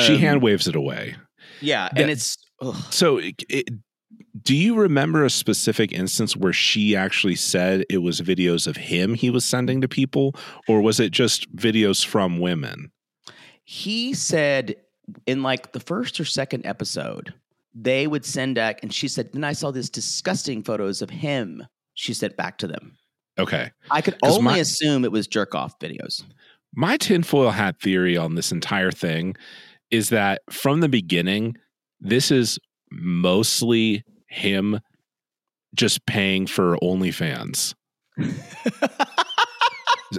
she 0.01 0.13
Um, 0.15 0.19
hand 0.19 0.41
waves 0.41 0.67
it 0.67 0.75
away. 0.75 1.15
yeah 1.61 1.89
Yeah. 1.95 2.01
and 2.01 2.09
it's 2.11 2.37
ugh. 2.61 2.75
So, 2.91 3.17
it, 3.19 3.35
it- 3.49 3.67
do 4.41 4.55
you 4.55 4.75
remember 4.75 5.23
a 5.23 5.29
specific 5.29 5.91
instance 5.91 6.35
where 6.35 6.53
she 6.53 6.95
actually 6.95 7.35
said 7.35 7.85
it 7.89 7.99
was 7.99 8.21
videos 8.21 8.67
of 8.67 8.75
him 8.75 9.13
he 9.13 9.29
was 9.29 9.45
sending 9.45 9.81
to 9.81 9.87
people, 9.87 10.35
or 10.67 10.81
was 10.81 10.99
it 10.99 11.11
just 11.11 11.53
videos 11.55 12.05
from 12.05 12.39
women? 12.39 12.91
he 13.65 14.13
said 14.13 14.75
in 15.25 15.43
like 15.43 15.73
the 15.73 15.79
first 15.79 16.19
or 16.19 16.25
second 16.25 16.65
episode, 16.65 17.33
they 17.73 18.07
would 18.07 18.23
send 18.23 18.55
back, 18.55 18.79
and 18.81 18.93
she 18.93 19.07
said, 19.07 19.31
then 19.33 19.43
I 19.43 19.53
saw 19.53 19.71
this 19.71 19.89
disgusting 19.89 20.63
photos 20.63 21.01
of 21.01 21.09
him. 21.09 21.65
She 21.95 22.13
sent 22.13 22.37
back 22.37 22.57
to 22.59 22.67
them. 22.67 22.95
Okay. 23.37 23.71
I 23.91 24.01
could 24.01 24.15
only 24.23 24.43
my- 24.43 24.57
assume 24.57 25.03
it 25.03 25.11
was 25.11 25.27
jerk 25.27 25.53
off 25.55 25.77
videos. 25.79 26.23
My 26.73 26.97
tinfoil 26.97 27.51
hat 27.51 27.81
theory 27.81 28.17
on 28.17 28.35
this 28.35 28.51
entire 28.51 28.91
thing 28.91 29.35
is 29.91 30.09
that 30.09 30.41
from 30.49 30.81
the 30.81 30.89
beginning, 30.89 31.55
this 31.99 32.31
is 32.31 32.59
mostly 32.91 34.03
him 34.27 34.79
just 35.73 36.05
paying 36.05 36.47
for 36.47 36.77
OnlyFans. 36.77 37.73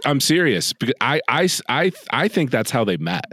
I'm 0.04 0.20
serious 0.20 0.72
because 0.72 0.94
I, 1.00 1.20
I, 1.28 1.48
I, 1.68 1.92
I 2.10 2.28
think 2.28 2.50
that's 2.50 2.70
how 2.70 2.84
they 2.84 2.96
met. 2.96 3.24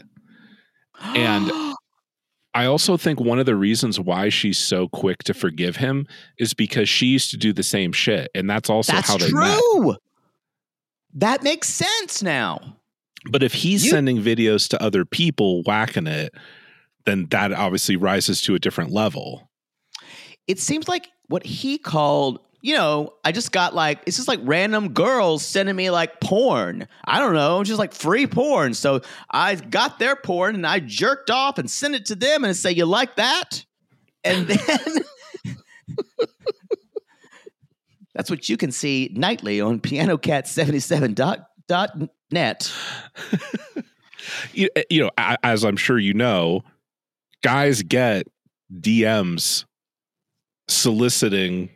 And 1.01 1.51
I 2.53 2.65
also 2.65 2.95
think 2.97 3.19
one 3.19 3.39
of 3.39 3.45
the 3.45 3.55
reasons 3.55 3.99
why 3.99 4.29
she's 4.29 4.59
so 4.59 4.87
quick 4.87 5.23
to 5.23 5.33
forgive 5.33 5.77
him 5.77 6.05
is 6.37 6.53
because 6.53 6.87
she 6.87 7.07
used 7.07 7.31
to 7.31 7.37
do 7.37 7.51
the 7.51 7.63
same 7.63 7.91
shit. 7.91 8.29
And 8.35 8.49
that's 8.49 8.69
also 8.69 8.93
that's 8.93 9.07
how 9.07 9.17
they 9.17 9.31
met. 9.31 9.59
true. 9.73 9.95
That 11.15 11.43
makes 11.43 11.69
sense 11.69 12.21
now. 12.23 12.77
But 13.29 13.43
if 13.43 13.53
he's 13.53 13.83
You- 13.85 13.91
sending 13.91 14.21
videos 14.21 14.67
to 14.69 14.81
other 14.81 15.03
people 15.05 15.63
whacking 15.63 16.07
it, 16.07 16.33
then 17.05 17.27
that 17.31 17.51
obviously 17.51 17.95
rises 17.97 18.41
to 18.41 18.55
a 18.55 18.59
different 18.59 18.91
level. 18.91 19.49
It 20.47 20.59
seems 20.59 20.87
like 20.87 21.09
what 21.27 21.45
he 21.45 21.77
called, 21.77 22.39
you 22.61 22.75
know, 22.75 23.13
I 23.23 23.31
just 23.31 23.51
got 23.51 23.75
like, 23.75 24.01
it's 24.05 24.17
just 24.17 24.27
like 24.27 24.39
random 24.43 24.93
girls 24.93 25.45
sending 25.45 25.75
me 25.75 25.89
like 25.89 26.21
porn. 26.21 26.87
I 27.05 27.19
don't 27.19 27.33
know, 27.33 27.63
just 27.63 27.79
like 27.79 27.93
free 27.93 28.27
porn. 28.27 28.73
So 28.73 29.01
I 29.29 29.55
got 29.55 29.99
their 29.99 30.15
porn 30.15 30.55
and 30.55 30.67
I 30.67 30.79
jerked 30.79 31.29
off 31.29 31.57
and 31.57 31.69
sent 31.69 31.95
it 31.95 32.05
to 32.07 32.15
them 32.15 32.43
and 32.43 32.55
say, 32.55 32.71
You 32.71 32.85
like 32.85 33.15
that? 33.15 33.65
And 34.23 34.47
then 34.51 35.03
that's 38.13 38.29
what 38.29 38.47
you 38.47 38.57
can 38.57 38.71
see 38.71 39.09
nightly 39.13 39.59
on 39.59 39.79
pianocat77.net. 39.79 42.73
You, 44.53 44.69
eh, 44.75 44.83
you 44.89 45.01
know, 45.01 45.11
as 45.17 45.65
I'm 45.65 45.75
sure 45.75 45.99
you 45.99 46.13
know, 46.13 46.63
guys 47.41 47.83
get 47.83 48.25
DMs 48.73 49.65
soliciting 50.73 51.69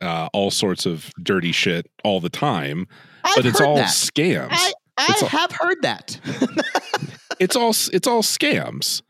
uh, 0.00 0.28
all 0.32 0.50
sorts 0.50 0.86
of 0.86 1.10
dirty 1.22 1.52
shit 1.52 1.90
all 2.04 2.20
the 2.20 2.28
time, 2.28 2.86
I've 3.24 3.36
but 3.36 3.46
it's 3.46 3.60
all 3.60 3.76
that. 3.76 3.88
scams. 3.88 4.48
I, 4.50 4.72
I 4.98 5.14
all- 5.22 5.28
have 5.28 5.52
heard 5.52 5.82
that. 5.82 6.18
it's 7.40 7.56
all 7.56 7.70
it's 7.70 8.06
all 8.06 8.22
scams. 8.22 9.02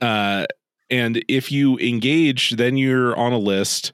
Uh, 0.00 0.46
and 0.90 1.24
if 1.28 1.50
you 1.50 1.78
engage, 1.78 2.50
then 2.52 2.76
you're 2.76 3.16
on 3.16 3.32
a 3.32 3.38
list, 3.38 3.92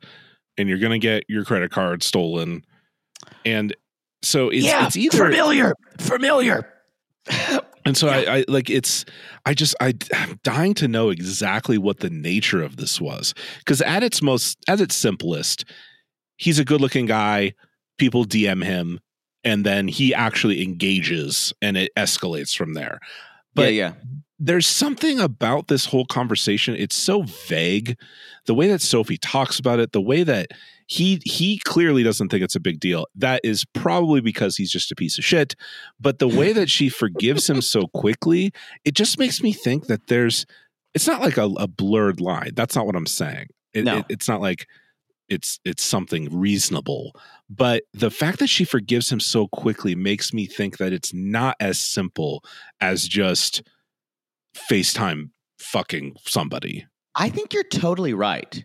and 0.59 0.69
you're 0.69 0.79
gonna 0.79 0.99
get 0.99 1.25
your 1.29 1.45
credit 1.45 1.71
card 1.71 2.03
stolen. 2.03 2.65
And 3.45 3.75
so 4.23 4.49
it's 4.49 4.65
yeah, 4.65 4.87
it's 4.87 4.97
either 4.97 5.17
familiar, 5.17 5.75
familiar. 5.99 6.73
And 7.91 7.97
so 7.97 8.07
I, 8.07 8.37
I 8.37 8.45
like 8.47 8.71
it's 8.71 9.05
I 9.47 9.53
just 9.53 9.75
I 9.81 9.95
I'm 10.15 10.39
dying 10.45 10.75
to 10.75 10.87
know 10.87 11.11
exactly 11.11 11.77
what 11.77 11.99
the 11.99 12.09
nature 12.09 12.63
of 12.63 12.77
this 12.77 13.01
was 13.01 13.35
because 13.59 13.83
at 13.83 14.05
its 14.05 14.23
most 14.23 14.59
at 14.69 14.81
its 14.81 14.95
simplest, 14.95 15.65
he's 16.37 16.61
a 16.61 16.65
good 16.65 16.81
looking 16.81 17.07
guy. 17.07 17.53
People 17.99 18.25
DM 18.25 18.63
him, 18.63 19.01
and 19.43 19.67
then 19.67 19.89
he 19.89 20.15
actually 20.15 20.63
engages, 20.63 21.53
and 21.61 21.77
it 21.77 21.91
escalates 21.97 22.57
from 22.57 22.75
there. 22.75 23.01
But 23.57 23.75
yeah, 23.75 23.95
there's 24.43 24.67
something 24.67 25.21
about 25.21 25.69
this 25.69 25.85
whole 25.85 26.07
conversation. 26.07 26.75
It's 26.75 26.97
so 26.97 27.23
vague. 27.23 27.97
The 28.47 28.55
way 28.55 28.69
that 28.69 28.81
Sophie 28.81 29.19
talks 29.19 29.59
about 29.59 29.79
it, 29.81 29.93
the 29.93 30.01
way 30.01 30.23
that 30.23 30.49
he 30.87 31.21
he 31.25 31.59
clearly 31.59 32.03
doesn't 32.03 32.31
think 32.31 32.43
it's 32.43 32.57
a 32.57 32.61
big 32.61 32.81
deal. 32.81 33.07
That 33.15 33.43
is 33.45 33.65
probably 33.75 34.21
because 34.21 34.57
he's 34.57 34.73
just 34.73 34.91
a 34.91 34.97
piece 34.97 35.19
of 35.19 35.25
shit. 35.25 35.55
But 36.01 36.19
the 36.19 36.27
way 36.27 36.53
that 36.55 36.71
she 36.71 36.89
forgives 36.89 37.49
him 37.49 37.61
so 37.61 37.87
quickly, 37.89 38.51
it 38.85 38.95
just 38.95 39.19
makes 39.19 39.43
me 39.43 39.53
think 39.53 39.87
that 39.87 40.07
there's 40.09 40.47
it's 40.95 41.07
not 41.07 41.21
like 41.21 41.37
a, 41.37 41.45
a 41.45 41.69
blurred 41.69 42.21
line. 42.21 42.53
That's 42.55 42.75
not 42.75 42.87
what 42.87 42.97
I'm 42.97 43.07
saying. 43.07 43.47
It, 43.75 43.85
No. 43.85 43.99
it- 43.99 44.07
it's 44.09 44.27
not 44.29 44.41
like 44.41 44.67
it's 45.29 45.61
it's 45.65 45.85
something 45.85 46.29
reasonable. 46.37 47.15
But 47.49 47.85
the 47.93 48.11
fact 48.11 48.39
that 48.41 48.49
she 48.49 48.65
forgives 48.65 49.13
him 49.13 49.21
so 49.21 49.47
quickly 49.49 49.95
makes 49.95 50.33
me 50.33 50.47
think 50.47 50.79
that 50.79 50.93
it's 50.93 51.13
not 51.15 51.57
as 51.61 51.79
simple 51.79 52.43
as 52.81 53.07
just 53.07 53.63
FaceTime 54.57 55.31
fucking 55.59 56.17
somebody. 56.27 56.87
I 57.15 57.29
think 57.29 57.53
you're 57.53 57.65
totally 57.65 58.15
right. 58.15 58.65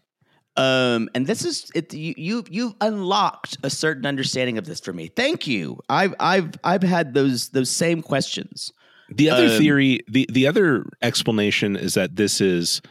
Um, 0.57 1.09
and 1.13 1.27
this 1.27 1.43
is 1.43 1.69
it. 1.75 1.93
You 1.93 2.13
you 2.17 2.43
you've 2.49 2.75
unlocked 2.79 3.57
a 3.63 3.69
certain 3.69 4.05
understanding 4.05 4.57
of 4.57 4.65
this 4.65 4.79
for 4.79 4.93
me. 4.93 5.07
Thank 5.13 5.47
you. 5.47 5.79
I've 5.89 6.13
I've 6.19 6.51
I've 6.63 6.83
had 6.83 7.13
those 7.13 7.49
those 7.49 7.69
same 7.69 8.01
questions. 8.01 8.71
The 9.09 9.29
other 9.29 9.47
Um, 9.47 9.57
theory, 9.57 9.99
the 10.07 10.25
the 10.31 10.47
other 10.47 10.85
explanation 11.01 11.75
is 11.75 11.95
that 11.95 12.15
this 12.15 12.39
is 12.39 12.81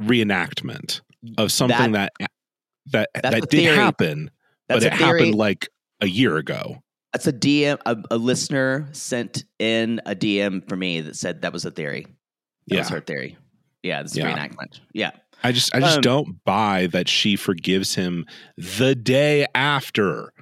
reenactment 0.00 1.00
of 1.38 1.50
something 1.52 1.92
that 1.92 2.12
that 2.18 3.08
that, 3.14 3.22
That's 3.22 3.36
a 3.36 3.40
did 3.40 3.50
theory. 3.50 3.76
happen, 3.76 4.30
That's 4.68 4.84
but 4.84 4.92
it 4.92 4.96
theory. 4.96 5.18
happened 5.20 5.34
like 5.34 5.68
a 6.00 6.06
year 6.06 6.36
ago. 6.36 6.82
That's 7.14 7.28
a 7.28 7.32
DM. 7.32 7.78
A, 7.86 7.96
a 8.10 8.18
listener 8.18 8.88
sent 8.90 9.44
in 9.60 10.00
a 10.04 10.16
DM 10.16 10.68
for 10.68 10.74
me 10.76 11.00
that 11.00 11.14
said 11.14 11.42
that 11.42 11.52
was 11.52 11.64
a 11.64 11.70
theory. 11.70 12.06
That 12.66 12.78
was 12.78 12.90
Yeah. 12.90 12.94
her 12.96 13.00
theory. 13.00 13.38
Yeah, 13.84 14.02
this 14.02 14.12
is 14.12 14.18
Yeah. 14.18 14.36
reenactment. 14.36 14.80
Yeah. 14.92 15.12
I 15.44 15.52
just 15.52 15.72
I 15.76 15.78
just 15.80 15.96
Um, 15.98 16.02
don't 16.02 16.44
buy 16.44 16.88
that 16.88 17.08
she 17.08 17.36
forgives 17.36 17.94
him 17.94 18.26
the 18.56 18.96
day 18.96 19.46
after. 19.54 20.32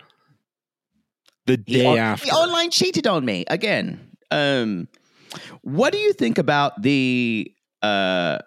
The 1.46 1.58
day 1.58 1.84
on- 1.84 1.98
after. 1.98 2.24
He 2.26 2.30
online 2.30 2.70
cheated 2.70 3.06
on 3.06 3.24
me 3.24 3.44
again. 3.48 4.00
Um, 4.30 4.88
what 5.60 5.92
do 5.92 5.98
you 5.98 6.14
think 6.14 6.38
about 6.38 6.80
the? 6.82 7.52
Uh, 7.82 8.38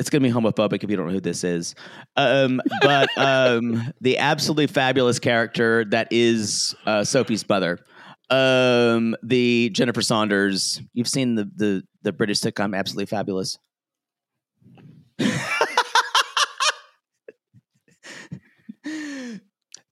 it's 0.00 0.08
going 0.08 0.22
to 0.22 0.28
be 0.28 0.34
homophobic 0.34 0.82
if 0.82 0.90
you 0.90 0.96
don't 0.96 1.06
know 1.06 1.12
who 1.12 1.20
this 1.20 1.44
is. 1.44 1.74
Um, 2.16 2.60
but 2.80 3.10
um, 3.18 3.92
the 4.00 4.16
absolutely 4.16 4.66
fabulous 4.66 5.18
character 5.18 5.84
that 5.90 6.08
is 6.10 6.74
uh, 6.86 7.04
Sophie's 7.04 7.46
mother, 7.46 7.78
um, 8.30 9.14
the 9.22 9.68
Jennifer 9.70 10.00
Saunders. 10.00 10.80
You've 10.94 11.06
seen 11.06 11.34
the 11.34 11.44
the 11.54 11.84
the 12.02 12.12
British 12.12 12.40
sitcom 12.40 12.74
Absolutely 12.76 13.06
Fabulous. 13.06 13.58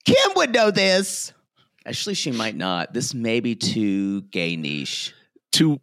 Kim 0.05 0.33
would 0.37 0.55
know 0.55 0.71
this. 0.71 1.35
Actually, 1.85 2.15
she 2.15 2.33
might 2.33 2.57
not. 2.57 2.95
This 2.95 3.13
may 3.13 3.41
be 3.41 3.55
too 3.55 4.23
gay 4.23 4.57
niche. 4.57 5.15
to 5.53 5.81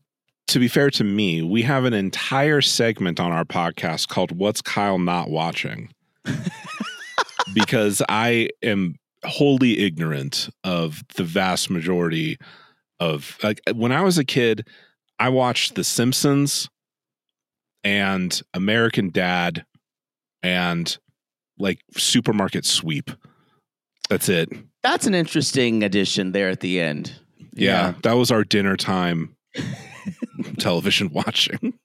to 0.47 0.59
be 0.59 0.67
fair 0.67 0.89
to 0.91 1.03
me, 1.03 1.41
we 1.41 1.63
have 1.63 1.85
an 1.85 1.93
entire 1.93 2.61
segment 2.61 3.19
on 3.19 3.31
our 3.31 3.45
podcast 3.45 4.07
called 4.07 4.31
"What's 4.31 4.61
Kyle 4.61 4.99
Not 4.99 5.29
Watching," 5.29 5.89
because 7.53 8.01
I 8.07 8.49
am 8.61 8.95
wholly 9.23 9.79
ignorant 9.79 10.49
of 10.63 11.03
the 11.15 11.23
vast 11.23 11.69
majority 11.69 12.37
of 12.99 13.37
like 13.43 13.59
when 13.73 13.91
I 13.91 14.01
was 14.01 14.17
a 14.17 14.25
kid, 14.25 14.67
I 15.19 15.29
watched 15.29 15.75
The 15.75 15.83
Simpsons 15.83 16.69
and 17.83 18.41
American 18.53 19.09
Dad 19.09 19.65
and 20.43 20.97
like 21.57 21.79
Supermarket 21.97 22.65
Sweep. 22.65 23.11
That's 24.09 24.29
it. 24.29 24.49
That's 24.83 25.07
an 25.07 25.15
interesting 25.15 25.83
addition 25.83 26.31
there 26.31 26.49
at 26.49 26.59
the 26.59 26.79
end. 26.79 27.13
Yeah, 27.53 27.93
that 28.03 28.13
was 28.13 28.31
our 28.31 28.43
dinner 28.43 28.75
time 28.75 29.35
television 30.57 31.09
watching. 31.13 31.77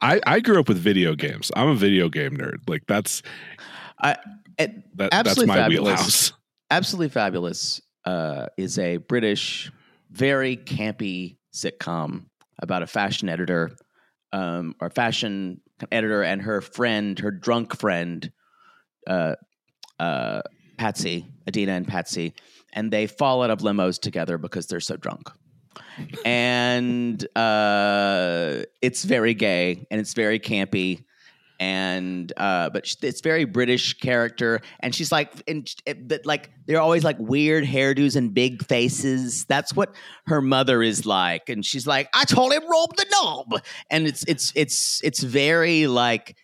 I 0.00 0.20
I 0.26 0.40
grew 0.40 0.60
up 0.60 0.68
with 0.68 0.78
video 0.78 1.14
games. 1.14 1.50
I'm 1.54 1.68
a 1.68 1.74
video 1.74 2.08
game 2.08 2.36
nerd. 2.36 2.68
Like 2.68 2.84
that's 2.86 3.22
I, 4.00 4.16
it, 4.58 4.96
that, 4.96 5.10
that's 5.10 5.30
Absolutely 5.30 5.46
my 5.46 5.56
fabulous. 5.56 5.86
wheelhouse. 5.86 6.32
Absolutely 6.70 7.08
Fabulous 7.08 7.80
uh, 8.04 8.46
is 8.56 8.78
a 8.78 8.98
British, 8.98 9.72
very 10.10 10.56
campy 10.56 11.36
sitcom 11.54 12.26
about 12.60 12.82
a 12.82 12.86
fashion 12.86 13.28
editor 13.28 13.76
um, 14.32 14.74
or 14.80 14.90
fashion 14.90 15.60
editor 15.90 16.22
and 16.22 16.42
her 16.42 16.60
friend, 16.60 17.18
her 17.18 17.30
drunk 17.30 17.76
friend, 17.76 18.30
uh, 19.06 19.34
uh, 19.98 20.42
Patsy, 20.76 21.26
Edina 21.46 21.72
and 21.72 21.88
Patsy, 21.88 22.34
and 22.72 22.92
they 22.92 23.06
fall 23.06 23.42
out 23.42 23.50
of 23.50 23.60
limos 23.60 23.98
together 23.98 24.38
because 24.38 24.66
they're 24.66 24.80
so 24.80 24.96
drunk. 24.96 25.30
And 26.24 27.26
uh, 27.36 28.62
it's 28.82 29.04
very 29.04 29.34
gay 29.34 29.86
and 29.90 30.00
it's 30.00 30.14
very 30.14 30.38
campy 30.38 31.04
and 31.60 32.32
uh, 32.36 32.70
but 32.70 32.94
it's 33.02 33.20
very 33.20 33.44
British 33.44 33.94
character, 33.94 34.60
and 34.80 34.94
she's 34.94 35.10
like, 35.10 35.32
and 35.48 35.68
it- 35.86 36.24
like 36.24 36.50
they're 36.66 36.80
always 36.80 37.02
like 37.02 37.16
weird 37.18 37.64
hairdos 37.64 38.14
and 38.14 38.32
big 38.32 38.64
faces. 38.64 39.44
That's 39.46 39.74
what 39.74 39.94
her 40.26 40.40
mother 40.40 40.82
is 40.82 41.04
like, 41.04 41.48
and 41.48 41.64
she's 41.66 41.84
like, 41.84 42.08
I 42.14 42.24
told 42.26 42.52
him 42.52 42.62
roll 42.70 42.86
the 42.96 43.06
knob, 43.10 43.60
and 43.90 44.06
it's 44.06 44.24
it's 44.28 44.52
it's 44.54 45.00
it's 45.02 45.20
very 45.20 45.88
like 45.88 46.36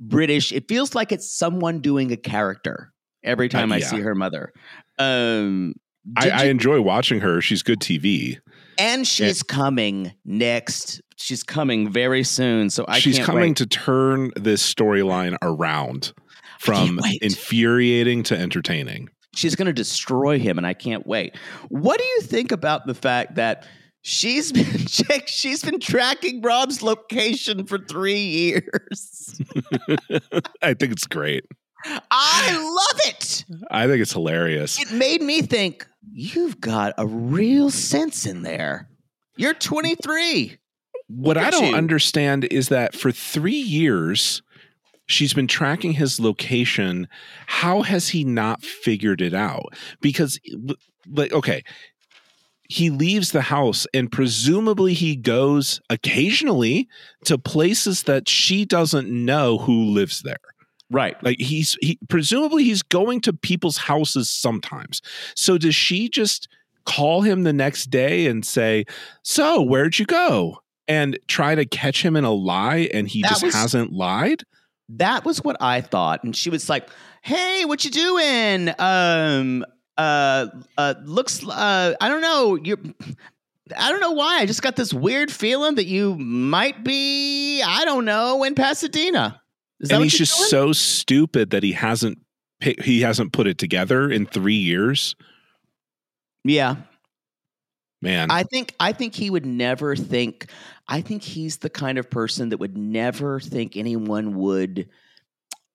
British. 0.00 0.52
It 0.52 0.68
feels 0.68 0.94
like 0.94 1.12
it's 1.12 1.30
someone 1.30 1.80
doing 1.80 2.10
a 2.10 2.16
character 2.16 2.94
every 3.22 3.50
time 3.50 3.72
I 3.72 3.76
yeah. 3.76 3.86
see 3.86 4.00
her 4.00 4.14
mother. 4.14 4.54
Um, 4.98 5.74
I, 6.16 6.30
I 6.30 6.44
you- 6.44 6.50
enjoy 6.50 6.80
watching 6.80 7.20
her. 7.20 7.42
She's 7.42 7.62
good 7.62 7.80
TV. 7.80 8.38
And 8.78 9.06
she's 9.06 9.42
coming 9.42 10.12
next. 10.24 11.00
She's 11.16 11.42
coming 11.42 11.90
very 11.90 12.24
soon, 12.24 12.70
so 12.70 12.84
I 12.88 12.98
She's 12.98 13.18
coming 13.18 13.50
wait. 13.50 13.56
to 13.58 13.66
turn 13.66 14.32
this 14.34 14.62
storyline 14.74 15.36
around 15.42 16.12
from 16.58 16.98
infuriating 17.20 18.22
to 18.24 18.36
entertaining. 18.36 19.08
She's 19.34 19.54
going 19.54 19.66
to 19.66 19.72
destroy 19.72 20.38
him, 20.38 20.58
and 20.58 20.66
I 20.66 20.74
can't 20.74 21.06
wait. 21.06 21.36
What 21.68 21.98
do 21.98 22.04
you 22.04 22.20
think 22.22 22.52
about 22.52 22.86
the 22.86 22.94
fact 22.94 23.36
that 23.36 23.66
she's 24.02 24.52
been 24.52 24.86
check, 24.86 25.28
she's 25.28 25.62
been 25.62 25.80
tracking 25.80 26.40
Rob's 26.42 26.82
location 26.82 27.66
for 27.66 27.78
three 27.78 28.18
years? 28.18 29.40
I 30.62 30.74
think 30.74 30.92
it's 30.92 31.06
great. 31.06 31.44
I 32.10 32.52
love 32.52 33.00
it. 33.06 33.44
I 33.70 33.86
think 33.86 34.02
it's 34.02 34.12
hilarious. 34.12 34.80
It 34.80 34.92
made 34.92 35.22
me 35.22 35.42
think 35.42 35.86
you've 36.12 36.60
got 36.60 36.94
a 36.98 37.06
real 37.06 37.70
sense 37.70 38.26
in 38.26 38.42
there. 38.42 38.88
You're 39.36 39.54
23. 39.54 40.58
What 41.08 41.38
I 41.38 41.50
don't 41.50 41.68
you. 41.68 41.74
understand 41.74 42.44
is 42.44 42.68
that 42.68 42.94
for 42.94 43.10
three 43.10 43.52
years, 43.52 44.42
she's 45.06 45.34
been 45.34 45.46
tracking 45.46 45.92
his 45.92 46.20
location. 46.20 47.08
How 47.46 47.82
has 47.82 48.10
he 48.10 48.24
not 48.24 48.62
figured 48.62 49.20
it 49.20 49.34
out? 49.34 49.74
Because, 50.00 50.38
like, 51.10 51.32
okay, 51.32 51.62
he 52.68 52.88
leaves 52.88 53.32
the 53.32 53.42
house 53.42 53.86
and 53.92 54.10
presumably 54.10 54.94
he 54.94 55.16
goes 55.16 55.80
occasionally 55.90 56.88
to 57.24 57.36
places 57.36 58.04
that 58.04 58.28
she 58.28 58.64
doesn't 58.64 59.10
know 59.10 59.58
who 59.58 59.84
lives 59.84 60.22
there. 60.22 60.36
Right. 60.92 61.16
Like 61.24 61.40
he's 61.40 61.76
he 61.80 61.98
presumably 62.08 62.64
he's 62.64 62.82
going 62.82 63.22
to 63.22 63.32
people's 63.32 63.78
houses 63.78 64.28
sometimes. 64.30 65.00
So 65.34 65.56
does 65.58 65.74
she 65.74 66.08
just 66.08 66.48
call 66.84 67.22
him 67.22 67.44
the 67.44 67.52
next 67.52 67.86
day 67.86 68.26
and 68.26 68.44
say, 68.44 68.84
"So, 69.22 69.62
where'd 69.62 69.98
you 69.98 70.04
go?" 70.06 70.58
and 70.88 71.16
try 71.28 71.54
to 71.54 71.64
catch 71.64 72.04
him 72.04 72.16
in 72.16 72.24
a 72.24 72.32
lie 72.32 72.88
and 72.92 73.08
he 73.08 73.22
That 73.22 73.28
just 73.30 73.42
was- 73.44 73.54
hasn't 73.54 73.92
lied? 73.92 74.42
That 74.88 75.24
was 75.24 75.42
what 75.42 75.56
I 75.60 75.80
thought. 75.80 76.24
And 76.24 76.36
she 76.36 76.50
was 76.50 76.68
like, 76.68 76.88
"Hey, 77.22 77.64
what 77.64 77.84
you 77.84 77.90
doing? 77.90 78.68
Um 78.78 79.64
uh 79.96 80.46
uh 80.76 80.94
looks 81.04 81.46
uh 81.48 81.94
I 82.00 82.08
don't 82.08 82.20
know, 82.20 82.56
you're 82.56 82.78
I 83.78 83.90
don't 83.90 84.00
know 84.00 84.10
why. 84.12 84.38
I 84.40 84.46
just 84.46 84.60
got 84.60 84.76
this 84.76 84.92
weird 84.92 85.30
feeling 85.30 85.76
that 85.76 85.86
you 85.86 86.16
might 86.16 86.84
be, 86.84 87.62
I 87.62 87.84
don't 87.86 88.04
know, 88.04 88.42
in 88.44 88.54
Pasadena." 88.54 89.40
And 89.90 90.02
he's 90.02 90.16
just 90.16 90.36
doing? 90.36 90.48
so 90.48 90.72
stupid 90.72 91.50
that 91.50 91.62
he 91.62 91.72
hasn't 91.72 92.18
he 92.60 93.00
hasn't 93.00 93.32
put 93.32 93.46
it 93.48 93.58
together 93.58 94.08
in 94.10 94.26
3 94.26 94.54
years. 94.54 95.16
Yeah. 96.44 96.76
Man. 98.00 98.30
I 98.30 98.42
think 98.44 98.74
I 98.80 98.92
think 98.92 99.14
he 99.14 99.30
would 99.30 99.46
never 99.46 99.96
think 99.96 100.50
I 100.88 101.00
think 101.00 101.22
he's 101.22 101.58
the 101.58 101.70
kind 101.70 101.98
of 101.98 102.10
person 102.10 102.48
that 102.50 102.58
would 102.58 102.76
never 102.76 103.40
think 103.40 103.76
anyone 103.76 104.34
would 104.36 104.88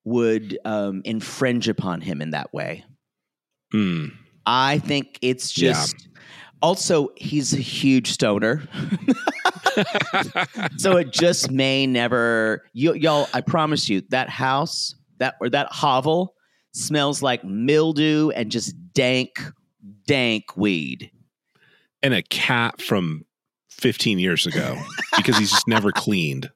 would 0.05 0.57
um 0.65 1.01
infringe 1.05 1.67
upon 1.67 2.01
him 2.01 2.21
in 2.21 2.31
that 2.31 2.53
way. 2.53 2.83
Hmm. 3.71 4.07
I 4.45 4.79
think 4.79 5.19
it's 5.21 5.57
Yeah. 5.57 5.85
Also 6.61 7.09
he's 7.15 7.53
a 7.53 7.57
huge 7.57 8.11
stoner. 8.11 8.67
so 10.77 10.97
it 10.97 11.11
just 11.11 11.51
may 11.51 11.85
never 11.85 12.63
you, 12.73 12.93
y'all 12.93 13.27
I 13.33 13.41
promise 13.41 13.89
you 13.89 14.01
that 14.09 14.29
house 14.29 14.95
that 15.19 15.35
or 15.39 15.49
that 15.49 15.67
hovel 15.71 16.33
smells 16.73 17.21
like 17.21 17.43
mildew 17.43 18.29
and 18.31 18.51
just 18.51 18.75
dank 18.93 19.39
dank 20.05 20.57
weed. 20.57 21.11
and 22.01 22.13
a 22.13 22.23
cat 22.23 22.81
from 22.81 23.25
15 23.69 24.19
years 24.19 24.45
ago 24.45 24.77
because 25.17 25.37
he's 25.37 25.51
just 25.51 25.67
never 25.67 25.91
cleaned. 25.91 26.49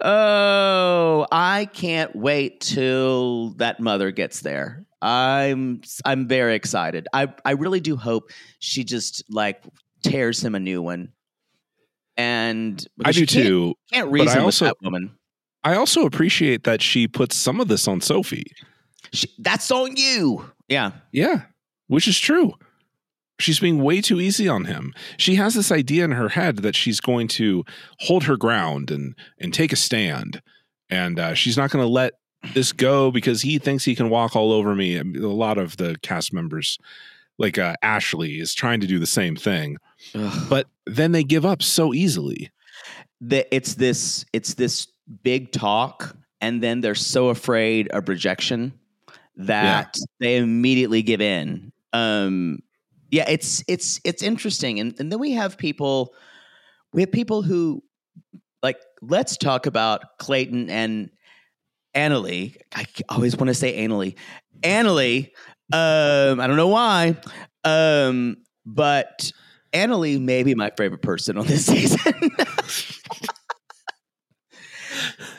Oh, 0.00 1.26
I 1.32 1.68
can't 1.72 2.14
wait 2.14 2.60
till 2.60 3.50
that 3.54 3.80
mother 3.80 4.12
gets 4.12 4.40
there. 4.40 4.84
I'm 5.02 5.82
I'm 6.04 6.26
very 6.26 6.54
excited. 6.54 7.06
I 7.12 7.28
I 7.44 7.52
really 7.52 7.80
do 7.80 7.96
hope 7.96 8.30
she 8.58 8.84
just 8.84 9.22
like 9.30 9.62
tears 10.02 10.44
him 10.44 10.54
a 10.54 10.60
new 10.60 10.82
one. 10.82 11.12
And 12.16 12.84
I 13.04 13.12
do 13.12 13.20
can't- 13.20 13.30
too. 13.30 13.74
Can't 13.92 14.08
I 14.08 14.10
reason 14.10 14.42
also- 14.42 14.64
with 14.66 14.70
that 14.74 14.84
woman. 14.84 15.12
I 15.64 15.74
also 15.74 16.04
appreciate 16.06 16.64
that 16.64 16.80
she 16.80 17.08
puts 17.08 17.36
some 17.36 17.60
of 17.60 17.68
this 17.68 17.88
on 17.88 18.00
Sophie. 18.00 18.46
She, 19.12 19.28
that's 19.40 19.70
on 19.70 19.96
you. 19.96 20.50
Yeah. 20.68 20.92
Yeah, 21.12 21.42
which 21.88 22.06
is 22.06 22.18
true. 22.18 22.54
She's 23.40 23.58
being 23.60 23.82
way 23.82 24.00
too 24.00 24.20
easy 24.20 24.48
on 24.48 24.64
him. 24.66 24.94
She 25.16 25.34
has 25.36 25.54
this 25.54 25.70
idea 25.70 26.04
in 26.04 26.12
her 26.12 26.30
head 26.30 26.58
that 26.58 26.74
she's 26.76 27.00
going 27.00 27.28
to 27.28 27.64
hold 28.00 28.24
her 28.24 28.36
ground 28.36 28.90
and 28.90 29.14
and 29.40 29.52
take 29.54 29.72
a 29.72 29.76
stand, 29.76 30.42
and 30.90 31.18
uh, 31.20 31.34
she's 31.34 31.56
not 31.56 31.70
going 31.70 31.84
to 31.84 31.88
let 31.88 32.14
this 32.54 32.72
go 32.72 33.10
because 33.10 33.42
he 33.42 33.58
thinks 33.58 33.84
he 33.84 33.94
can 33.94 34.10
walk 34.10 34.36
all 34.36 34.52
over 34.52 34.74
me. 34.74 34.96
A 34.96 35.02
lot 35.02 35.58
of 35.58 35.76
the 35.76 35.96
cast 36.02 36.32
members, 36.32 36.78
like 37.38 37.58
uh, 37.58 37.74
Ashley, 37.82 38.40
is 38.40 38.54
trying 38.54 38.80
to 38.80 38.86
do 38.86 38.98
the 38.98 39.06
same 39.06 39.36
thing, 39.36 39.76
Ugh. 40.14 40.46
but 40.48 40.66
then 40.86 41.12
they 41.12 41.24
give 41.24 41.44
up 41.44 41.62
so 41.62 41.92
easily. 41.94 42.50
the, 43.20 43.52
it's 43.54 43.74
this 43.74 44.24
it's 44.32 44.54
this 44.54 44.86
big 45.22 45.50
talk 45.52 46.16
and 46.40 46.62
then 46.62 46.80
they're 46.80 46.94
so 46.94 47.28
afraid 47.28 47.88
of 47.88 48.08
rejection 48.08 48.72
that 49.36 49.94
they 50.20 50.36
immediately 50.36 51.02
give 51.02 51.20
in 51.20 51.72
um 51.92 52.58
yeah 53.10 53.24
it's 53.28 53.64
it's 53.66 54.00
it's 54.04 54.22
interesting 54.22 54.78
and, 54.78 54.94
and 55.00 55.10
then 55.10 55.18
we 55.18 55.32
have 55.32 55.56
people 55.56 56.14
we 56.92 57.00
have 57.02 57.10
people 57.10 57.42
who 57.42 57.82
like 58.62 58.78
let's 59.00 59.36
talk 59.36 59.66
about 59.66 60.18
clayton 60.18 60.68
and 60.70 61.10
annalie 61.94 62.56
i 62.74 62.84
always 63.08 63.36
want 63.36 63.48
to 63.48 63.54
say 63.54 63.78
annalie 63.78 64.14
annalie 64.62 65.30
um 65.72 66.40
i 66.40 66.46
don't 66.46 66.56
know 66.56 66.68
why 66.68 67.16
um 67.64 68.36
but 68.64 69.32
annalie 69.72 70.20
may 70.20 70.42
be 70.42 70.54
my 70.54 70.70
favorite 70.76 71.02
person 71.02 71.36
on 71.38 71.46
this 71.46 71.66
season 71.66 72.30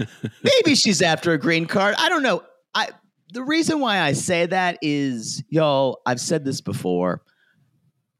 maybe 0.43 0.75
she's 0.75 1.01
after 1.01 1.33
a 1.33 1.37
green 1.37 1.65
card. 1.65 1.95
I 1.97 2.09
don't 2.09 2.23
know. 2.23 2.43
I 2.73 2.89
the 3.31 3.43
reason 3.43 3.79
why 3.79 3.99
I 3.99 4.13
say 4.13 4.45
that 4.47 4.79
is, 4.81 5.43
y'all, 5.49 6.01
I've 6.05 6.19
said 6.19 6.45
this 6.45 6.61
before. 6.61 7.21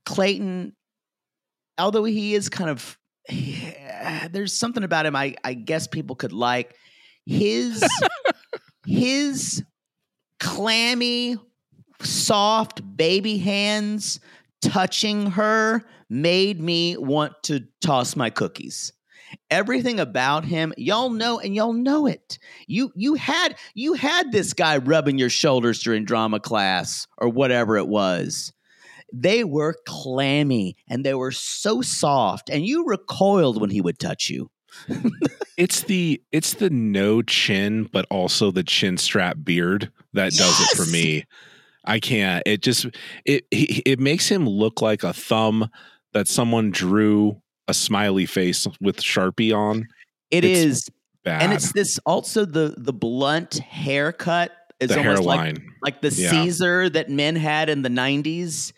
Clayton, 0.05 0.75
although 1.77 2.03
he 2.03 2.36
is 2.36 2.49
kind 2.49 2.69
of, 2.69 2.97
there's 4.32 4.53
something 4.53 4.84
about 4.84 5.05
him 5.05 5.15
I, 5.15 5.36
I 5.43 5.53
guess 5.53 5.88
people 5.88 6.15
could 6.15 6.34
like. 6.34 6.75
His, 7.30 7.88
his 8.88 9.63
clammy, 10.39 11.38
soft 12.01 12.82
baby 12.97 13.38
hands 13.38 14.19
touching 14.63 15.27
her 15.32 15.84
made 16.09 16.59
me 16.59 16.97
want 16.97 17.34
to 17.43 17.67
toss 17.82 18.15
my 18.15 18.32
cookies. 18.32 18.91
Everything 19.51 19.99
about 19.99 20.43
him 20.43 20.73
y'all 20.75 21.11
know 21.11 21.39
and 21.39 21.55
y'all 21.55 21.71
know 21.71 22.07
it. 22.07 22.39
You 22.65 22.91
you 22.95 23.13
had 23.13 23.55
you 23.75 23.93
had 23.93 24.32
this 24.32 24.53
guy 24.53 24.77
rubbing 24.77 25.19
your 25.19 25.30
shoulders 25.30 25.84
during 25.84 26.05
drama 26.05 26.39
class 26.39 27.05
or 27.19 27.30
whatever 27.30 27.77
it 27.77 27.88
was. 27.88 28.51
They 29.13 29.43
were 29.43 29.75
clammy 29.86 30.77
and 30.88 31.05
they 31.05 31.13
were 31.13 31.32
so 31.32 31.84
soft 31.84 32.49
and 32.49 32.65
you 32.65 32.88
recoiled 32.88 33.61
when 33.61 33.69
he 33.69 33.82
would 33.82 33.99
touch 33.99 34.32
you 34.32 34.49
it's 35.57 35.84
the 35.84 36.21
it's 36.32 36.55
the 36.55 36.69
no 36.69 37.21
chin 37.21 37.89
but 37.91 38.05
also 38.09 38.51
the 38.51 38.63
chin 38.63 38.97
strap 38.97 39.38
beard 39.43 39.91
that 40.13 40.32
does 40.34 40.59
it 40.61 40.77
for 40.77 40.86
me. 40.91 41.25
I 41.86 41.99
can't 41.99 42.43
it 42.45 42.61
just 42.61 42.86
it 43.25 43.45
it, 43.51 43.99
makes 43.99 44.27
him 44.30 44.47
look 44.47 44.82
like 44.82 45.03
a 45.03 45.13
thumb 45.13 45.69
that 46.13 46.27
someone 46.27 46.71
drew 46.71 47.41
a 47.67 47.73
smiley 47.73 48.25
face 48.25 48.67
with 48.82 48.97
sharpie 48.97 49.55
on. 49.55 49.88
It 50.32 50.43
It's 50.43 50.59
is, 50.59 50.89
bad 51.23 51.41
and 51.43 51.53
it's 51.53 51.71
this 51.73 51.99
also 52.05 52.45
the 52.45 52.73
the 52.77 52.93
blunt 52.93 53.59
haircut 53.59 54.51
is 54.80 54.89
the 54.89 54.97
almost 54.97 55.23
like 55.23 55.39
hairline. 55.39 55.73
like 55.84 56.01
the 56.01 56.09
Yeah. 56.09 56.30
Caesar 56.30 56.89
that 56.89 57.09
men 57.09 57.36
had 57.36 57.69
in 57.69 57.82
the 57.82 57.89
90s 57.89 58.71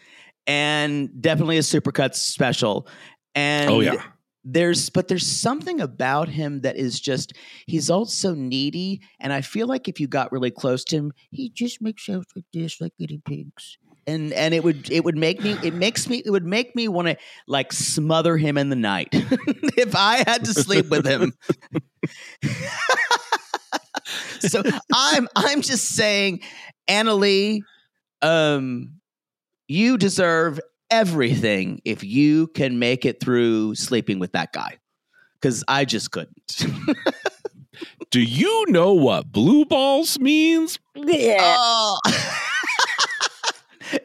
and 0.47 1.21
definitely 1.21 1.57
a 1.57 1.61
supercut 1.61 2.15
special. 2.15 2.87
And 3.35 3.69
oh 3.69 3.79
yeah 3.79 4.01
there's 4.43 4.89
but 4.89 5.07
there's 5.07 5.27
something 5.27 5.79
about 5.79 6.29
him 6.29 6.61
that 6.61 6.75
is 6.75 6.99
just 6.99 7.33
he's 7.67 7.89
also 7.89 8.33
needy 8.33 9.01
and 9.19 9.31
I 9.31 9.41
feel 9.41 9.67
like 9.67 9.87
if 9.87 9.99
you 9.99 10.07
got 10.07 10.31
really 10.31 10.51
close 10.51 10.83
to 10.85 10.95
him, 10.97 11.13
he 11.29 11.49
just 11.49 11.81
makes 11.81 12.05
sounds 12.05 12.25
like 12.35 12.45
this 12.53 12.81
like 12.81 12.93
guinea 12.97 13.21
pigs. 13.23 13.77
And 14.07 14.33
and 14.33 14.53
it 14.53 14.63
would 14.63 14.91
it 14.91 15.03
would 15.03 15.17
make 15.17 15.43
me 15.43 15.55
it 15.63 15.75
makes 15.75 16.09
me 16.09 16.23
it 16.25 16.31
would 16.31 16.45
make 16.45 16.75
me 16.75 16.87
want 16.87 17.07
to 17.07 17.17
like 17.47 17.71
smother 17.71 18.35
him 18.35 18.57
in 18.57 18.69
the 18.69 18.75
night 18.75 19.09
if 19.13 19.95
I 19.95 20.23
had 20.27 20.45
to 20.45 20.53
sleep 20.53 20.89
with 20.89 21.05
him. 21.05 21.33
so 24.39 24.63
I'm 24.93 25.27
I'm 25.35 25.61
just 25.61 25.89
saying, 25.89 26.41
Anali, 26.89 27.59
um, 28.23 28.93
you 29.67 29.97
deserve 29.97 30.59
everything 30.91 31.81
if 31.85 32.03
you 32.03 32.47
can 32.47 32.77
make 32.77 33.05
it 33.05 33.19
through 33.19 33.75
sleeping 33.75 34.19
with 34.19 34.33
that 34.33 34.53
guy. 34.53 34.77
Because 35.39 35.63
I 35.67 35.85
just 35.85 36.11
couldn't. 36.11 36.65
do 38.11 38.21
you 38.21 38.65
know 38.67 38.93
what 38.93 39.31
blue 39.31 39.65
balls 39.65 40.19
means 40.19 40.77
Oh. 40.95 41.99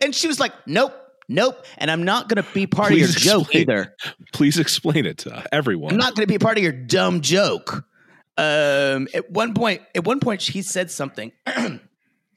and 0.01 0.15
she 0.15 0.29
was 0.29 0.41
like, 0.41 0.53
"Nope, 0.67 0.95
nope," 1.29 1.65
and 1.79 1.91
I'm 1.91 2.05
not 2.05 2.29
going 2.29 2.43
to 2.43 2.53
be 2.53 2.67
part 2.67 2.93
of 2.93 2.99
your 2.99 3.09
Please 3.09 3.17
joke 3.17 3.55
either. 3.55 3.95
please 4.33 4.59
explain 4.59 5.07
it 5.07 5.19
to 5.19 5.45
everyone 5.53 5.93
I'm 5.93 5.99
not 5.99 6.15
going 6.15 6.27
to 6.27 6.33
be 6.33 6.39
part 6.39 6.57
of 6.57 6.63
your 6.63 6.73
dumb 6.73 7.21
joke. 7.21 7.85
Um, 8.39 9.09
at 9.15 9.31
one 9.31 9.55
point, 9.55 9.83
at 9.95 10.05
one 10.05 10.21
point, 10.21 10.43
he 10.43 10.63
said 10.63 10.91
something. 10.91 11.33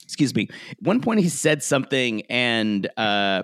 excuse 0.03 0.33
me. 0.33 0.49
At 0.71 0.81
one 0.81 1.01
point, 1.01 1.19
he 1.19 1.29
said 1.29 1.61
something, 1.61 2.23
and 2.29 2.89
uh, 2.97 3.43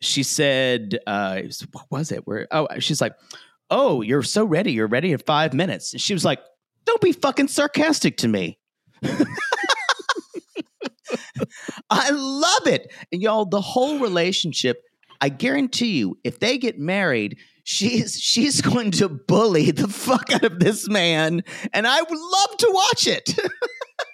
she 0.00 0.22
said, 0.22 0.98
uh, 1.06 1.42
"What 1.72 1.86
was 1.90 2.12
it?" 2.12 2.26
Where? 2.26 2.46
Oh, 2.50 2.68
she's 2.78 3.00
like, 3.00 3.14
"Oh, 3.70 4.02
you're 4.02 4.22
so 4.22 4.44
ready. 4.44 4.72
You're 4.72 4.86
ready 4.86 5.12
in 5.12 5.18
five 5.18 5.54
minutes." 5.54 5.92
And 5.92 6.00
she 6.00 6.14
was 6.14 6.24
like, 6.24 6.40
"Don't 6.84 7.00
be 7.00 7.12
fucking 7.12 7.48
sarcastic 7.48 8.16
to 8.18 8.28
me." 8.28 8.58
I 11.90 12.10
love 12.10 12.66
it, 12.66 12.92
and 13.12 13.20
y'all. 13.22 13.44
The 13.44 13.60
whole 13.60 13.98
relationship. 13.98 14.82
I 15.22 15.28
guarantee 15.28 15.98
you, 15.98 16.18
if 16.24 16.38
they 16.38 16.56
get 16.56 16.78
married, 16.78 17.36
she's 17.64 18.18
she's 18.18 18.62
going 18.62 18.90
to 18.92 19.08
bully 19.08 19.70
the 19.70 19.88
fuck 19.88 20.32
out 20.32 20.44
of 20.44 20.60
this 20.60 20.88
man, 20.88 21.42
and 21.72 21.86
I 21.86 22.00
would 22.00 22.10
love 22.10 22.56
to 22.58 22.70
watch 22.72 23.06
it. 23.06 23.38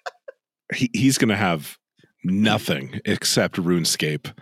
he, 0.74 0.90
he's 0.92 1.18
gonna 1.18 1.36
have 1.36 1.78
nothing 2.24 3.00
except 3.04 3.56
runescape 3.56 4.32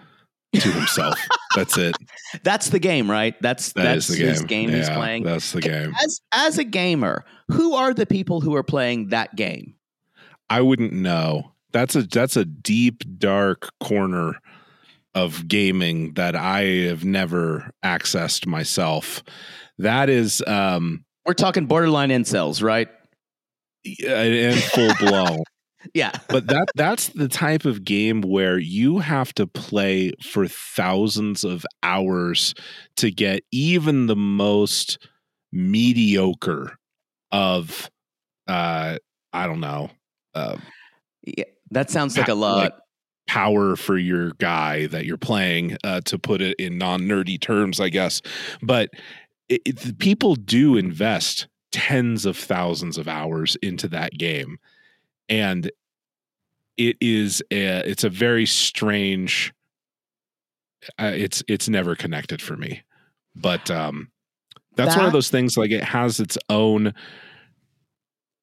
to 0.54 0.70
himself 0.72 1.18
that's 1.54 1.76
it 1.78 1.94
that's 2.42 2.70
the 2.70 2.78
game, 2.80 3.08
right? 3.10 3.34
That's 3.40 3.72
That 3.74 3.96
is 3.96 4.08
that's 4.08 4.18
the 4.18 4.26
his 4.26 4.40
game, 4.42 4.68
game 4.68 4.76
he's 4.76 4.88
playing. 4.90 5.22
that's 5.22 5.52
the 5.52 5.60
game 5.60 5.92
As 6.02 6.20
as 6.32 6.58
a 6.58 6.64
gamer, 6.64 7.24
who 7.48 7.74
are 7.74 7.94
the 7.94 8.06
people 8.06 8.40
who 8.40 8.54
are 8.56 8.64
playing 8.64 9.08
that 9.10 9.36
game? 9.36 9.74
I 10.50 10.60
wouldn't 10.62 10.92
know. 10.92 11.52
That's 11.72 11.94
a 11.94 12.02
that's 12.02 12.36
a 12.36 12.44
deep 12.44 13.02
dark 13.18 13.70
corner 13.80 14.34
of 15.14 15.46
gaming 15.46 16.14
that 16.14 16.34
I 16.34 16.62
have 16.88 17.04
never 17.04 17.70
accessed 17.84 18.46
myself. 18.46 19.22
That 19.78 20.08
is 20.10 20.42
um 20.46 21.04
We're 21.24 21.34
talking 21.34 21.66
borderline 21.66 22.10
incels, 22.10 22.62
right? 22.62 22.88
Yeah, 23.84 24.22
and 24.22 24.60
full 24.62 24.92
blown. 24.98 25.44
Yeah. 25.92 26.12
but 26.28 26.46
that 26.46 26.68
that's 26.74 27.08
the 27.08 27.28
type 27.28 27.64
of 27.64 27.84
game 27.84 28.22
where 28.22 28.58
you 28.58 28.98
have 28.98 29.32
to 29.34 29.46
play 29.46 30.12
for 30.22 30.46
thousands 30.48 31.44
of 31.44 31.66
hours 31.82 32.54
to 32.96 33.10
get 33.10 33.44
even 33.52 34.06
the 34.06 34.16
most 34.16 34.98
mediocre 35.52 36.78
of 37.32 37.90
uh 38.46 38.98
I 39.32 39.46
don't 39.46 39.60
know. 39.60 39.90
Uh 40.34 40.56
yeah. 41.22 41.44
That 41.70 41.90
sounds 41.90 42.16
like 42.16 42.28
a 42.28 42.34
lot. 42.34 42.56
like 42.56 42.74
power 43.26 43.74
for 43.74 43.96
your 43.96 44.32
guy 44.34 44.86
that 44.88 45.06
you're 45.06 45.16
playing 45.16 45.76
uh, 45.82 46.00
to 46.04 46.18
put 46.18 46.42
it 46.42 46.54
in 46.58 46.76
non-nerdy 46.76 47.40
terms 47.40 47.80
i 47.80 47.88
guess 47.88 48.20
but 48.62 48.90
it, 49.48 49.62
it, 49.64 49.80
the 49.80 49.94
people 49.94 50.34
do 50.34 50.76
invest 50.76 51.48
tens 51.72 52.26
of 52.26 52.36
thousands 52.36 52.98
of 52.98 53.08
hours 53.08 53.56
into 53.62 53.88
that 53.88 54.12
game 54.12 54.58
and 55.28 55.70
it 56.76 56.96
is 57.00 57.42
a, 57.50 57.88
it's 57.88 58.04
a 58.04 58.10
very 58.10 58.46
strange 58.46 59.52
uh, 60.98 61.12
it's 61.14 61.42
it's 61.48 61.68
never 61.68 61.94
connected 61.94 62.42
for 62.42 62.56
me. 62.56 62.82
But 63.34 63.70
um 63.70 64.10
that's 64.76 64.96
one 64.96 65.06
of 65.06 65.12
those 65.12 65.30
things 65.30 65.56
like 65.56 65.70
it 65.70 65.84
has 65.84 66.18
its 66.18 66.36
own 66.48 66.92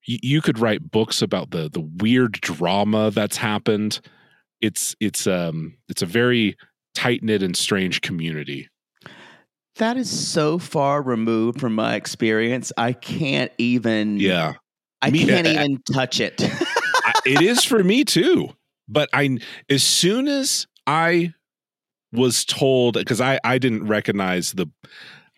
you, 0.06 0.18
you 0.22 0.42
could 0.42 0.60
write 0.60 0.92
books 0.92 1.22
about 1.22 1.52
the 1.52 1.70
the 1.70 1.82
weird 1.82 2.34
drama 2.34 3.12
that's 3.12 3.38
happened. 3.38 4.00
It's 4.60 4.96
it's 5.00 5.28
um 5.28 5.78
it's 5.90 6.02
a 6.02 6.08
very 6.08 6.58
tight 6.96 7.24
knit 7.24 7.44
and 7.44 7.56
strange 7.56 8.02
community. 8.02 8.70
That 9.76 9.98
is 9.98 10.10
so 10.10 10.60
far 10.60 11.02
removed 11.02 11.60
from 11.60 11.76
my 11.76 11.96
experience. 11.96 12.72
I 12.78 12.94
can't 12.94 13.52
even 13.58 14.18
yeah. 14.18 14.54
I 15.02 15.10
Me- 15.10 15.26
can't 15.26 15.48
uh, 15.48 15.52
even 15.52 15.82
touch 15.92 16.20
it. 16.20 16.42
It 17.26 17.42
is 17.42 17.64
for 17.64 17.84
me 17.84 18.04
too. 18.04 18.50
But 18.88 19.10
i 19.14 19.38
as 19.70 19.84
soon 19.84 20.28
as 20.28 20.68
i 20.86 21.34
was 22.12 22.44
told 22.44 22.96
because 22.96 23.22
i 23.22 23.40
i 23.44 23.58
didn't 23.58 23.88
recognize 23.88 24.52
the 24.52 24.68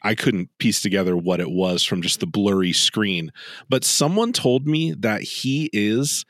i 0.01 0.15
couldn't 0.15 0.49
piece 0.57 0.81
together 0.81 1.15
what 1.15 1.39
it 1.39 1.51
was 1.51 1.83
from 1.83 2.01
just 2.01 2.19
the 2.19 2.27
blurry 2.27 2.73
screen. 2.73 3.31
But 3.69 3.83
someone 3.83 4.33
told 4.33 4.67
me 4.67 4.93
that 4.99 5.21
he 5.21 5.69
is 5.71 6.25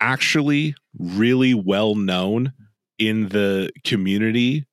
actually 0.00 0.74
really 0.98 1.54
well 1.54 1.94
known 1.94 2.52
in 2.98 3.28
the 3.28 3.70
community 3.84 4.66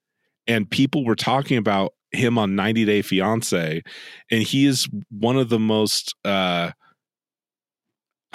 and 0.47 0.69
people 0.69 1.05
were 1.05 1.15
talking 1.15 1.57
about 1.57 1.93
him 2.11 2.37
on 2.37 2.55
90 2.55 2.85
day 2.85 3.01
fiance 3.01 3.83
and 4.31 4.43
he 4.43 4.65
is 4.65 4.87
one 5.09 5.37
of 5.37 5.49
the 5.49 5.59
most 5.59 6.15
uh 6.23 6.71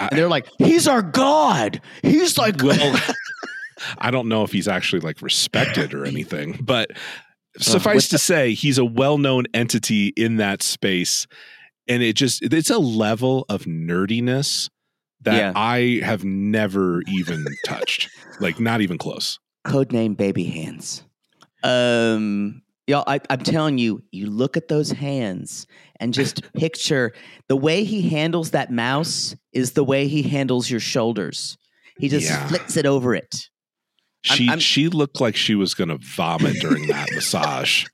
and 0.09 0.17
they're 0.17 0.27
like, 0.29 0.47
he's 0.57 0.87
our 0.87 1.01
god. 1.01 1.81
He's 2.01 2.37
like 2.37 2.61
well 2.63 2.99
i 3.97 4.11
don't 4.11 4.27
know 4.29 4.43
if 4.43 4.51
he's 4.51 4.67
actually 4.67 4.99
like 4.99 5.21
respected 5.23 5.93
or 5.95 6.05
anything 6.05 6.55
but 6.61 6.91
suffice 7.57 7.95
with 7.95 8.09
to 8.09 8.17
say 8.19 8.53
he's 8.53 8.77
a 8.77 8.85
well-known 8.85 9.45
entity 9.55 10.09
in 10.15 10.37
that 10.37 10.61
space 10.61 11.25
and 11.87 12.03
it 12.03 12.13
just 12.15 12.43
it's 12.43 12.69
a 12.69 12.77
level 12.77 13.43
of 13.49 13.63
nerdiness 13.63 14.69
that 15.21 15.35
Yeah. 15.35 15.53
i 15.55 15.99
have 16.03 16.23
never 16.23 17.01
even 17.07 17.43
touched 17.65 18.07
like 18.39 18.59
not 18.59 18.81
even 18.81 18.99
close 18.99 19.39
codename 19.65 20.15
baby 20.15 20.43
hands. 20.43 21.03
Um, 21.63 22.61
y'all, 22.87 23.03
I, 23.07 23.19
I'm 23.29 23.39
telling 23.39 23.77
you, 23.77 24.01
you 24.11 24.25
look 24.27 24.57
at 24.57 24.67
those 24.67 24.91
hands 24.91 25.67
and 26.01 26.13
just 26.13 26.51
picture 26.53 27.13
the 27.47 27.55
way 27.55 27.83
he 27.85 28.09
handles 28.09 28.51
that 28.51 28.71
mouse 28.71 29.35
is 29.53 29.71
the 29.73 29.83
way 29.83 30.07
he 30.07 30.23
handles 30.23 30.69
your 30.69 30.79
shoulders. 30.81 31.57
He 31.99 32.09
just 32.09 32.27
Yeah. 32.27 32.47
flicks 32.47 32.75
it 32.75 32.85
over 32.85 33.13
it. 33.15 33.47
I'm- 34.29 34.37
she 34.37 34.49
I'm- 34.49 34.59
she 34.59 34.87
looked 34.89 35.21
like 35.21 35.35
she 35.35 35.55
was 35.55 35.73
gonna 35.73 35.97
vomit 36.01 36.57
during 36.59 36.87
that 36.87 37.07
massage 37.13 37.85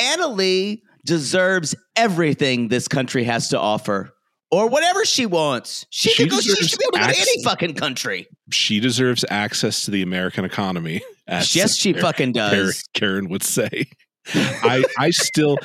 Anali 0.00 0.80
deserves 1.04 1.74
everything 1.96 2.68
this 2.68 2.88
country 2.88 3.24
has 3.24 3.48
to 3.48 3.58
offer. 3.58 4.10
Or 4.50 4.68
whatever 4.68 5.04
she 5.04 5.26
wants. 5.26 5.84
She, 5.90 6.10
She 6.10 6.22
could 6.24 6.30
go, 6.30 6.40
she 6.40 6.54
should 6.54 6.78
be 6.78 6.84
able 6.86 6.98
to 6.98 7.06
go 7.06 7.12
to 7.12 7.18
any 7.20 7.42
fucking 7.44 7.74
country. 7.74 8.28
She 8.52 8.78
deserves 8.78 9.24
access 9.28 9.84
to 9.86 9.90
the 9.90 10.02
American 10.02 10.44
economy. 10.44 11.02
yes, 11.28 11.76
she 11.76 11.92
Karen- 11.92 12.02
fucking 12.04 12.32
Karen, 12.34 12.50
does. 12.66 12.84
Karen 12.94 13.28
would 13.30 13.42
say. 13.42 13.86
I 14.32 14.84
I 14.98 15.10
still 15.10 15.58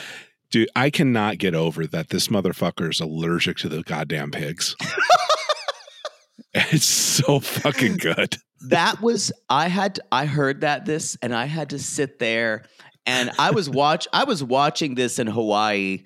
dude, 0.49 0.69
I 0.75 0.89
cannot 0.89 1.37
get 1.37 1.55
over 1.55 1.87
that 1.87 2.09
this 2.09 2.27
motherfucker 2.27 2.89
is 2.91 2.99
allergic 2.99 3.57
to 3.57 3.69
the 3.69 3.83
goddamn 3.83 4.31
pigs. 4.31 4.75
it's 6.53 6.85
so 6.85 7.39
fucking 7.39 7.97
good. 7.97 8.37
that 8.69 9.01
was 9.01 9.31
I 9.49 9.67
had 9.67 9.99
I 10.11 10.25
heard 10.25 10.61
that 10.61 10.85
this 10.85 11.17
and 11.21 11.33
I 11.33 11.45
had 11.45 11.69
to 11.71 11.79
sit 11.79 12.19
there 12.19 12.63
and 13.05 13.31
I 13.39 13.51
was 13.51 13.69
watch 13.69 14.07
I 14.11 14.23
was 14.25 14.43
watching 14.43 14.95
this 14.95 15.19
in 15.19 15.27
Hawaii 15.27 16.03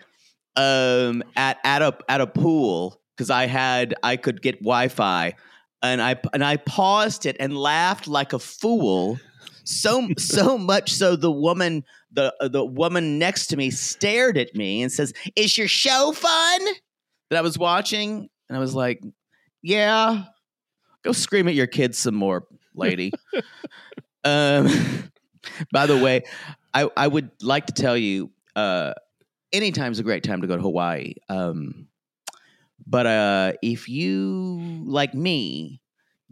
um 0.55 1.23
at 1.35 1.57
at 1.63 1.81
a 1.81 1.97
at 2.07 2.21
a 2.21 2.27
pool 2.27 3.01
cuz 3.17 3.29
I 3.31 3.47
had 3.47 3.95
I 4.03 4.17
could 4.17 4.41
get 4.41 4.59
Wi-Fi 4.59 5.33
and 5.81 6.01
I 6.01 6.15
and 6.31 6.43
I 6.43 6.57
paused 6.57 7.25
it 7.25 7.35
and 7.39 7.57
laughed 7.57 8.07
like 8.07 8.33
a 8.33 8.39
fool 8.39 9.19
so 9.63 10.09
so 10.17 10.57
much 10.57 10.91
so 10.91 11.15
the 11.15 11.31
woman 11.31 11.83
the 12.11 12.33
the 12.51 12.63
woman 12.63 13.17
next 13.19 13.47
to 13.47 13.57
me 13.57 13.71
stared 13.71 14.37
at 14.37 14.53
me 14.55 14.81
and 14.81 14.91
says 14.91 15.13
is 15.35 15.57
your 15.57 15.67
show 15.67 16.11
fun? 16.11 16.61
That 17.29 17.37
I 17.39 17.41
was 17.41 17.57
watching. 17.57 18.29
And 18.49 18.57
I 18.57 18.59
was 18.59 18.75
like 18.75 19.01
yeah 19.61 20.25
go 21.03 21.11
scream 21.11 21.47
at 21.47 21.55
your 21.55 21.67
kids 21.67 21.97
some 21.97 22.15
more 22.15 22.45
lady. 22.75 23.11
Um 24.25 24.69
by 25.73 25.85
the 25.85 25.97
way 25.97 26.23
i 26.73 26.89
i 26.95 27.05
would 27.05 27.29
like 27.41 27.65
to 27.65 27.73
tell 27.73 27.97
you 27.97 28.31
uh 28.55 28.93
anytime's 29.51 29.99
a 29.99 30.03
great 30.03 30.23
time 30.23 30.39
to 30.39 30.47
go 30.47 30.55
to 30.55 30.61
hawaii. 30.61 31.15
Um 31.27 31.89
but 32.87 33.05
uh 33.05 33.53
if 33.61 33.89
you 33.89 34.83
like 34.85 35.13
me 35.13 35.81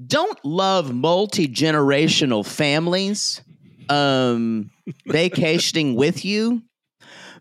don't 0.08 0.44
love 0.44 0.94
multi-generational 0.94 2.46
families 2.46 3.42
um 3.90 4.70
vacationing 5.08 5.96
with 5.96 6.24
you 6.24 6.62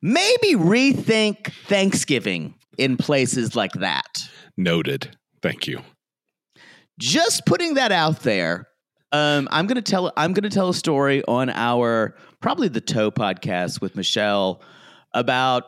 maybe 0.03 0.55
rethink 0.55 1.53
thanksgiving 1.67 2.55
in 2.79 2.97
places 2.97 3.55
like 3.55 3.73
that 3.73 4.29
Noted. 4.57 5.17
Thank 5.43 5.67
you. 5.67 5.81
just 6.99 7.47
putting 7.47 7.75
that 7.75 7.93
out 7.93 8.21
there. 8.21 8.67
Um, 9.11 9.49
I'm 9.51 9.67
gonna 9.67 9.81
tell 9.81 10.13
I'm 10.19 10.35
gonna 10.35 10.51
tell 10.51 10.69
a 10.69 10.75
story 10.75 11.25
on 11.27 11.49
our 11.49 12.15
probably 12.41 12.69
the 12.69 12.81
Toe 12.83 13.11
podcast 13.11 13.81
with 13.81 13.97
Michelle 13.97 14.63
about 15.15 15.65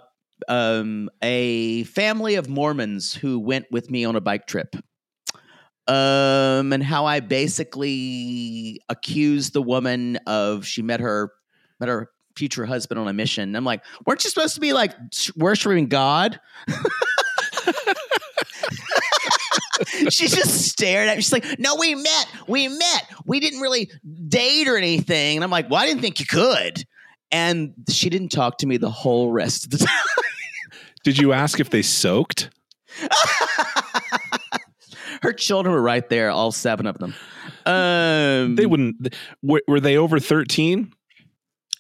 um, 0.47 1.09
a 1.23 1.85
family 1.85 2.35
of 2.35 2.49
Mormons 2.51 3.15
who 3.15 3.39
went 3.41 3.65
with 3.71 3.91
me 3.91 4.05
on 4.05 4.15
a 4.15 4.21
bike 4.21 4.47
trip. 4.47 4.77
Um, 5.89 6.73
and 6.73 6.83
how 6.83 7.07
I 7.07 7.21
basically 7.21 8.81
accused 8.89 9.53
the 9.53 9.63
woman 9.63 10.17
of 10.27 10.65
she 10.65 10.81
met 10.81 11.01
her 11.01 11.33
met 11.81 11.89
her 11.89 12.09
future 12.37 12.65
husband 12.65 13.01
on 13.01 13.09
a 13.09 13.13
mission. 13.13 13.57
I'm 13.57 13.65
like, 13.65 13.83
weren't 14.07 14.23
you 14.23 14.31
supposed 14.31 14.55
to 14.55 14.61
be 14.61 14.73
like 14.73 14.95
worshiping 15.37 15.89
God? 15.89 16.41
she 20.11 20.29
just 20.29 20.71
stared 20.71 21.09
at 21.09 21.17
me. 21.17 21.23
She's 21.23 21.33
like, 21.33 21.59
"No, 21.59 21.77
we 21.77 21.95
met. 21.95 22.27
We 22.47 22.69
met. 22.69 23.07
We 23.25 23.41
didn't 23.41 23.61
really 23.61 23.91
date 24.29 24.69
or 24.69 24.77
anything." 24.77 25.37
And 25.37 25.45
I'm 25.45 25.51
like, 25.51 25.71
"Well, 25.71 25.81
I 25.81 25.87
didn't 25.87 26.03
think 26.03 26.21
you 26.21 26.27
could." 26.27 26.85
And 27.31 27.73
she 27.89 28.11
didn't 28.11 28.29
talk 28.29 28.59
to 28.59 28.67
me 28.67 28.77
the 28.77 28.91
whole 28.91 29.33
rest 29.33 29.65
of 29.65 29.71
the 29.71 29.79
time. 29.87 29.89
Did 31.05 31.19
you 31.19 31.33
ask 31.33 31.59
if 31.61 31.71
they 31.71 31.83
soaked? 31.83 32.51
Her 35.29 35.33
children 35.33 35.75
were 35.75 35.83
right 35.83 36.09
there, 36.09 36.31
all 36.31 36.53
seven 36.53 36.87
of 36.87 36.99
them. 36.99 37.15
Um, 37.67 38.57
They 38.57 38.67
wouldn't. 38.67 39.15
Were, 39.43 39.63
were 39.69 39.81
they 39.81 39.97
over 39.97 40.19
13? 40.19 40.93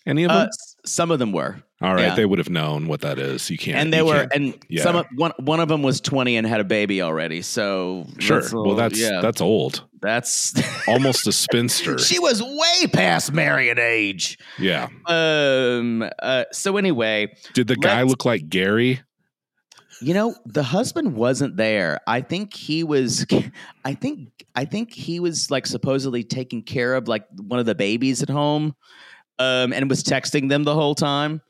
Any 0.06 0.24
of 0.24 0.30
them? 0.30 0.38
uh, 0.38 0.44
s- 0.46 0.76
some 0.84 1.10
of 1.12 1.20
them 1.20 1.30
were, 1.32 1.62
All 1.80 1.94
right. 1.94 2.06
yeah. 2.06 2.14
They 2.16 2.24
would 2.24 2.40
have 2.40 2.50
known 2.50 2.88
what 2.88 3.02
that 3.02 3.20
is. 3.20 3.48
You 3.50 3.56
can't. 3.58 3.78
and 3.78 3.92
they 3.92 4.02
were, 4.02 4.26
and 4.34 4.58
yeah. 4.68 4.82
some 4.82 4.96
of, 4.96 5.06
one 5.14 5.30
one 5.38 5.60
of 5.60 5.68
them 5.68 5.82
was 5.84 6.00
20 6.00 6.36
and 6.36 6.44
had 6.44 6.58
a 6.60 6.64
baby 6.64 7.00
already. 7.02 7.40
So 7.42 8.06
Sure. 8.18 8.40
that's 8.40 8.52
a 8.52 8.56
well, 8.56 8.74
that's 8.74 8.98
yeah, 8.98 9.20
that's 9.22 9.40
old. 9.40 9.86
that's 10.00 10.54
Almost 10.88 11.28
a 11.28 11.32
spinster. 11.32 11.98
she 11.98 12.18
was 12.18 12.42
way 12.42 12.86
past 12.92 13.32
marrying 13.32 13.78
age. 13.78 14.38
yeah. 14.58 14.88
Um. 15.06 16.02
Uh. 16.20 16.44
So 16.50 16.76
anyway, 16.78 17.32
Did 17.54 17.68
the 17.68 17.76
guy 17.76 18.02
look 18.02 18.24
like 18.24 18.48
Gary? 18.48 19.02
You 20.02 20.14
know, 20.14 20.34
the 20.44 20.64
husband 20.64 21.14
wasn't 21.14 21.56
there. 21.56 22.00
I 22.08 22.20
think 22.22 22.54
he 22.54 22.82
was 22.82 23.24
I 23.84 23.94
think 23.94 24.44
I 24.56 24.64
think 24.64 24.92
he 24.92 25.20
was 25.20 25.50
like 25.50 25.66
supposedly 25.66 26.24
taking 26.24 26.62
care 26.62 26.94
of 26.94 27.06
like 27.08 27.24
one 27.36 27.60
of 27.60 27.66
the 27.66 27.74
babies 27.74 28.22
at 28.22 28.28
home 28.28 28.74
um 29.38 29.72
and 29.72 29.88
was 29.88 30.02
texting 30.02 30.48
them 30.48 30.64
the 30.64 30.74
whole 30.74 30.94
time. 30.94 31.40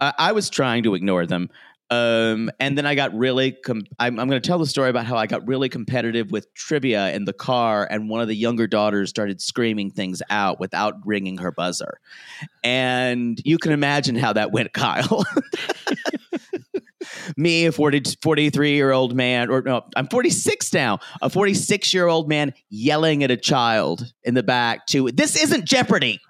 I 0.00 0.12
I 0.18 0.32
was 0.32 0.48
trying 0.48 0.82
to 0.84 0.94
ignore 0.94 1.26
them. 1.26 1.50
Um 1.90 2.50
and 2.58 2.78
then 2.78 2.86
I 2.86 2.94
got 2.94 3.12
really 3.14 3.52
com- 3.52 3.84
I'm 3.98 4.18
I'm 4.18 4.28
going 4.28 4.40
to 4.40 4.48
tell 4.48 4.58
the 4.58 4.66
story 4.66 4.88
about 4.88 5.04
how 5.04 5.16
I 5.16 5.26
got 5.26 5.46
really 5.46 5.68
competitive 5.68 6.30
with 6.30 6.52
trivia 6.54 7.12
in 7.12 7.24
the 7.26 7.32
car 7.34 7.86
and 7.90 8.08
one 8.08 8.20
of 8.20 8.28
the 8.28 8.36
younger 8.36 8.66
daughters 8.66 9.10
started 9.10 9.42
screaming 9.42 9.90
things 9.90 10.22
out 10.30 10.58
without 10.58 10.94
ringing 11.04 11.36
her 11.38 11.52
buzzer. 11.52 11.98
And 12.64 13.40
you 13.44 13.58
can 13.58 13.72
imagine 13.72 14.14
how 14.16 14.32
that 14.32 14.52
went, 14.52 14.72
Kyle. 14.74 15.24
me, 17.36 17.66
a 17.66 17.72
40, 17.72 18.16
43 18.22 18.72
year 18.72 18.92
old 18.92 19.14
man, 19.14 19.50
or 19.50 19.62
no, 19.62 19.84
I'm 19.96 20.08
46 20.08 20.72
now, 20.72 20.98
a 21.22 21.30
46 21.30 21.92
year 21.94 22.06
old 22.06 22.28
man 22.28 22.52
yelling 22.68 23.22
at 23.24 23.30
a 23.30 23.36
child 23.36 24.12
in 24.24 24.34
the 24.34 24.42
back 24.42 24.86
to, 24.86 25.10
this 25.10 25.42
isn't 25.42 25.64
Jeopardy. 25.64 26.20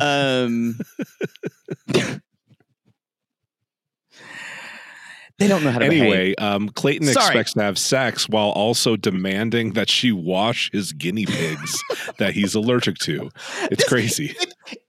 Um, 0.00 0.78
they 5.38 5.48
don't 5.48 5.62
know 5.64 5.70
how 5.70 5.78
to. 5.80 5.84
Anyway, 5.84 6.34
um, 6.36 6.68
Clayton 6.70 7.06
Sorry. 7.08 7.26
expects 7.26 7.52
to 7.54 7.62
have 7.62 7.78
sex 7.78 8.28
while 8.28 8.50
also 8.50 8.96
demanding 8.96 9.72
that 9.74 9.90
she 9.90 10.10
wash 10.12 10.70
his 10.72 10.92
guinea 10.92 11.26
pigs 11.26 11.82
that 12.18 12.32
he's 12.34 12.54
allergic 12.54 12.96
to. 12.98 13.30
It's 13.70 13.82
This- 13.84 13.88
crazy. 13.88 14.36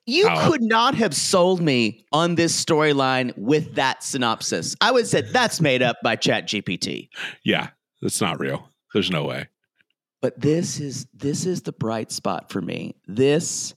You 0.10 0.30
could 0.46 0.62
not 0.62 0.96
have 0.96 1.14
sold 1.14 1.62
me 1.62 2.06
on 2.14 2.36
this 2.36 2.64
storyline 2.64 3.38
with 3.38 3.76
that 3.76 4.02
synopsis. 4.04 4.74
I 4.80 4.90
would 4.90 5.06
say 5.06 5.20
that's 5.20 5.60
made 5.60 5.82
up 5.82 5.98
by 6.02 6.16
Chat 6.16 6.48
GPT. 6.48 7.10
Yeah, 7.44 7.72
it's 8.02 8.22
not 8.22 8.40
real. 8.40 8.70
There's 8.94 9.12
no 9.12 9.26
way. 9.26 9.50
but 10.22 10.40
this 10.40 10.80
is 10.80 11.08
this 11.14 11.46
is 11.46 11.64
the 11.64 11.74
bright 11.74 12.10
spot 12.14 12.50
for 12.50 12.62
me 12.62 12.96
this 13.06 13.76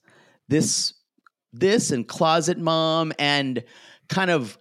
this 0.48 0.94
this 1.52 1.90
and 1.90 2.06
closet 2.06 2.58
mom 2.58 3.12
and 3.18 3.64
kind 4.08 4.30
of 4.30 4.56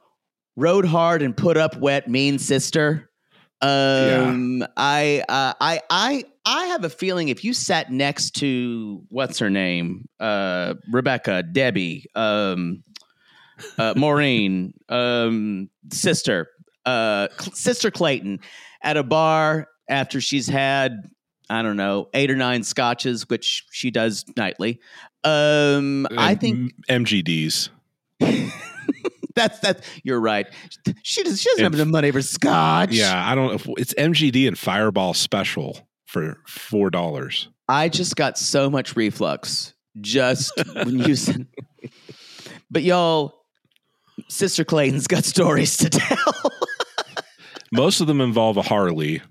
rode 0.59 0.85
hard 0.85 1.21
and 1.21 1.35
put 1.35 1.55
up 1.55 1.77
wet 1.77 2.09
mean 2.09 2.37
sister 2.37 3.09
um 3.61 4.63
i 4.75 5.23
uh, 5.29 5.53
i 5.61 5.81
i 5.89 6.23
i 6.45 6.65
have 6.65 6.83
a 6.83 6.89
feeling 6.89 7.29
if 7.29 7.43
you 7.43 7.53
sat 7.53 7.91
next 7.91 8.31
to 8.31 9.01
what's 9.09 9.39
her 9.39 9.49
name 9.49 10.07
uh 10.19 10.73
rebecca 10.91 11.43
debbie 11.43 12.05
um 12.15 12.83
uh 13.77 13.93
maureen 13.97 14.73
um 14.89 15.69
sister 15.91 16.49
uh 16.85 17.27
Cl- 17.39 17.55
sister 17.55 17.89
clayton 17.91 18.39
at 18.81 18.97
a 18.97 19.03
bar 19.03 19.67
after 19.89 20.21
she's 20.21 20.47
had 20.47 21.09
I 21.51 21.63
don't 21.63 21.77
know, 21.77 22.09
eight 22.13 22.29
or 22.29 22.35
nine 22.35 22.61
scotches, 22.61 23.27
which 23.27 23.65
she 23.71 23.89
does 23.89 24.23
nightly. 24.37 24.79
Um, 25.23 26.05
I 26.15 26.35
think 26.35 26.73
MGDs. 26.87 27.69
that's 29.39 29.59
that's 29.59 29.87
you're 30.03 30.19
right. 30.19 30.47
She 31.03 31.23
does, 31.23 31.41
she 31.41 31.49
doesn't 31.49 31.63
have 31.63 31.73
And- 31.73 31.81
enough 31.81 31.91
money 31.91 32.11
for 32.11 32.21
scotch. 32.21 32.91
Yeah, 32.91 33.29
I 33.29 33.35
don't 33.35 33.65
know. 33.65 33.73
It's 33.77 33.93
MGD 33.93 34.47
and 34.47 34.57
Fireball 34.57 35.13
special 35.13 35.87
for 36.07 36.37
four 36.47 36.89
dollars. 36.89 37.49
I 37.67 37.89
just 37.89 38.15
got 38.15 38.37
so 38.37 38.69
much 38.69 38.95
reflux 38.95 39.73
just 40.01 40.51
when 40.73 40.99
you 40.99 41.15
said. 41.15 41.47
But 42.71 42.83
y'all, 42.83 43.43
Sister 44.27 44.63
Clayton's 44.63 45.07
got 45.07 45.23
stories 45.25 45.77
to 45.77 45.89
tell. 45.89 46.17
Most 47.71 48.01
of 48.01 48.07
them 48.07 48.21
involve 48.21 48.57
a 48.57 48.61
Harley. 48.63 49.21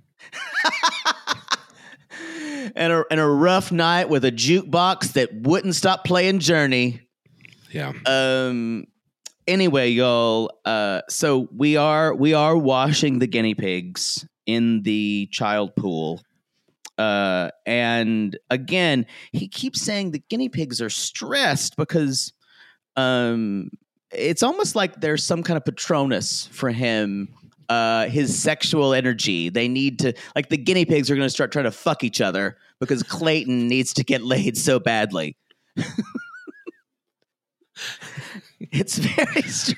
and 2.77 2.93
a 2.93 3.05
and 3.11 3.21
a 3.21 3.27
rough 3.27 3.71
night 3.73 4.09
with 4.09 4.25
a 4.25 4.33
jukebox 4.33 5.13
that 5.15 5.33
wouldn't 5.35 5.75
stop 5.75 6.05
playing 6.05 6.39
Journey. 6.41 7.01
Yeah. 7.71 7.93
um 8.07 8.87
anyway 9.49 9.89
y'all 9.89 10.51
uh 10.65 11.01
so 11.09 11.49
we 11.57 11.77
are 11.77 12.15
we 12.15 12.35
are 12.35 12.57
washing 12.57 13.19
the 13.19 13.27
guinea 13.27 13.55
pigs 13.55 14.27
in 14.47 14.83
the 14.83 15.29
child 15.33 15.75
pool 15.75 16.23
uh 16.99 17.51
and 17.67 18.39
again 18.51 19.05
he 19.33 19.49
keeps 19.49 19.81
saying 19.81 20.13
the 20.13 20.23
guinea 20.29 20.49
pigs 20.49 20.81
are 20.81 20.91
stressed 20.91 21.77
because 21.77 22.33
um 22.97 23.71
it's 24.13 24.43
almost 24.43 24.75
like 24.75 25.01
there's 25.01 25.25
some 25.25 25.43
kind 25.43 25.57
of 25.57 25.65
patronus 25.65 26.49
for 26.53 26.71
him. 26.71 27.29
Uh, 27.69 28.09
his 28.09 28.41
sexual 28.41 28.95
energy. 28.95 29.51
They 29.51 29.69
need 29.69 29.99
to 29.99 30.15
like 30.35 30.49
the 30.49 30.57
guinea 30.57 30.87
pigs 30.87 31.11
are 31.11 31.15
going 31.17 31.27
to 31.27 31.31
start 31.31 31.53
trying 31.53 31.67
to 31.67 31.71
fuck 31.71 32.03
each 32.03 32.23
other 32.23 32.57
because 32.81 33.03
Clayton 33.03 33.69
needs 33.69 33.93
to 33.95 34.05
get 34.05 34.23
laid 34.23 34.57
so 34.57 34.81
badly. 34.81 35.37
it's 38.61 38.99
very 38.99 39.43
strange. 39.43 39.77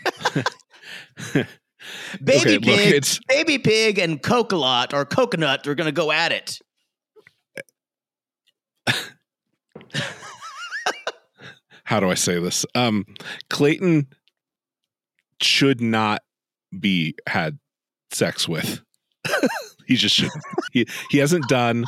Baby 2.23 2.41
Okay, 2.41 2.59
pig, 2.59 2.89
it's- 2.89 3.19
baby 3.29 3.59
pig, 3.59 3.99
and 3.99 4.23
coconut 4.23 4.93
or 4.93 5.05
coconut 5.07 5.67
are 5.67 5.75
going 5.75 5.87
to 5.87 5.93
go 5.93 6.13
at 6.13 6.31
it. 6.31 6.59
how 11.85 12.01
do 12.01 12.11
I 12.11 12.15
say 12.15 12.39
this? 12.39 12.67
Um, 12.75 13.05
Clayton 13.49 14.09
should 15.41 15.81
not 15.81 16.21
be 16.79 17.15
had 17.27 17.59
sex 18.13 18.47
with. 18.49 18.83
he 19.87 19.97
just 19.97 20.15
should. 20.15 20.31
he 20.73 20.87
he 21.11 21.19
hasn't 21.19 21.49
done 21.49 21.85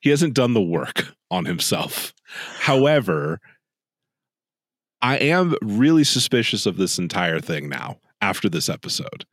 he 0.00 0.10
hasn't 0.10 0.34
done 0.34 0.54
the 0.54 0.62
work 0.62 1.06
on 1.30 1.44
himself. 1.44 2.12
However, 2.60 3.40
I 5.04 5.18
am 5.18 5.54
really 5.62 6.02
suspicious 6.04 6.66
of 6.66 6.78
this 6.78 6.98
entire 6.98 7.38
thing 7.38 7.68
now 7.68 8.00
after 8.20 8.48
this 8.48 8.68
episode 8.70 9.26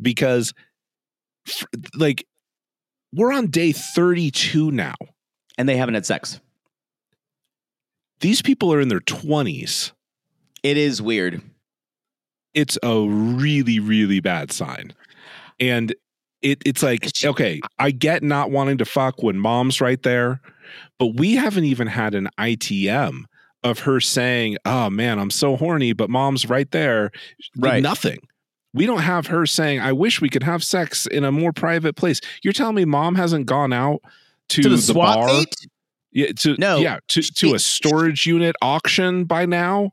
because 0.00 0.54
like 1.96 2.26
we're 3.12 3.32
on 3.32 3.48
day 3.48 3.72
32 3.72 4.70
now. 4.70 4.94
And 5.58 5.68
they 5.68 5.76
haven't 5.76 5.94
had 5.94 6.06
sex. 6.06 6.40
These 8.20 8.42
people 8.42 8.72
are 8.72 8.80
in 8.80 8.88
their 8.88 9.00
20s. 9.00 9.92
It 10.62 10.76
is 10.76 11.02
weird. 11.02 11.42
it's 12.54 12.78
a 12.82 13.06
really 13.08 13.78
really 13.78 14.20
bad 14.20 14.52
sign 14.52 14.94
and 15.60 15.94
it, 16.42 16.62
it's 16.64 16.82
like 16.82 17.08
okay 17.24 17.60
i 17.78 17.90
get 17.90 18.22
not 18.22 18.50
wanting 18.50 18.78
to 18.78 18.84
fuck 18.84 19.22
when 19.22 19.38
mom's 19.38 19.80
right 19.80 20.02
there 20.02 20.40
but 20.98 21.16
we 21.16 21.36
haven't 21.36 21.64
even 21.64 21.86
had 21.86 22.14
an 22.14 22.28
itm 22.38 23.24
of 23.70 23.80
her 23.80 24.00
saying 24.00 24.56
oh 24.64 24.88
man 24.90 25.18
i'm 25.18 25.30
so 25.30 25.56
horny 25.56 25.92
but 25.92 26.08
mom's 26.10 26.48
right 26.48 26.70
there 26.70 27.10
Right. 27.56 27.82
nothing 27.82 28.18
we 28.74 28.86
don't 28.86 29.00
have 29.02 29.26
her 29.28 29.46
saying 29.46 29.80
i 29.80 29.92
wish 29.92 30.20
we 30.20 30.28
could 30.28 30.42
have 30.42 30.62
sex 30.62 31.06
in 31.06 31.24
a 31.24 31.32
more 31.32 31.52
private 31.52 31.96
place 31.96 32.20
you're 32.42 32.52
telling 32.52 32.74
me 32.76 32.84
mom 32.84 33.14
hasn't 33.14 33.46
gone 33.46 33.72
out 33.72 34.00
to, 34.48 34.62
To 34.62 34.68
the, 34.68 34.76
the 34.76 34.94
bar 34.94 35.26
meet? 35.26 35.54
yeah 36.12 36.32
to 36.40 36.56
No. 36.58 36.78
yeah 36.78 36.98
to, 37.08 37.22
to 37.22 37.54
a 37.54 37.58
storage 37.58 38.26
unit 38.26 38.54
auction 38.62 39.24
by 39.24 39.44
now 39.46 39.92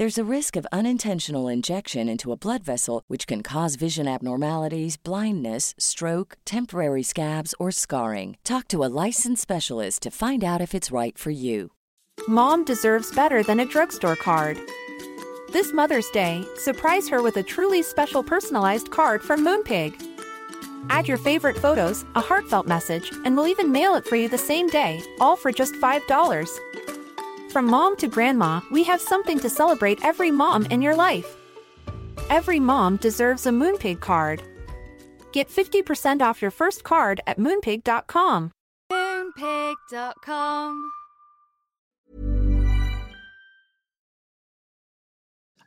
There's 0.00 0.16
a 0.16 0.34
risk 0.36 0.56
of 0.56 0.66
unintentional 0.72 1.46
injection 1.46 2.08
into 2.08 2.32
a 2.32 2.36
blood 2.38 2.64
vessel, 2.64 3.02
which 3.08 3.26
can 3.26 3.42
cause 3.42 3.74
vision 3.74 4.08
abnormalities, 4.08 4.96
blindness, 4.96 5.74
stroke, 5.76 6.38
temporary 6.46 7.02
scabs, 7.02 7.54
or 7.58 7.70
scarring. 7.70 8.38
Talk 8.42 8.66
to 8.68 8.82
a 8.82 8.88
licensed 9.04 9.42
specialist 9.42 10.00
to 10.04 10.10
find 10.10 10.42
out 10.42 10.62
if 10.62 10.74
it's 10.74 10.90
right 10.90 11.18
for 11.18 11.28
you. 11.28 11.72
Mom 12.26 12.64
deserves 12.64 13.14
better 13.14 13.42
than 13.42 13.60
a 13.60 13.66
drugstore 13.66 14.16
card. 14.16 14.58
This 15.52 15.70
Mother's 15.74 16.08
Day, 16.14 16.46
surprise 16.56 17.06
her 17.10 17.20
with 17.20 17.36
a 17.36 17.42
truly 17.42 17.82
special 17.82 18.22
personalized 18.22 18.90
card 18.90 19.20
from 19.20 19.44
Moonpig. 19.44 19.92
Add 20.88 21.08
your 21.08 21.18
favorite 21.18 21.58
photos, 21.58 22.06
a 22.14 22.22
heartfelt 22.22 22.66
message, 22.66 23.12
and 23.26 23.36
we'll 23.36 23.48
even 23.48 23.70
mail 23.70 23.96
it 23.96 24.06
for 24.06 24.16
you 24.16 24.30
the 24.30 24.38
same 24.38 24.68
day, 24.68 25.02
all 25.20 25.36
for 25.36 25.52
just 25.52 25.74
$5. 25.74 26.58
From 27.50 27.66
mom 27.66 27.96
to 27.96 28.06
grandma, 28.06 28.60
we 28.70 28.84
have 28.84 29.00
something 29.00 29.38
to 29.40 29.50
celebrate 29.50 30.04
every 30.04 30.30
mom 30.30 30.66
in 30.66 30.80
your 30.82 30.94
life. 30.94 31.36
Every 32.28 32.60
mom 32.60 32.96
deserves 32.96 33.46
a 33.46 33.50
Moonpig 33.50 33.98
card. 34.00 34.40
Get 35.32 35.48
50% 35.48 36.22
off 36.22 36.40
your 36.42 36.50
first 36.52 36.84
card 36.84 37.20
at 37.26 37.38
moonpig.com. 37.38 38.52
Moonpig.com. 38.92 40.90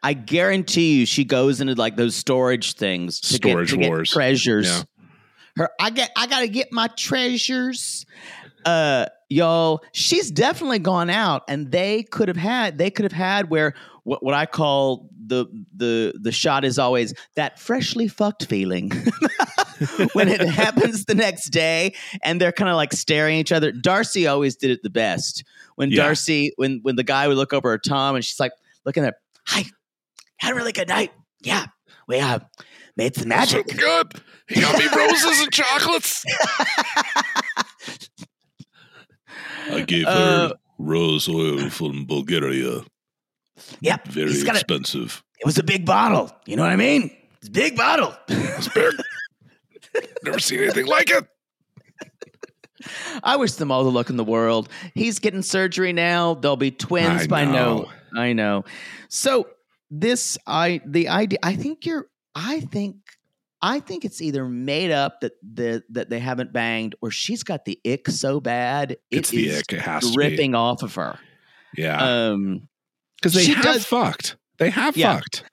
I 0.05 0.13
guarantee 0.13 0.99
you, 0.99 1.05
she 1.05 1.23
goes 1.23 1.61
into 1.61 1.75
like 1.75 1.95
those 1.95 2.15
storage 2.15 2.73
things, 2.75 3.19
to 3.21 3.39
get- 3.39 3.49
Storage 3.51 3.69
to 3.71 3.77
get 3.77 3.89
wars. 3.89 4.09
treasures. 4.11 4.67
Yeah. 4.67 4.83
Her, 5.55 5.69
I 5.79 5.89
get, 5.91 6.11
I 6.17 6.27
gotta 6.27 6.47
get 6.47 6.71
my 6.73 6.87
treasures. 6.97 8.05
Uh, 8.65 9.05
y'all, 9.33 9.83
she's 9.91 10.29
definitely 10.31 10.79
gone 10.79 11.09
out, 11.09 11.43
and 11.47 11.71
they 11.71 12.03
could 12.03 12.27
have 12.27 12.37
had, 12.37 12.77
they 12.77 12.89
could 12.91 13.03
have 13.03 13.11
had 13.11 13.49
where 13.49 13.73
what, 14.03 14.23
what 14.23 14.33
I 14.33 14.45
call 14.45 15.09
the 15.25 15.45
the 15.75 16.13
the 16.19 16.31
shot 16.31 16.65
is 16.65 16.77
always 16.77 17.13
that 17.35 17.57
freshly 17.59 18.07
fucked 18.09 18.45
feeling 18.45 18.91
when 20.13 20.27
it 20.27 20.41
happens 20.47 21.05
the 21.05 21.15
next 21.15 21.49
day, 21.49 21.95
and 22.21 22.39
they're 22.39 22.51
kind 22.51 22.69
of 22.69 22.75
like 22.75 22.93
staring 22.93 23.37
at 23.37 23.39
each 23.41 23.51
other. 23.51 23.71
Darcy 23.71 24.27
always 24.27 24.55
did 24.55 24.71
it 24.71 24.83
the 24.83 24.89
best 24.89 25.43
when 25.75 25.89
Yeah. 25.89 26.03
Darcy, 26.03 26.51
when 26.57 26.79
when 26.83 26.95
the 26.95 27.03
guy 27.03 27.27
would 27.27 27.37
look 27.37 27.53
over 27.53 27.73
at 27.73 27.83
Tom, 27.83 28.15
and 28.15 28.23
she's 28.23 28.39
like 28.39 28.51
looking 28.85 29.03
at, 29.05 29.15
hi, 29.45 29.63
had 30.37 30.51
a 30.51 30.55
really 30.55 30.73
good 30.73 30.89
night. 30.89 31.11
Yeah, 31.41 31.65
we 32.07 32.19
uh, 32.19 32.39
made 32.97 33.15
some 33.15 33.29
magic. 33.29 33.69
So 33.71 33.77
good. 33.77 34.21
He 34.49 34.59
got 34.61 34.77
me 34.77 34.85
roses 34.85 35.41
and 35.41 35.51
chocolates. 35.51 36.25
I 39.71 39.81
gave 39.81 40.05
Uh, 40.05 40.49
her 40.49 40.53
rose 40.77 41.27
oil 41.29 41.69
from 41.69 42.05
Bulgaria. 42.05 42.81
Yeah, 43.81 43.97
Very 44.09 44.31
he's 44.31 44.43
a, 44.47 44.49
expensive. 44.51 45.23
it 45.39 45.45
was 45.45 45.57
a 45.59 45.63
big 45.63 45.85
bottle. 45.85 46.31
You 46.45 46.55
know 46.55 46.63
what 46.63 46.71
I 46.71 46.75
mean? 46.75 47.11
It's 47.39 47.49
a 47.49 47.51
big 47.51 47.75
bottle. 47.75 48.15
It's 48.27 48.67
big. 48.69 48.93
Never 50.23 50.39
seen 50.39 50.59
anything 50.61 50.87
like 50.87 51.09
it. 51.11 51.27
I 53.23 53.37
wish 53.37 53.53
them 53.53 53.71
all 53.71 53.83
the 53.83 53.91
luck 53.91 54.09
in 54.09 54.17
the 54.17 54.23
world. 54.23 54.67
He's 54.93 55.19
getting 55.19 55.41
surgery 55.41 55.93
now. 55.93 56.33
They'll 56.33 56.57
be 56.57 56.71
twins 56.71 57.23
I 57.23 57.27
by 57.27 57.45
know. 57.45 57.87
no. 58.11 58.19
I 58.19 58.33
know. 58.33 58.65
So 59.07 59.47
this 59.89 60.37
I 60.47 60.81
the 60.85 61.07
idea 61.09 61.39
I 61.43 61.55
think 61.55 61.85
you're 61.85 62.07
I 62.35 62.59
think 62.61 62.95
I 63.65 63.79
think 63.79 64.03
it's 64.05 64.21
either 64.21 64.45
made 64.47 64.91
up 64.91 65.21
that 65.21 65.31
the 65.41 65.83
that 65.89 66.09
they 66.09 66.19
haven't 66.19 66.51
banged 66.53 66.95
or 67.01 67.09
she's 67.11 67.41
got 67.43 67.63
the 67.65 67.79
ick 67.87 68.09
so 68.09 68.39
bad 68.41 68.91
it 68.91 69.01
It's 69.09 69.29
the 69.29 69.47
is 69.47 69.59
ick. 69.61 69.73
It 69.73 69.79
has 69.81 70.11
to 70.11 70.17
be. 70.17 70.53
off 70.53 70.83
of 70.83 70.93
her. 70.95 71.17
Yeah. 71.75 72.03
Um 72.29 72.67
Because 73.15 73.33
they 73.33 73.43
she 73.45 73.53
have 73.53 73.63
does- 73.63 73.85
fucked. 73.85 74.35
They 74.59 74.69
have 74.69 74.95
Yeah. 74.97 75.15
fucked. 75.15 75.45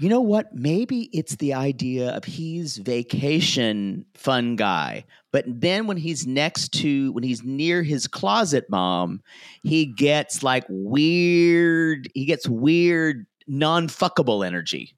You 0.00 0.08
know 0.08 0.20
what? 0.20 0.54
Maybe 0.54 1.10
it's 1.12 1.36
the 1.36 1.54
idea 1.54 2.10
of 2.10 2.24
he's 2.24 2.76
vacation 2.78 4.04
fun 4.14 4.56
guy. 4.56 5.04
But 5.32 5.44
then 5.46 5.86
when 5.86 5.96
he's 5.96 6.26
next 6.26 6.72
to 6.80 7.12
when 7.12 7.22
he's 7.24 7.42
near 7.44 7.82
his 7.82 8.06
closet 8.06 8.64
mom, 8.70 9.22
he 9.62 9.86
gets 9.86 10.42
like 10.42 10.64
weird, 10.68 12.08
he 12.14 12.24
gets 12.24 12.48
weird 12.48 13.26
non-fuckable 13.46 14.46
energy. 14.46 14.94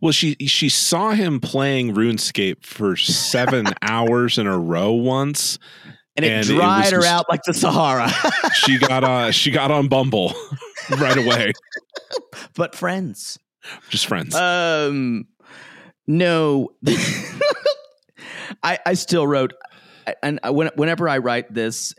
Well, 0.00 0.12
she 0.12 0.34
she 0.46 0.68
saw 0.68 1.12
him 1.12 1.40
playing 1.40 1.94
RuneScape 1.94 2.64
for 2.64 2.96
seven 2.96 3.66
hours 3.82 4.38
in 4.38 4.46
a 4.46 4.58
row 4.58 4.92
once. 4.92 5.58
And 6.16 6.24
it 6.24 6.30
And 6.30 6.50
it 6.50 6.54
dried 6.54 6.92
was 6.92 7.04
her 7.04 7.08
out 7.10 7.26
like 7.28 7.42
the 7.44 7.54
Sahara. 7.54 8.10
She 8.54 8.78
got 8.78 9.04
uh 9.04 9.30
she 9.30 9.50
got 9.50 9.70
on 9.70 9.88
Bumble 9.88 10.32
right 10.98 11.16
away. 11.16 11.52
but 12.54 12.74
friends. 12.74 13.38
Just 13.90 14.06
friends. 14.06 14.34
Um 14.34 15.26
no. 16.06 16.70
I 18.62 18.78
I 18.84 18.94
still 18.94 19.26
wrote 19.26 19.52
and 20.22 20.40
when, 20.50 20.70
whenever 20.76 21.08
I 21.08 21.18
write 21.18 21.52
this, 21.52 21.94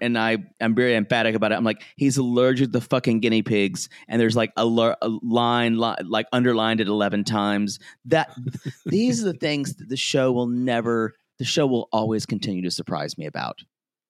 and 0.00 0.18
I 0.18 0.38
I'm 0.60 0.74
very 0.74 0.94
emphatic 0.94 1.34
about 1.34 1.52
it. 1.52 1.56
I'm 1.56 1.64
like, 1.64 1.82
he's 1.96 2.16
allergic 2.16 2.72
to 2.72 2.80
fucking 2.80 3.20
guinea 3.20 3.42
pigs, 3.42 3.88
and 4.08 4.20
there's 4.20 4.36
like 4.36 4.52
a, 4.56 4.62
a 4.64 5.08
line 5.22 5.78
li- 5.78 5.96
like 6.04 6.26
underlined 6.32 6.80
it 6.80 6.88
eleven 6.88 7.24
times. 7.24 7.78
That 8.06 8.34
these 8.86 9.22
are 9.22 9.32
the 9.32 9.38
things 9.38 9.74
that 9.76 9.88
the 9.88 9.96
show 9.96 10.32
will 10.32 10.46
never. 10.48 11.14
The 11.38 11.44
show 11.44 11.66
will 11.66 11.88
always 11.92 12.26
continue 12.26 12.62
to 12.62 12.70
surprise 12.70 13.16
me 13.16 13.26
about. 13.26 13.58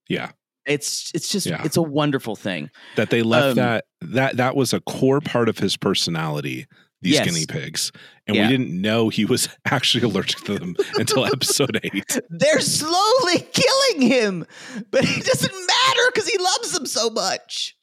Yeah. 0.09 0.31
It's 0.67 1.11
it's 1.15 1.29
just 1.31 1.47
Yeah. 1.47 1.63
it's 1.65 1.77
a 1.77 1.83
wonderful 1.83 2.37
thing. 2.37 2.71
That 2.97 3.11
they 3.11 3.23
left 3.23 3.51
Um, 3.51 3.55
that 3.57 3.85
that 4.03 4.37
that 4.39 4.57
was 4.57 4.73
a 4.73 4.81
core 4.81 5.21
part 5.21 5.49
of 5.49 5.59
his 5.59 5.77
personality. 5.77 6.67
These 7.01 7.15
Yes. 7.15 7.27
guinea 7.27 7.47
pigs, 7.47 7.93
and 8.27 8.37
Yeah. 8.37 8.47
we 8.49 8.57
didn't 8.57 8.81
know 8.81 9.09
he 9.09 9.25
was 9.25 9.49
actually 9.65 10.05
allergic 10.05 10.41
to 10.45 10.59
them 10.59 10.75
until 10.97 11.25
episode 11.27 11.79
eight. 11.85 12.19
They're 12.29 12.61
slowly 12.61 13.47
killing 13.53 14.03
him, 14.03 14.47
but 14.91 15.05
it 15.05 15.25
doesn't 15.25 15.53
matter 15.53 16.03
because 16.13 16.29
he 16.29 16.39
loves 16.39 16.73
them 16.73 16.87
so 16.87 17.11
much. 17.11 17.77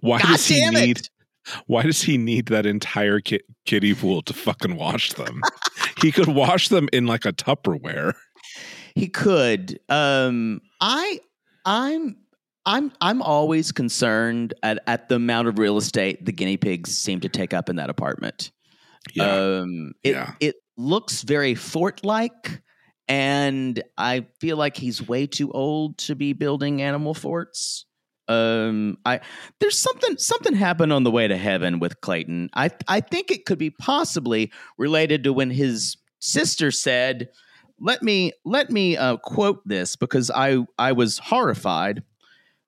Why 0.00 0.18
God 0.20 0.28
does 0.28 0.46
he 0.46 0.56
damn 0.60 0.74
it. 0.76 0.86
need? 0.86 1.00
Why 1.66 1.82
does 1.82 2.02
he 2.02 2.18
need 2.18 2.46
that 2.46 2.66
entire 2.66 3.20
ki- 3.20 3.40
kiddie 3.66 3.94
pool 3.94 4.22
to 4.22 4.32
fucking 4.32 4.76
wash 4.76 5.12
them? 5.14 5.40
he 6.00 6.12
could 6.12 6.28
wash 6.28 6.68
them 6.68 6.88
in 6.92 7.06
like 7.06 7.24
a 7.24 7.32
Tupperware. 7.32 8.14
He 8.94 9.08
could. 9.08 9.80
Um, 9.88 10.60
I, 10.80 11.18
I'm, 11.64 12.16
I'm, 12.64 12.92
I'm 13.00 13.22
always 13.22 13.72
concerned 13.72 14.54
at, 14.62 14.78
at 14.86 15.08
the 15.08 15.16
amount 15.16 15.48
of 15.48 15.58
real 15.58 15.78
estate 15.78 16.24
the 16.24 16.32
guinea 16.32 16.56
pigs 16.58 16.96
seem 16.96 17.18
to 17.20 17.28
take 17.28 17.52
up 17.52 17.68
in 17.68 17.76
that 17.76 17.90
apartment. 17.90 18.52
Um, 19.20 19.92
it, 20.02 20.12
Yeah. 20.12 20.34
it 20.40 20.56
looks 20.76 21.22
very 21.22 21.54
fort-like, 21.54 22.62
and 23.08 23.82
I 23.98 24.26
feel 24.40 24.56
like 24.56 24.76
he's 24.76 25.06
way 25.06 25.26
too 25.26 25.50
old 25.52 25.98
to 25.98 26.14
be 26.14 26.32
building 26.32 26.82
animal 26.82 27.14
forts. 27.14 27.86
Um, 28.28 28.98
I 29.04 29.20
there's 29.58 29.78
something 29.78 30.16
something 30.16 30.54
happened 30.54 30.92
on 30.92 31.02
the 31.02 31.10
way 31.10 31.26
to 31.26 31.36
heaven 31.36 31.80
with 31.80 32.00
Clayton. 32.00 32.50
I 32.54 32.70
I 32.88 33.00
think 33.00 33.30
it 33.30 33.44
could 33.44 33.58
be 33.58 33.70
possibly 33.70 34.52
related 34.78 35.24
to 35.24 35.32
when 35.32 35.50
his 35.50 35.96
sister 36.20 36.70
said, 36.70 37.28
"Let 37.80 38.02
me 38.02 38.32
let 38.44 38.70
me 38.70 38.96
uh, 38.96 39.16
quote 39.16 39.60
this 39.66 39.96
because 39.96 40.30
I 40.30 40.58
I 40.78 40.92
was 40.92 41.18
horrified 41.18 42.04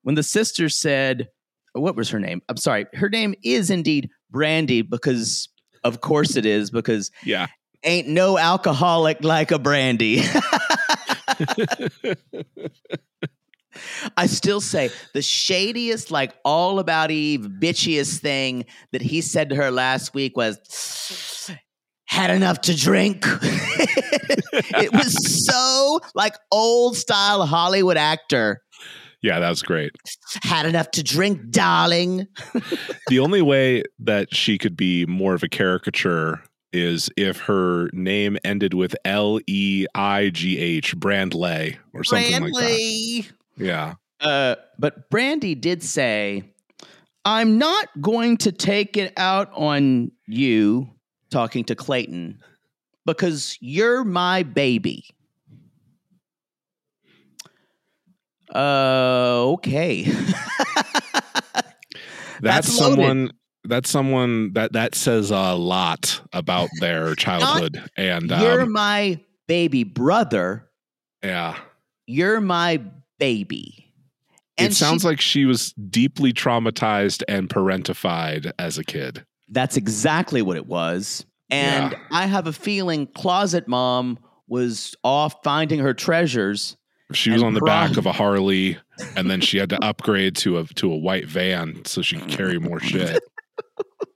when 0.03 0.15
the 0.15 0.23
sister 0.23 0.69
said, 0.69 1.29
what 1.73 1.95
was 1.95 2.09
her 2.09 2.19
name? 2.19 2.41
I'm 2.47 2.57
sorry, 2.57 2.85
her 2.93 3.09
name 3.09 3.33
is 3.43 3.69
indeed 3.71 4.09
Brandy 4.29 4.81
because 4.83 5.49
of 5.85 6.01
course 6.01 6.35
it 6.35 6.45
is 6.45 6.69
because 6.71 7.11
Yeah. 7.23 7.47
ain't 7.83 8.07
no 8.09 8.37
alcoholic 8.37 9.23
like 9.23 9.51
a 9.51 9.59
brandy. 9.59 10.21
I 14.17 14.27
still 14.27 14.61
say 14.61 14.89
the 15.13 15.21
shadiest, 15.21 16.09
like 16.09 16.33
all 16.45 16.79
about 16.79 17.11
Eve, 17.11 17.41
bitchiest 17.59 18.19
thing 18.19 18.65
that 18.91 19.01
he 19.01 19.21
said 19.21 19.49
to 19.49 19.55
her 19.55 19.69
last 19.69 20.13
week 20.13 20.37
was, 20.37 21.51
had 22.05 22.29
enough 22.29 22.61
to 22.61 22.75
drink. 22.75 23.25
it 23.41 24.93
was 24.93 25.45
so 25.45 25.99
like 26.13 26.35
old 26.51 26.95
style 26.95 27.45
Hollywood 27.45 27.97
actor. 27.97 28.61
Yeah, 29.25 29.39
that 29.39 29.49
was 29.49 29.63
great. 29.63 29.91
Had 30.43 30.67
enough 30.67 30.91
to 30.91 31.01
drink, 31.01 31.49
darling. 31.49 32.27
the 33.07 33.17
only 33.17 33.41
way 33.41 33.81
that 33.97 34.31
she 34.31 34.59
could 34.59 34.77
be 34.77 35.07
more 35.07 35.33
of 35.33 35.41
a 35.41 35.49
caricature 35.49 36.43
is 36.71 37.09
if 37.17 37.39
her 37.39 37.89
name 37.91 38.37
ended 38.43 38.75
with 38.75 38.95
L 39.03 39.39
E 39.47 39.87
I 39.95 40.29
G 40.29 40.59
H, 40.59 40.95
Brandley 40.95 41.75
or 41.91 42.03
something 42.03 42.33
like 42.39 42.53
that. 42.53 42.59
Brandley. 42.59 43.31
Yeah. 43.57 43.95
Uh, 44.19 44.57
but 44.77 45.09
Brandy 45.09 45.55
did 45.55 45.81
say, 45.81 46.43
I'm 47.25 47.57
not 47.57 47.89
going 47.99 48.37
to 48.37 48.51
take 48.51 48.95
it 48.95 49.11
out 49.17 49.49
on 49.55 50.11
you, 50.27 50.87
talking 51.31 51.63
to 51.63 51.75
Clayton, 51.75 52.43
because 53.07 53.57
you're 53.59 54.03
my 54.03 54.43
baby. 54.43 55.05
Uh, 58.53 59.43
okay. 59.53 60.03
That's, 62.41 62.67
That's 62.67 62.77
someone 62.77 63.31
that's 63.67 63.89
someone 63.89 64.53
that 64.53 64.73
that 64.73 64.93
says 64.93 65.31
a 65.31 65.53
lot 65.55 66.21
about 66.33 66.69
their 66.81 67.15
childhood 67.15 67.81
and 67.97 68.29
you're 68.29 68.61
um, 68.61 68.71
my 68.73 69.19
baby 69.47 69.83
brother. 69.83 70.69
yeah. 71.23 71.57
You're 72.07 72.39
my 72.41 72.81
baby. 73.17 73.91
it 74.57 74.73
sounds 74.73 75.01
she- 75.01 75.07
like 75.07 75.19
she 75.21 75.45
was 75.45 75.71
deeply 75.73 76.31
traumatized 76.33 77.23
and 77.27 77.49
parentified 77.49 78.51
as 78.59 78.77
a 78.77 78.83
kid. 78.83 79.25
That's 79.49 79.77
exactly 79.77 80.41
what 80.43 80.57
it 80.57 80.67
was. 80.67 81.25
And 81.49 81.93
Yeah. 81.93 81.99
I 82.11 82.27
have 82.27 82.45
a 82.45 82.53
feeling 82.53 83.07
Closet 83.07 83.67
Mom 83.67 84.19
was 84.47 84.93
off 85.03 85.35
finding 85.43 85.79
her 85.79 85.93
treasures. 85.95 86.77
She 87.13 87.31
was 87.31 87.43
on 87.43 87.53
the 87.53 87.61
back 87.61 87.97
of 87.97 88.05
a 88.05 88.11
Harley 88.11 88.77
and 89.15 89.29
then 89.29 89.41
she 89.41 89.57
had 89.57 89.69
to 89.69 89.83
upgrade 89.83 90.35
to 90.37 90.57
a 90.57 90.65
to 90.65 90.91
a 90.91 90.97
white 90.97 91.27
van 91.27 91.85
so 91.85 92.01
she 92.01 92.17
could 92.17 92.29
carry 92.29 92.59
more 92.59 92.79
shit. 92.79 93.21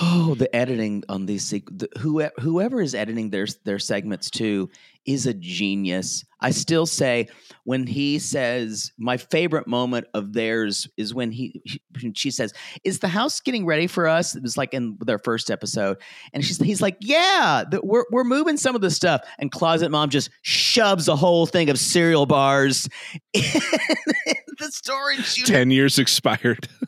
Oh, 0.00 0.34
the 0.36 0.54
editing 0.54 1.02
on 1.08 1.26
these 1.26 1.50
sequ- 1.50 1.76
the, 1.78 1.88
whoever, 1.98 2.32
whoever 2.40 2.80
is 2.80 2.94
editing 2.94 3.30
their 3.30 3.46
their 3.64 3.78
segments 3.80 4.30
too 4.30 4.70
is 5.06 5.26
a 5.26 5.34
genius. 5.34 6.24
I 6.40 6.50
still 6.50 6.86
say 6.86 7.28
when 7.64 7.86
he 7.86 8.18
says 8.20 8.92
my 8.98 9.16
favorite 9.16 9.66
moment 9.66 10.06
of 10.14 10.34
theirs 10.34 10.86
is 10.96 11.14
when 11.14 11.32
he 11.32 11.60
he- 11.64 12.12
she 12.14 12.30
says, 12.30 12.52
"Is 12.84 13.00
the 13.00 13.08
house 13.08 13.40
getting 13.40 13.66
ready 13.66 13.88
for 13.88 14.06
us?" 14.06 14.36
It 14.36 14.42
was 14.42 14.56
like 14.56 14.72
in 14.72 14.98
their 15.04 15.18
first 15.18 15.50
episode, 15.50 15.96
and 16.32 16.44
she's 16.44 16.58
he's 16.58 16.80
like, 16.82 16.96
"Yeah, 17.00 17.64
the, 17.68 17.80
we're 17.82 18.04
we're 18.12 18.22
moving 18.24 18.56
some 18.56 18.76
of 18.76 18.80
the 18.82 18.90
stuff." 18.92 19.22
And 19.40 19.50
Closet 19.50 19.90
Mom 19.90 20.10
just 20.10 20.30
shoves 20.42 21.08
a 21.08 21.16
whole 21.16 21.46
thing 21.46 21.70
of 21.70 21.78
cereal 21.78 22.26
bars 22.26 22.88
in 23.34 23.42
the 23.42 24.70
storage 24.70 25.38
unit. 25.38 25.48
10 25.50 25.70
years 25.72 25.98
expired. 25.98 26.68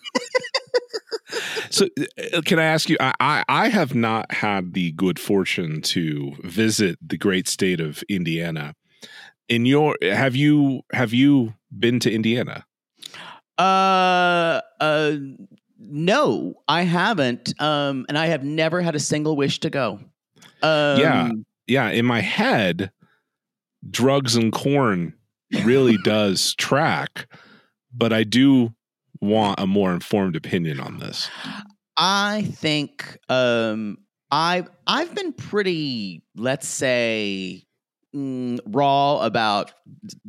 so 1.71 1.87
uh, 2.33 2.41
can 2.45 2.59
I 2.59 2.65
ask 2.65 2.89
you 2.89 2.97
I, 3.01 3.15
I 3.21 3.45
I 3.49 3.69
have 3.69 3.95
not 3.95 4.33
had 4.33 4.75
the 4.75 4.93
good 4.93 5.19
fortune 5.19 5.81
to 5.83 6.33
visit 6.43 6.99
the 7.07 7.17
great 7.17 7.49
state 7.49 7.81
of 7.81 8.03
Indiana. 8.09 8.75
In 9.49 9.67
your 9.67 9.97
have 10.03 10.37
you 10.37 10.83
have 10.93 11.13
you 11.13 11.55
been 11.77 12.01
to 12.01 12.13
Indiana? 12.13 12.65
Uh, 13.59 14.61
uh, 14.81 15.17
no, 15.79 16.55
I 16.67 16.83
haven't. 16.83 17.61
Um, 17.61 18.07
and 18.09 18.17
I 18.17 18.27
have 18.27 18.45
never 18.45 18.81
had 18.81 18.95
a 18.95 19.01
single 19.01 19.37
wish 19.37 19.61
to 19.61 19.71
go. 19.71 20.01
Um, 20.63 21.01
Yeah. 21.01 21.31
Yeah, 21.67 21.91
in 21.91 22.05
my 22.05 22.21
head 22.21 22.91
drugs 23.89 24.35
and 24.35 24.53
corn 24.53 25.15
really 25.65 25.97
does 26.05 26.55
track, 26.57 27.29
but 27.95 28.13
I 28.13 28.25
do 28.25 28.75
want 29.21 29.61
a 29.61 29.67
more 29.67 29.93
informed 29.93 30.37
opinion 30.37 30.81
on 30.81 30.99
this. 30.99 31.29
I 31.97 32.43
think 32.43 33.19
um, 33.29 33.99
I've 34.31 34.69
I've 34.87 35.15
been 35.15 35.33
pretty, 35.33 36.23
let's 36.37 36.67
say, 36.67 37.65
mm, 38.15 38.59
raw 38.67 39.19
about 39.21 39.73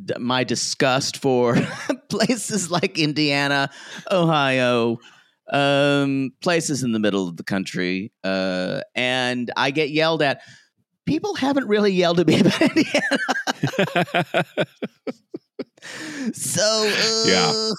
d- 0.04 0.14
my 0.18 0.44
disgust 0.44 1.16
for 1.18 1.56
places 2.10 2.70
like 2.70 2.98
Indiana, 2.98 3.70
Ohio, 4.10 4.98
um, 5.50 6.32
places 6.42 6.82
in 6.82 6.92
the 6.92 6.98
middle 6.98 7.28
of 7.28 7.36
the 7.38 7.44
country, 7.44 8.12
uh, 8.24 8.80
and 8.94 9.50
I 9.56 9.70
get 9.70 9.90
yelled 9.90 10.22
at. 10.22 10.40
People 11.04 11.34
haven't 11.34 11.66
really 11.66 11.90
yelled 11.92 12.20
at 12.20 12.28
me 12.28 12.38
about 12.40 12.62
Indiana, 12.62 13.18
so 16.32 16.88
uh, 16.88 17.24
Yeah. 17.26 17.70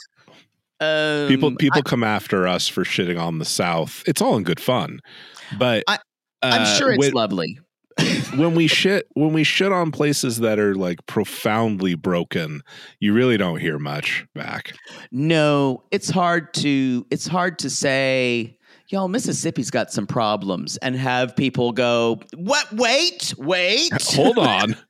Um, 0.83 1.27
people 1.27 1.55
people 1.55 1.83
come 1.83 2.03
after 2.03 2.47
us 2.47 2.67
for 2.67 2.83
shitting 2.83 3.19
on 3.19 3.39
the 3.39 3.45
South. 3.45 4.03
It's 4.05 4.21
all 4.21 4.35
in 4.37 4.43
good 4.43 4.59
fun, 4.59 4.99
but 5.57 5.83
I- 5.87 5.99
I'm 6.41 6.61
uh, 6.63 6.65
sure 6.65 6.91
it's 6.91 6.99
when, 6.99 7.13
lovely. 7.13 7.59
when 8.35 8.55
we 8.55 8.67
shit 8.67 9.07
when 9.13 9.33
we 9.33 9.43
shit 9.43 9.71
on 9.71 9.91
places 9.91 10.39
that 10.39 10.59
are 10.59 10.75
like 10.75 11.05
profoundly 11.05 11.95
broken. 11.95 12.61
You 12.99 13.13
really 13.13 13.37
don't 13.37 13.59
hear 13.59 13.79
much 13.79 14.25
back. 14.33 14.73
No, 15.11 15.83
it's 15.91 16.09
hard 16.09 16.53
to 16.55 17.05
it's 17.11 17.27
hard 17.27 17.59
to 17.59 17.69
say, 17.69 18.57
y'all, 18.89 19.07
Mississippi's 19.07 19.69
got 19.69 19.91
some 19.91 20.07
problems 20.07 20.77
and 20.77 20.95
have 20.95 21.35
people 21.35 21.71
go, 21.71 22.19
What 22.35 22.71
wait, 22.73 23.33
wait. 23.37 23.91
Hold 24.01 24.37
on. 24.37 24.75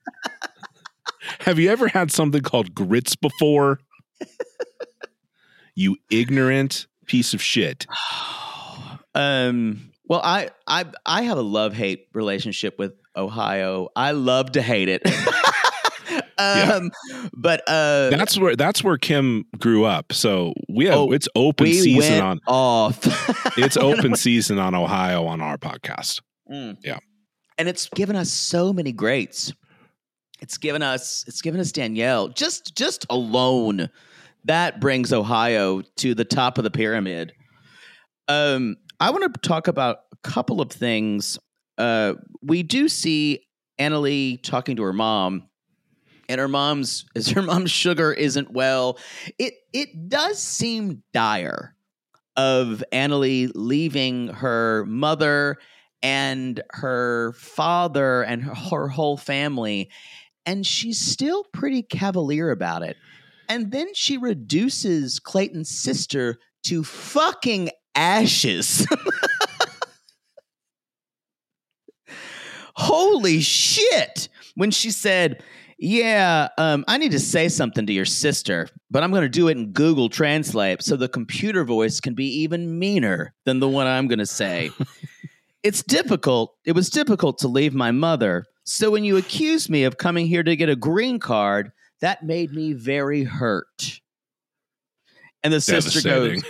Have 1.40 1.58
you 1.58 1.70
ever 1.70 1.88
had 1.88 2.10
something 2.10 2.42
called 2.42 2.74
grits 2.74 3.16
before? 3.16 3.80
You 5.74 5.96
ignorant 6.10 6.86
piece 7.06 7.34
of 7.34 7.42
shit. 7.42 7.86
um 9.14 9.90
well 10.08 10.20
I 10.24 10.50
I 10.66 10.84
I 11.06 11.22
have 11.22 11.38
a 11.38 11.42
love 11.42 11.72
hate 11.74 12.08
relationship 12.12 12.78
with 12.78 12.92
Ohio. 13.16 13.88
I 13.94 14.10
love 14.12 14.52
to 14.52 14.62
hate 14.62 14.88
it. 14.88 15.02
Yeah. 16.36 16.72
Um, 16.74 16.90
but 17.32 17.62
uh, 17.68 18.10
That's 18.10 18.36
where 18.38 18.56
that's 18.56 18.82
where 18.84 18.98
Kim 18.98 19.46
grew 19.58 19.84
up. 19.84 20.12
So 20.12 20.52
we 20.68 20.84
have 20.86 20.94
Oh, 20.98 21.12
it's 21.12 21.28
open 21.36 21.64
we 21.64 21.72
season 21.74 22.20
on 22.20 22.40
off. 22.46 22.98
it's 23.58 23.76
open 23.76 24.14
season 24.16 24.58
on 24.58 24.74
Ohio 24.74 25.26
on 25.26 25.40
our 25.40 25.56
podcast. 25.56 26.20
Mm. 26.50 26.76
Yeah. 26.84 26.98
and 27.56 27.68
it's 27.68 27.88
given 27.88 28.16
us 28.16 28.30
so 28.30 28.72
many 28.72 28.92
greats. 28.92 29.52
It's 30.40 30.58
given 30.58 30.82
us 30.82 31.24
it's 31.28 31.40
given 31.40 31.60
us 31.60 31.70
Danielle 31.72 32.28
just 32.28 32.76
just 32.76 33.06
alone 33.10 33.88
that 34.44 34.80
brings 34.80 35.12
Ohio 35.12 35.82
to 35.96 36.14
the 36.14 36.24
top 36.24 36.58
of 36.58 36.64
the 36.64 36.70
pyramid. 36.70 37.32
Um, 38.28 38.76
I 39.00 39.10
want 39.10 39.34
to 39.34 39.40
talk 39.40 39.68
about 39.68 39.98
a 40.12 40.28
couple 40.28 40.60
of 40.60 40.70
things. 40.70 41.38
Uh, 41.78 42.14
we 42.42 42.62
do 42.62 42.88
see 42.88 43.46
Anali 43.78 44.42
talking 44.42 44.76
to 44.76 44.82
her 44.82 44.92
mom, 44.92 45.48
and 46.28 46.40
her 46.40 46.48
mom's 46.48 47.04
as 47.16 47.28
her 47.30 47.42
mom's 47.42 47.70
sugar 47.70 48.12
isn't 48.12 48.52
well. 48.52 48.98
It 49.38 49.54
it 49.72 50.08
does 50.08 50.40
seem 50.40 51.02
dire 51.12 51.74
of 52.36 52.82
Anali 52.92 53.50
leaving 53.54 54.28
her 54.28 54.84
mother 54.86 55.58
and 56.02 56.62
her 56.72 57.32
father 57.32 58.22
and 58.22 58.42
her, 58.42 58.54
her 58.54 58.88
whole 58.88 59.16
family, 59.16 59.90
and 60.44 60.66
she's 60.66 61.00
still 61.00 61.44
pretty 61.52 61.82
cavalier 61.82 62.50
about 62.50 62.82
it. 62.82 62.96
And 63.48 63.70
then 63.70 63.92
she 63.94 64.16
reduces 64.16 65.18
Clayton's 65.18 65.70
sister 65.70 66.38
to 66.64 66.82
fucking 66.82 67.70
ashes. 67.94 68.86
Holy 72.76 73.40
shit. 73.40 74.28
When 74.56 74.70
she 74.70 74.90
said, 74.90 75.42
Yeah, 75.78 76.48
um, 76.58 76.84
I 76.88 76.98
need 76.98 77.12
to 77.12 77.20
say 77.20 77.48
something 77.48 77.86
to 77.86 77.92
your 77.92 78.04
sister, 78.04 78.68
but 78.90 79.02
I'm 79.02 79.10
going 79.10 79.22
to 79.22 79.28
do 79.28 79.48
it 79.48 79.56
in 79.56 79.72
Google 79.72 80.08
Translate 80.08 80.82
so 80.82 80.96
the 80.96 81.08
computer 81.08 81.64
voice 81.64 82.00
can 82.00 82.14
be 82.14 82.26
even 82.42 82.78
meaner 82.78 83.34
than 83.44 83.60
the 83.60 83.68
one 83.68 83.86
I'm 83.86 84.08
going 84.08 84.18
to 84.18 84.26
say. 84.26 84.70
it's 85.62 85.82
difficult. 85.82 86.54
It 86.64 86.72
was 86.72 86.90
difficult 86.90 87.38
to 87.38 87.48
leave 87.48 87.74
my 87.74 87.90
mother. 87.90 88.44
So 88.64 88.90
when 88.90 89.04
you 89.04 89.16
accused 89.16 89.68
me 89.68 89.84
of 89.84 89.98
coming 89.98 90.26
here 90.26 90.42
to 90.42 90.56
get 90.56 90.68
a 90.68 90.76
green 90.76 91.18
card, 91.18 91.70
that 92.00 92.22
made 92.22 92.52
me 92.52 92.72
very 92.72 93.24
hurt. 93.24 94.00
And 95.42 95.52
the 95.52 95.60
sister 95.60 96.00
goes, 96.08 96.42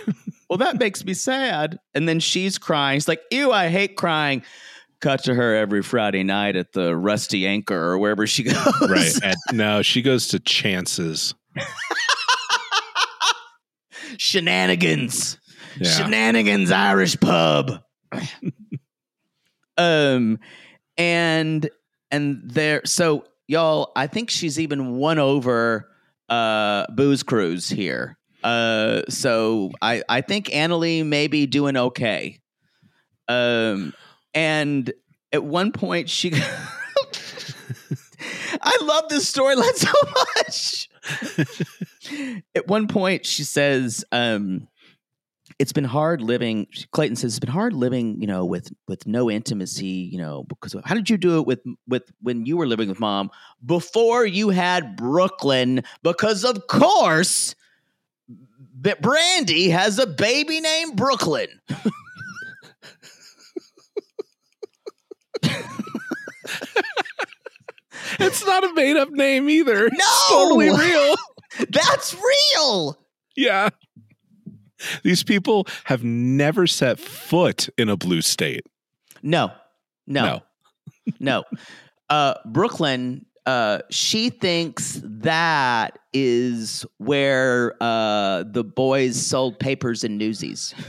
well, 0.49 0.57
that 0.57 0.79
makes 0.79 1.03
me 1.03 1.13
sad. 1.13 1.79
And 1.93 2.07
then 2.07 2.19
she's 2.19 2.57
crying. 2.57 2.97
She's 2.97 3.07
like, 3.07 3.21
ew, 3.31 3.51
I 3.51 3.67
hate 3.67 3.97
crying. 3.97 4.43
Cut 5.01 5.25
to 5.25 5.33
her 5.35 5.55
every 5.55 5.83
Friday 5.83 6.23
night 6.23 6.55
at 6.55 6.71
the 6.71 6.95
Rusty 6.95 7.45
Anchor 7.45 7.75
or 7.75 7.97
wherever 7.97 8.25
she 8.25 8.43
goes. 8.45 8.55
right. 8.89 9.23
At, 9.23 9.37
no, 9.51 9.81
she 9.81 10.01
goes 10.01 10.29
to 10.29 10.39
Chances. 10.39 11.33
Shenanigans. 14.17 15.39
Yeah. 15.79 15.89
Shenanigans 15.89 16.71
Irish 16.71 17.19
pub. 17.19 17.81
um 19.77 20.39
and 20.97 21.69
and 22.11 22.41
there 22.45 22.81
so 22.85 23.25
y'all, 23.47 23.91
I 23.95 24.07
think 24.07 24.29
she's 24.29 24.59
even 24.59 24.97
won 24.97 25.19
over 25.19 25.89
uh 26.29 26.87
Booze 26.91 27.23
Cruise 27.23 27.69
here. 27.69 28.17
Uh 28.43 29.01
so 29.09 29.71
I 29.81 30.03
I 30.09 30.21
think 30.21 30.47
Anali 30.47 31.05
may 31.05 31.27
be 31.27 31.45
doing 31.45 31.77
okay. 31.77 32.39
Um 33.27 33.93
and 34.33 34.91
at 35.31 35.43
one 35.43 35.71
point 35.71 36.09
she 36.09 36.31
I 38.61 38.77
love 38.81 39.09
this 39.09 39.31
storyline 39.31 39.75
so 39.75 39.91
much. 40.35 40.89
At 42.55 42.67
one 42.67 42.87
point, 42.87 43.25
she 43.25 43.43
says, 43.43 44.03
um, 44.11 44.67
"It's 45.59 45.73
been 45.73 45.83
hard 45.83 46.21
living." 46.21 46.67
Clayton 46.91 47.15
says, 47.15 47.33
"It's 47.33 47.39
been 47.39 47.49
hard 47.49 47.73
living, 47.73 48.19
you 48.19 48.27
know, 48.27 48.45
with 48.45 48.71
with 48.87 49.05
no 49.07 49.29
intimacy, 49.29 50.09
you 50.11 50.17
know, 50.17 50.43
because 50.43 50.75
how 50.85 50.95
did 50.95 51.09
you 51.09 51.17
do 51.17 51.39
it 51.39 51.45
with 51.47 51.61
with 51.87 52.03
when 52.21 52.45
you 52.45 52.57
were 52.57 52.67
living 52.67 52.89
with 52.89 52.99
mom 52.99 53.29
before 53.65 54.25
you 54.25 54.49
had 54.49 54.95
Brooklyn? 54.95 55.83
Because 56.03 56.43
of 56.43 56.67
course, 56.67 57.55
Brandy 59.01 59.69
has 59.69 59.99
a 59.99 60.07
baby 60.07 60.61
named 60.61 60.95
Brooklyn." 60.95 61.47
It's 68.19 68.45
not 68.45 68.63
a 68.63 68.73
made 68.73 68.97
up 68.97 69.09
name 69.11 69.49
either. 69.49 69.89
No! 69.89 69.89
It's 69.91 70.29
totally 70.29 70.69
real. 70.69 71.15
That's 71.69 72.15
real. 72.15 72.97
Yeah. 73.35 73.69
These 75.03 75.23
people 75.23 75.67
have 75.85 76.03
never 76.03 76.67
set 76.67 76.99
foot 76.99 77.69
in 77.77 77.89
a 77.89 77.95
blue 77.97 78.21
state. 78.21 78.65
No, 79.23 79.51
no, 80.07 80.41
no. 81.19 81.43
Uh, 82.07 82.35
Brooklyn, 82.45 83.25
uh, 83.47 83.79
she 83.89 84.29
thinks 84.29 85.01
that 85.03 85.97
is 86.13 86.85
where 86.99 87.75
uh, 87.81 88.43
the 88.43 88.63
boys 88.63 89.19
sold 89.25 89.59
papers 89.59 90.03
and 90.03 90.15
newsies. 90.19 90.75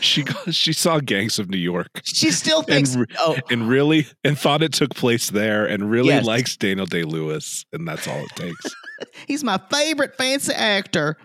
She 0.00 0.22
got, 0.22 0.54
she 0.54 0.72
saw 0.72 1.00
Gangs 1.00 1.38
of 1.38 1.50
New 1.50 1.58
York 1.58 2.00
She 2.02 2.30
still 2.30 2.62
thinks, 2.62 2.96
re- 2.96 3.04
oh, 3.18 3.36
and 3.50 3.68
really 3.68 4.06
and 4.24 4.38
thought 4.38 4.62
it 4.62 4.72
took 4.72 4.94
place 4.94 5.28
there 5.28 5.66
and 5.66 5.90
really 5.90 6.08
Yes. 6.08 6.24
likes 6.24 6.56
Daniel 6.56 6.86
Day 6.86 7.02
Lewis 7.02 7.66
and 7.74 7.86
that's 7.86 8.08
all 8.08 8.16
it 8.18 8.30
takes. 8.36 8.74
he's 9.26 9.42
my 9.44 9.60
favorite 9.70 10.16
fancy 10.16 10.52
actor. 10.54 11.16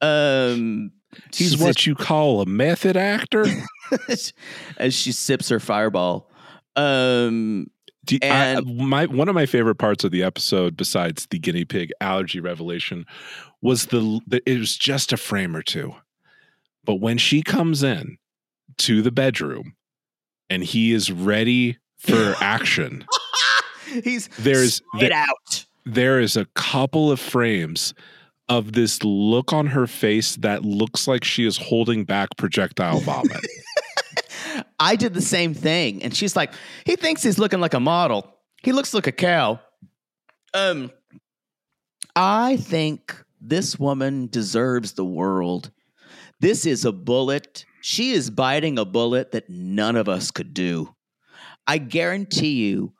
Um, 0.00 0.92
He's 1.34 1.52
she 1.54 1.62
what 1.62 1.86
you 1.86 1.94
call 1.94 2.40
a 2.40 2.46
method 2.46 2.96
actor. 2.96 3.44
as 4.78 4.94
she 4.94 5.12
sips 5.12 5.48
her 5.50 5.60
fireball. 5.60 6.30
Um, 6.76 7.66
Do 8.04 8.14
you- 8.16 8.20
I- 8.22 8.26
And- 8.56 8.76
my 8.78 9.06
one 9.06 9.28
of 9.28 9.34
my 9.34 9.46
favorite 9.46 9.74
parts 9.76 10.04
of 10.04 10.10
the 10.10 10.22
episode, 10.22 10.76
besides 10.76 11.26
the 11.30 11.38
guinea 11.38 11.64
pig 11.64 11.92
allergy 12.00 12.40
revelation, 12.40 13.04
was 13.60 13.86
the, 13.86 14.20
the 14.26 14.42
it 14.50 14.58
was 14.58 14.76
just 14.76 15.12
a 15.12 15.16
frame 15.16 15.54
or 15.54 15.62
two, 15.62 15.94
but 16.84 16.96
when 16.96 17.18
she 17.18 17.42
comes 17.42 17.82
in 17.82 18.16
to 18.78 19.02
the 19.02 19.12
bedroom 19.12 19.74
and 20.50 20.64
he 20.64 20.92
is 20.92 21.12
ready 21.12 21.76
for 21.98 22.34
action, 22.40 23.04
he's 24.02 24.28
There's- 24.38 24.76
splayed 24.76 25.10
there- 25.12 25.12
out. 25.18 25.66
There 25.84 26.20
is 26.20 26.36
a 26.36 26.44
couple 26.54 27.10
of 27.10 27.20
frames 27.20 27.94
of 28.48 28.72
this 28.72 29.02
look 29.02 29.52
on 29.52 29.68
her 29.68 29.86
face 29.86 30.36
that 30.36 30.64
looks 30.64 31.08
like 31.08 31.24
she 31.24 31.46
is 31.46 31.56
holding 31.56 32.04
back 32.04 32.28
projectile 32.36 33.00
vomit. 33.00 33.40
I 34.78 34.96
did 34.96 35.14
the 35.14 35.22
same 35.22 35.54
thing. 35.54 36.02
And 36.02 36.14
she's 36.14 36.36
like, 36.36 36.52
he 36.84 36.96
thinks 36.96 37.22
he's 37.22 37.38
looking 37.38 37.60
like 37.60 37.74
a 37.74 37.80
model. 37.80 38.36
He 38.62 38.72
looks 38.72 38.92
like 38.92 39.06
a 39.06 39.12
cow. 39.12 39.60
Um, 40.54 40.90
I 42.14 42.56
think 42.56 43.16
this 43.40 43.78
woman 43.78 44.26
deserves 44.26 44.92
the 44.92 45.04
world. 45.04 45.70
This 46.40 46.66
is 46.66 46.84
a 46.84 46.92
bullet. 46.92 47.64
She 47.80 48.12
is 48.12 48.30
biting 48.30 48.78
a 48.78 48.84
bullet 48.84 49.32
that 49.32 49.48
none 49.48 49.96
of 49.96 50.08
us 50.08 50.30
could 50.30 50.52
do. 50.52 50.94
I 51.66 51.78
guarantee 51.78 52.68
you, 52.68 52.92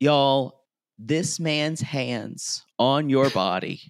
y'all, 0.00 0.61
this 1.06 1.40
man's 1.40 1.80
hands 1.80 2.64
on 2.78 3.08
your 3.08 3.30
body, 3.30 3.80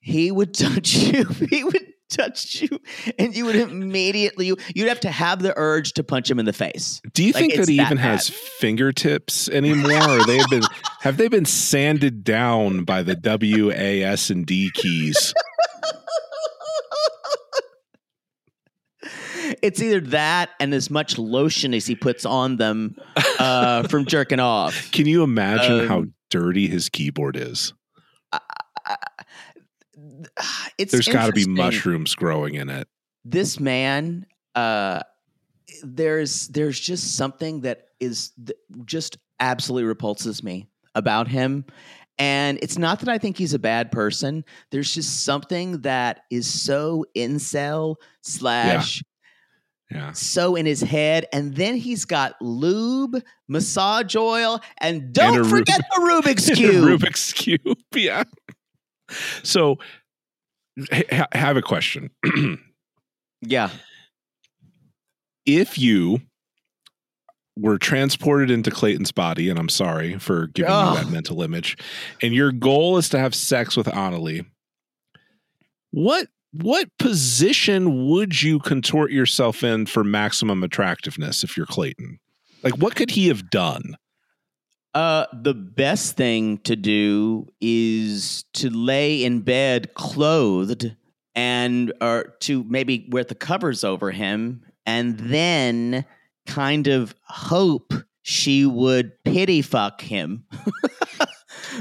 he 0.00 0.30
would 0.30 0.54
touch 0.54 0.94
you. 0.96 1.24
He 1.24 1.64
would 1.64 1.92
touch 2.10 2.62
you, 2.62 2.80
and 3.18 3.36
you 3.36 3.44
would 3.44 3.54
immediately, 3.56 4.46
you'd 4.74 4.88
have 4.88 5.00
to 5.00 5.10
have 5.10 5.42
the 5.42 5.52
urge 5.56 5.92
to 5.92 6.02
punch 6.02 6.30
him 6.30 6.38
in 6.38 6.46
the 6.46 6.52
face. 6.54 7.02
Do 7.12 7.22
you 7.22 7.32
Like, 7.32 7.40
think 7.40 7.54
that 7.56 7.68
he 7.68 7.76
that 7.76 7.86
even 7.86 7.98
has 7.98 8.30
fingertips 8.30 9.48
anymore, 9.50 10.08
or 10.18 10.24
they 10.24 10.38
have 10.38 10.48
been 10.48 10.62
have 11.00 11.16
they 11.18 11.28
been 11.28 11.44
sanded 11.44 12.24
down 12.24 12.84
by 12.84 13.02
the 13.02 13.14
W, 13.14 13.70
A, 13.72 14.02
S, 14.02 14.30
and 14.30 14.46
D 14.46 14.70
keys? 14.74 15.34
It's 19.62 19.80
either 19.80 20.00
that 20.00 20.50
and 20.60 20.74
as 20.74 20.90
much 20.90 21.16
lotion 21.18 21.72
as 21.74 21.86
he 21.86 21.94
puts 21.94 22.24
on 22.26 22.56
them 22.58 22.96
uh, 23.38 23.82
from 23.88 24.04
jerking 24.06 24.40
off. 24.40 24.90
Can 24.92 25.06
you 25.06 25.22
imagine 25.22 25.86
how 25.86 25.98
Um, 25.98 26.14
dirty 26.30 26.68
his 26.68 26.88
keyboard 26.88 27.36
is? 27.36 27.72
It's 30.78 30.92
There's 30.92 31.08
got 31.08 31.26
to 31.26 31.32
be 31.32 31.46
mushrooms 31.46 32.14
growing 32.14 32.54
in 32.54 32.68
it. 32.68 32.88
This 33.24 33.58
man, 33.58 34.26
uh, 34.54 35.00
there's 35.82 36.48
there's 36.48 36.78
just 36.78 37.16
something 37.16 37.62
that 37.62 37.88
is 38.00 38.30
th- 38.36 38.58
just 38.84 39.18
absolutely 39.40 39.84
repulses 39.86 40.42
me 40.42 40.68
about 40.94 41.28
him. 41.28 41.64
And 42.18 42.58
it's 42.62 42.78
not 42.78 43.00
that 43.00 43.08
I 43.08 43.18
think 43.18 43.36
he's 43.36 43.54
a 43.54 43.58
bad 43.60 43.92
person. 43.92 44.44
There's 44.72 44.92
just 44.92 45.24
something 45.24 45.82
that 45.82 46.22
is 46.30 46.46
so 46.52 47.04
incel 47.16 47.96
slash 48.22 49.02
Yeah. 49.90 50.12
so 50.12 50.54
in 50.54 50.66
his 50.66 50.82
head, 50.82 51.26
and 51.32 51.54
then 51.56 51.76
he's 51.76 52.04
got 52.04 52.34
lube, 52.42 53.22
massage 53.48 54.14
oil, 54.16 54.60
and 54.82 55.12
don't 55.14 55.36
a 55.38 55.42
Ru- 55.42 55.48
forget 55.48 55.80
the 55.94 56.00
Rubik's 56.02 56.50
cube. 56.54 56.84
Rubik's 56.84 57.32
cube. 57.32 57.78
Yeah. 57.94 58.24
So, 59.42 59.78
ha- 60.92 61.26
have 61.32 61.56
a 61.56 61.62
question. 61.62 62.10
yeah. 63.40 63.70
if 65.46 65.78
you 65.78 66.20
were 67.56 67.78
transported 67.78 68.50
into 68.50 68.70
Clayton's 68.70 69.10
body, 69.10 69.48
and 69.48 69.58
I'm 69.58 69.70
sorry 69.70 70.18
for 70.18 70.48
giving 70.48 70.70
Ugh. 70.70 70.98
you 70.98 71.04
that 71.04 71.10
mental 71.10 71.42
image, 71.42 71.76
and 72.22 72.34
your 72.34 72.52
goal 72.52 72.98
is 72.98 73.08
to 73.08 73.18
have 73.18 73.34
sex 73.34 73.76
with 73.76 73.86
Anali, 73.86 74.44
what 75.90 76.28
what 76.52 76.88
position 76.98 78.08
would 78.08 78.42
you 78.42 78.58
contort 78.60 79.10
yourself 79.10 79.62
in 79.62 79.86
for 79.86 80.02
maximum 80.04 80.62
attractiveness 80.62 81.44
if 81.44 81.56
you're 81.56 81.66
Clayton? 81.66 82.18
Like, 82.62 82.78
what 82.78 82.96
could 82.96 83.10
he 83.10 83.28
have 83.28 83.50
done? 83.50 83.96
Uh, 84.94 85.26
the 85.32 85.54
best 85.54 86.16
thing 86.16 86.58
to 86.58 86.74
do 86.74 87.46
is 87.60 88.44
to 88.54 88.70
lay 88.70 89.22
in 89.22 89.40
bed 89.42 89.94
clothed 89.94 90.96
and 91.34 91.92
or 92.00 92.34
to 92.40 92.64
maybe 92.64 93.06
wear 93.10 93.22
the 93.24 93.34
covers 93.34 93.84
over 93.84 94.10
him 94.10 94.62
and 94.86 95.18
then 95.20 96.04
kind 96.46 96.88
of 96.88 97.14
hope 97.24 97.92
she 98.22 98.64
would 98.66 99.12
pity 99.24 99.62
fuck 99.62 100.00
him. 100.00 100.44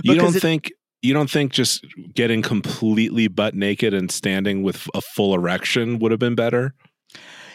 You 0.04 0.16
don't 0.16 0.36
it- 0.36 0.42
think 0.42 0.72
you 1.02 1.14
don't 1.14 1.30
think 1.30 1.52
just 1.52 1.86
getting 2.14 2.42
completely 2.42 3.28
butt 3.28 3.54
naked 3.54 3.94
and 3.94 4.12
standing 4.12 4.64
with 4.64 4.88
a 4.94 5.02
full 5.02 5.34
erection 5.34 6.00
would 6.00 6.12
have 6.12 6.20
been 6.20 6.36
better? 6.36 6.74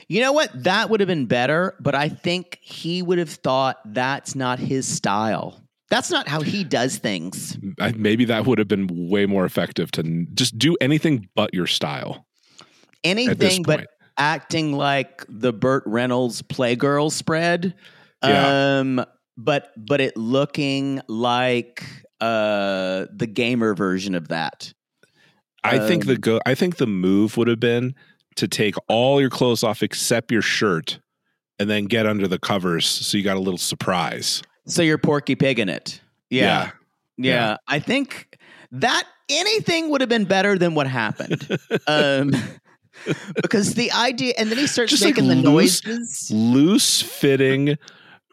You 0.09 0.21
know 0.21 0.33
what? 0.33 0.51
That 0.65 0.91
would 0.91 1.01
have 1.01 1.07
been 1.07 1.27
better, 1.27 1.77
but 1.81 1.95
I 1.95 2.09
think 2.09 2.59
he 2.61 3.03
would 3.03 3.19
have 3.19 3.31
thought 3.31 3.79
that's 3.87 4.35
not 4.35 4.59
his 4.59 4.87
style. 4.87 5.61
That's 5.91 6.11
not 6.11 6.27
how 6.27 6.41
he 6.41 6.65
does 6.65 6.97
things. 6.97 7.59
I, 7.79 7.93
maybe 7.93 8.25
that 8.27 8.47
would 8.47 8.59
have 8.59 8.69
been 8.69 8.89
way 9.11 9.27
more 9.27 9.45
effective 9.45 9.91
to 9.93 10.01
n- 10.01 10.29
just 10.35 10.57
do 10.57 10.77
anything 10.81 11.29
but 11.35 11.53
your 11.53 11.67
style. 11.67 12.27
Anything 13.05 13.63
but 13.63 13.87
acting 14.17 14.73
like 14.73 15.25
the 15.29 15.53
Burt 15.53 15.83
Reynolds 15.87 16.43
Playgirl 16.43 17.11
spread. 17.13 17.75
Yeah. 18.25 18.79
Um 18.79 19.05
but 19.37 19.73
but 19.77 20.01
it 20.01 20.17
looking 20.17 21.01
like 21.09 21.85
uh 22.23 23.07
the 23.13 23.27
gamer 23.27 23.75
version 23.75 24.15
of 24.15 24.29
that. 24.29 24.73
I 25.65 25.79
think 25.79 26.07
the 26.07 26.15
Um, 26.15 26.21
go. 26.21 26.41
I 26.47 26.55
think 26.55 26.77
the 26.77 26.87
move 26.87 27.37
would 27.37 27.49
have 27.49 27.61
been 27.61 27.95
to 28.37 28.49
take 28.49 28.75
all 28.89 29.21
your 29.21 29.31
clothes 29.31 29.63
off 29.63 29.83
except 29.83 30.33
your 30.33 30.43
shirt, 30.43 30.99
and 31.59 31.69
then 31.69 31.85
get 31.85 32.07
under 32.07 32.27
the 32.27 32.39
covers 32.39 32.87
so 32.87 33.17
you 33.19 33.23
got 33.25 33.37
a 33.37 33.41
little 33.41 33.59
surprise. 33.59 34.43
So 34.67 34.83
you're 34.83 34.99
Porky 34.99 35.35
Pig 35.35 35.59
in 35.59 35.69
it. 35.69 36.01
Yeah. 36.31 36.71
Yeah. 37.19 37.33
Yeah. 37.35 37.57
I 37.69 37.79
think 37.79 38.39
that 38.73 39.05
anything 39.29 39.91
would 39.91 40.01
have 40.01 40.09
been 40.11 40.25
better 40.25 40.57
than 40.59 40.75
what 40.75 40.87
happened. 40.87 41.47
um 41.87 42.33
because 43.43 43.75
the 43.75 43.91
idea 43.93 44.35
and 44.39 44.51
then 44.51 44.59
he 44.59 44.67
starts 44.67 44.91
Just 44.91 45.05
like 45.05 45.17
making 45.17 45.29
the 45.29 45.51
loose- 45.51 45.85
noises. 45.87 46.31
Loose 46.33 47.03
fitting 47.03 47.77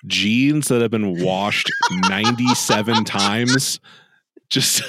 jeans 0.06 0.68
that 0.68 0.82
have 0.82 0.92
been 0.92 1.24
washed 1.24 1.70
ninety 2.10 2.48
seven 2.56 3.04
times, 3.06 3.80
just 4.50 4.84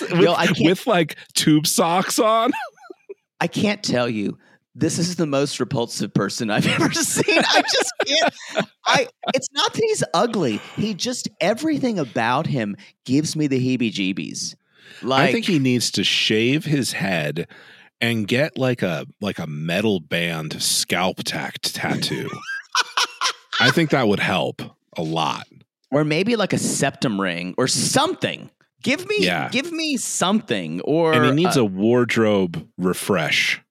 with, 0.00 0.20
Yo, 0.20 0.32
I 0.32 0.48
with 0.60 0.86
like 0.86 1.16
tube 1.34 1.66
socks 1.66 2.18
on. 2.18 2.52
I 3.40 3.46
can't 3.46 3.82
tell 3.82 4.08
you. 4.08 4.38
This 4.76 4.98
is 4.98 5.14
the 5.14 5.26
most 5.26 5.60
repulsive 5.60 6.12
person 6.12 6.50
I've 6.50 6.66
ever 6.66 6.92
seen. 6.92 7.38
I 7.38 7.62
just 7.62 7.92
can't. 8.06 8.34
I. 8.84 9.06
It's 9.32 9.48
not 9.52 9.72
that 9.72 9.82
he's 9.82 10.02
ugly. 10.12 10.56
He 10.74 10.94
just 10.94 11.28
everything 11.40 12.00
about 12.00 12.48
him 12.48 12.76
gives 13.04 13.36
me 13.36 13.46
the 13.46 13.60
heebie-jeebies. 13.60 14.56
Like 15.02 15.28
I 15.28 15.32
think 15.32 15.46
he 15.46 15.60
needs 15.60 15.92
to 15.92 16.02
shave 16.02 16.64
his 16.64 16.92
head 16.92 17.46
and 18.00 18.26
get 18.26 18.58
like 18.58 18.82
a 18.82 19.06
like 19.20 19.38
a 19.38 19.46
metal 19.46 20.00
band 20.00 20.62
scalp 20.62 21.18
tacked 21.24 21.74
tattoo. 21.74 22.28
I 23.60 23.70
think 23.70 23.90
that 23.90 24.06
would 24.08 24.20
help 24.20 24.62
a 24.96 25.02
lot. 25.02 25.46
or 25.90 26.04
maybe 26.04 26.34
like 26.36 26.52
a 26.52 26.58
septum 26.58 27.20
ring 27.20 27.54
or 27.56 27.68
something. 27.68 28.50
Give 28.82 29.06
me, 29.08 29.16
Yeah. 29.20 29.48
give 29.50 29.70
me 29.72 29.96
something. 29.96 30.80
Or 30.82 31.12
and 31.14 31.24
he 31.24 31.30
needs 31.32 31.56
uh, 31.56 31.62
a 31.62 31.64
wardrobe 31.64 32.68
refresh. 32.76 33.62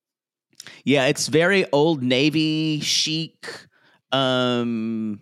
yeah. 0.85 1.05
It's 1.07 1.27
very 1.27 1.65
old 1.71 2.01
navy 2.01 2.79
chic. 2.79 3.45
Um, 4.11 5.19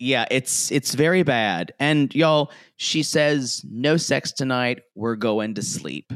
yeah, 0.00 0.26
it's 0.30 0.72
it's 0.72 0.94
very 0.94 1.22
bad. 1.22 1.72
And 1.78 2.12
y'all, 2.14 2.50
she 2.76 3.02
says 3.02 3.64
no 3.70 3.96
sex 3.96 4.32
tonight. 4.32 4.82
We're 4.94 5.16
going 5.16 5.54
to 5.54 5.62
sleep. 5.62 6.12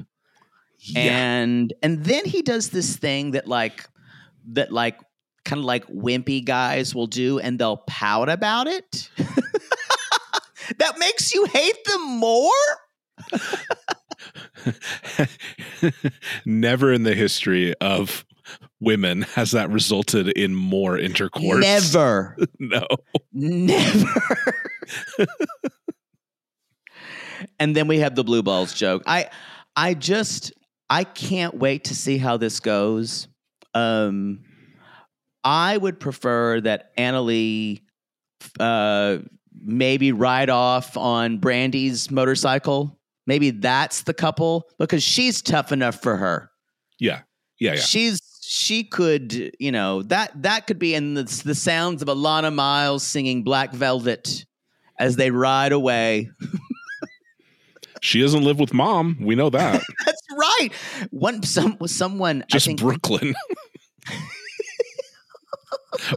and 0.96 1.72
and 1.82 2.04
then 2.04 2.24
he 2.24 2.42
does 2.42 2.70
this 2.70 2.96
thing 2.96 3.32
that 3.32 3.46
like 3.46 3.86
that 4.52 4.72
like 4.72 4.98
kind 5.48 5.58
of 5.58 5.64
like 5.64 5.84
wimpy 5.88 6.44
guys 6.44 6.94
will 6.94 7.06
do 7.08 7.40
and 7.40 7.58
they'll 7.58 7.78
pout 7.88 8.28
about 8.28 8.66
it? 8.68 9.10
That 10.76 10.98
makes 10.98 11.32
you 11.32 11.46
hate 11.46 11.82
them 11.86 12.02
more? 12.18 12.50
Never 16.44 16.92
in 16.92 17.04
the 17.04 17.14
history 17.14 17.74
of 17.80 18.26
women 18.78 19.22
has 19.22 19.52
that 19.52 19.70
resulted 19.70 20.28
in 20.28 20.54
more 20.54 20.98
intercourse. 20.98 21.62
never. 21.62 22.36
No. 22.58 22.86
never. 23.32 24.54
And 27.58 27.74
then 27.74 27.88
we 27.88 27.98
have 28.00 28.14
the 28.14 28.24
blue 28.24 28.42
balls 28.42 28.74
joke. 28.74 29.02
I 29.06 29.30
i 29.74 29.94
just 29.94 30.52
i 30.90 31.04
can't 31.04 31.54
wait 31.54 31.84
to 31.84 31.94
see 31.94 32.18
how 32.18 32.36
this 32.36 32.60
goes. 32.60 33.26
Um 33.74 34.40
i 35.48 35.76
would 35.76 35.98
prefer 35.98 36.60
that 36.60 36.94
anali 36.96 37.80
uh 38.60 39.18
maybe 39.64 40.12
ride 40.12 40.50
off 40.50 40.96
on 40.96 41.38
brandy's 41.38 42.10
motorcycle 42.10 42.98
maybe 43.26 43.50
that's 43.50 44.02
the 44.02 44.14
couple 44.14 44.68
because 44.78 45.02
she's 45.02 45.40
tough 45.42 45.72
enough 45.72 46.00
for 46.02 46.16
her 46.16 46.50
Yeah. 46.98 47.20
Yeah. 47.58 47.74
Yeah. 47.74 47.80
she's 47.80 48.20
she 48.42 48.84
could 48.84 49.52
you 49.58 49.72
know 49.72 50.02
that 50.04 50.30
that 50.42 50.66
could 50.66 50.78
be 50.78 50.94
in 50.94 51.14
the, 51.14 51.24
the 51.44 51.54
sounds 51.54 52.00
of 52.02 52.08
Alannah 52.08 52.50
Myles 52.50 53.02
singing 53.02 53.42
black 53.42 53.72
velvet 53.72 54.44
as 54.98 55.16
they 55.16 55.30
ride 55.30 55.72
away 55.72 56.30
She 58.00 58.20
doesn't 58.20 58.44
live 58.44 58.60
with 58.60 58.72
mom. 58.72 59.16
We 59.20 59.34
know 59.34 59.50
that. 59.50 59.82
that's 60.06 60.22
right 60.38 60.70
one 61.10 61.42
some 61.42 61.76
someone 61.86 62.44
Just 62.48 62.66
i 62.66 62.70
think 62.70 62.80
Brooklyn. 62.80 63.34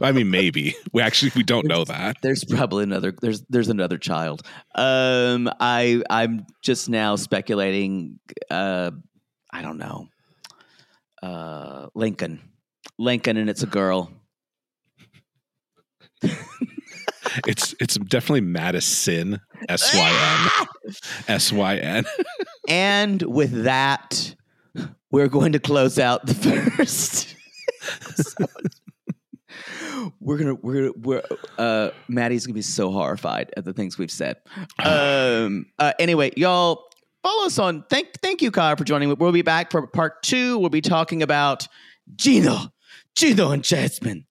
I 0.02 0.12
mean, 0.12 0.30
maybe. 0.30 0.74
We 0.92 1.02
actually 1.02 1.32
we 1.34 1.42
don't 1.42 1.66
know 1.66 1.84
that. 1.84 2.16
there's 2.22 2.44
probably 2.44 2.84
another 2.84 3.12
there's 3.20 3.42
there's 3.48 3.68
another 3.68 3.98
child 3.98 4.42
um 4.74 5.50
i 5.60 6.02
i'm 6.10 6.46
just 6.62 6.88
now 6.88 7.16
speculating 7.16 8.18
uh 8.50 8.90
i 9.52 9.62
don't 9.62 9.78
know 9.78 10.08
uh 11.22 11.86
lincoln 11.94 12.40
lincoln 12.98 13.36
and 13.36 13.48
it's 13.50 13.62
a 13.62 13.66
girl 13.66 14.10
It's 17.46 17.74
it's 17.80 17.94
definitely 17.96 18.42
Madison 18.42 19.40
S 19.68 19.94
Y 19.94 20.48
N 20.88 20.92
S 21.28 21.50
Y 21.52 21.76
N. 21.76 22.04
And 22.68 23.22
with 23.22 23.64
that, 23.64 24.34
we're 25.10 25.28
going 25.28 25.52
to 25.52 25.58
close 25.58 25.98
out 25.98 26.26
the 26.26 26.34
first. 26.34 27.34
we're 30.20 30.38
gonna 30.38 30.54
we're 30.54 30.92
we're 30.92 31.22
uh 31.58 31.90
Mattie's 32.08 32.46
gonna 32.46 32.54
be 32.54 32.62
so 32.62 32.90
horrified 32.90 33.52
at 33.56 33.64
the 33.64 33.72
things 33.72 33.98
we've 33.98 34.10
said. 34.10 34.36
Um 34.78 35.66
uh, 35.78 35.92
anyway, 35.98 36.32
y'all 36.36 36.84
follow 37.22 37.46
us 37.46 37.58
on 37.58 37.84
thank 37.88 38.20
thank 38.20 38.42
you, 38.42 38.50
Kyle, 38.50 38.76
for 38.76 38.84
joining. 38.84 39.14
We'll 39.16 39.32
be 39.32 39.42
back 39.42 39.70
for 39.70 39.86
part 39.86 40.22
two. 40.22 40.58
We'll 40.58 40.70
be 40.70 40.80
talking 40.80 41.22
about 41.22 41.68
Gino, 42.16 42.72
Gino 43.14 43.50
and 43.50 43.64
Jasmine. 43.64 44.26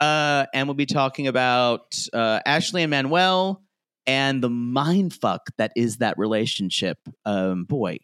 Uh, 0.00 0.44
and 0.52 0.68
we'll 0.68 0.74
be 0.74 0.86
talking 0.86 1.26
about 1.26 1.96
uh, 2.12 2.40
Ashley 2.44 2.82
and 2.82 2.90
Manuel 2.90 3.62
and 4.06 4.42
the 4.42 4.50
mind 4.50 5.14
fuck 5.14 5.50
that 5.58 5.72
is 5.74 5.98
that 5.98 6.16
relationship. 6.18 6.98
Um, 7.24 7.64
boy, 7.64 7.98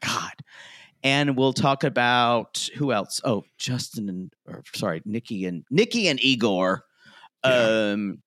God. 0.00 0.32
And 1.02 1.36
we'll 1.36 1.52
talk 1.52 1.82
about 1.84 2.68
who 2.76 2.92
else? 2.92 3.20
Oh, 3.24 3.44
Justin 3.56 4.08
and 4.08 4.32
or 4.46 4.62
sorry, 4.74 5.02
Nikki 5.04 5.44
and 5.44 5.64
Nikki 5.70 6.08
and 6.08 6.18
Igor. 6.22 6.84
Um 7.44 8.22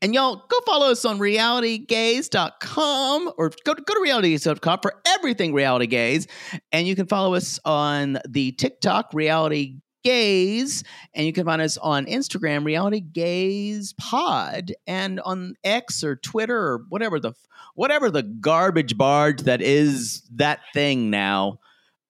and 0.00 0.14
y'all 0.14 0.44
go 0.48 0.60
follow 0.64 0.92
us 0.92 1.04
on 1.04 1.18
realitygays.com 1.18 3.32
or 3.36 3.50
go 3.64 3.74
to, 3.74 3.82
go 3.82 3.94
to 3.94 4.00
realitygays.com 4.00 4.78
for 4.80 4.94
everything 5.04 5.52
reality 5.52 5.88
gays. 5.88 6.28
And 6.70 6.86
you 6.86 6.94
can 6.94 7.06
follow 7.06 7.34
us 7.34 7.58
on 7.64 8.20
the 8.28 8.52
TikTok 8.52 9.12
reality 9.12 9.78
Gays, 10.04 10.84
and 11.12 11.26
you 11.26 11.32
can 11.32 11.44
find 11.44 11.60
us 11.60 11.76
on 11.76 12.06
Instagram, 12.06 12.64
Reality 12.64 13.00
Gays 13.00 13.94
Pod, 13.94 14.72
and 14.86 15.18
on 15.20 15.54
X 15.64 16.04
or 16.04 16.16
Twitter 16.16 16.56
or 16.56 16.84
whatever 16.88 17.18
the 17.18 17.32
whatever 17.74 18.10
the 18.10 18.22
garbage 18.22 18.96
barge 18.96 19.42
that 19.42 19.60
is 19.60 20.22
that 20.36 20.60
thing 20.72 21.10
now. 21.10 21.58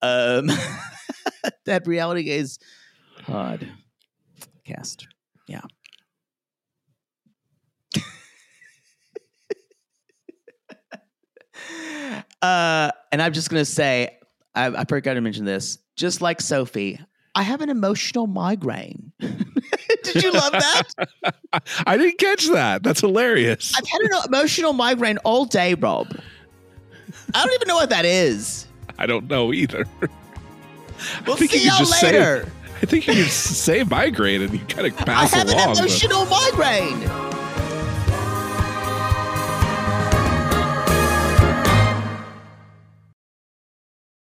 Um, 0.01 0.49
that 1.65 1.85
Reality 1.85 2.23
Gays 2.23 2.59
Pod 3.23 3.67
cast. 4.65 5.07
Yeah. 5.47 5.61
uh, 12.41 12.91
and 13.11 13.21
I'm 13.21 13.33
just 13.33 13.49
gonna 13.49 13.65
say, 13.65 14.17
I, 14.55 14.67
I 14.67 14.85
forgot 14.85 15.13
to 15.15 15.21
mention 15.21 15.45
this. 15.45 15.79
Just 15.95 16.21
like 16.21 16.39
Sophie, 16.41 16.99
I 17.35 17.43
have 17.43 17.61
an 17.61 17.69
emotional 17.69 18.27
migraine. 18.27 19.11
Did 19.19 20.23
you 20.23 20.31
love 20.31 20.51
that? 20.53 20.83
I 21.85 21.97
didn't 21.97 22.19
catch 22.19 22.47
that. 22.47 22.83
That's 22.83 23.01
hilarious. 23.01 23.73
I've 23.77 23.87
had 23.87 24.01
an 24.01 24.11
emotional 24.27 24.73
migraine 24.73 25.17
all 25.19 25.45
day, 25.45 25.73
Rob. 25.73 26.07
I 27.33 27.45
don't 27.45 27.53
even 27.53 27.67
know 27.67 27.75
what 27.75 27.89
that 27.89 28.05
is. 28.05 28.65
I 28.99 29.05
don't 29.07 29.27
know 29.29 29.51
either. 29.53 29.85
We'll 31.25 31.37
think 31.37 31.51
see 31.51 31.59
you 31.63 31.69
y'all 31.69 31.79
just 31.79 31.97
say- 32.01 32.11
later. 32.11 32.51
I 32.81 32.85
think 32.85 33.07
you 33.07 33.13
can 33.13 33.23
say 33.29 33.83
migraine 33.83 34.41
and 34.41 34.51
you 34.53 34.59
kind 34.65 34.85
of 34.85 34.97
pass 34.97 35.07
along. 35.07 35.17
I 35.17 35.21
pass 35.23 35.33
have 35.33 35.47
along. 35.47 35.59
an 35.61 35.73
but- 35.75 35.79
emotional 35.79 36.25
migraine. 36.25 37.09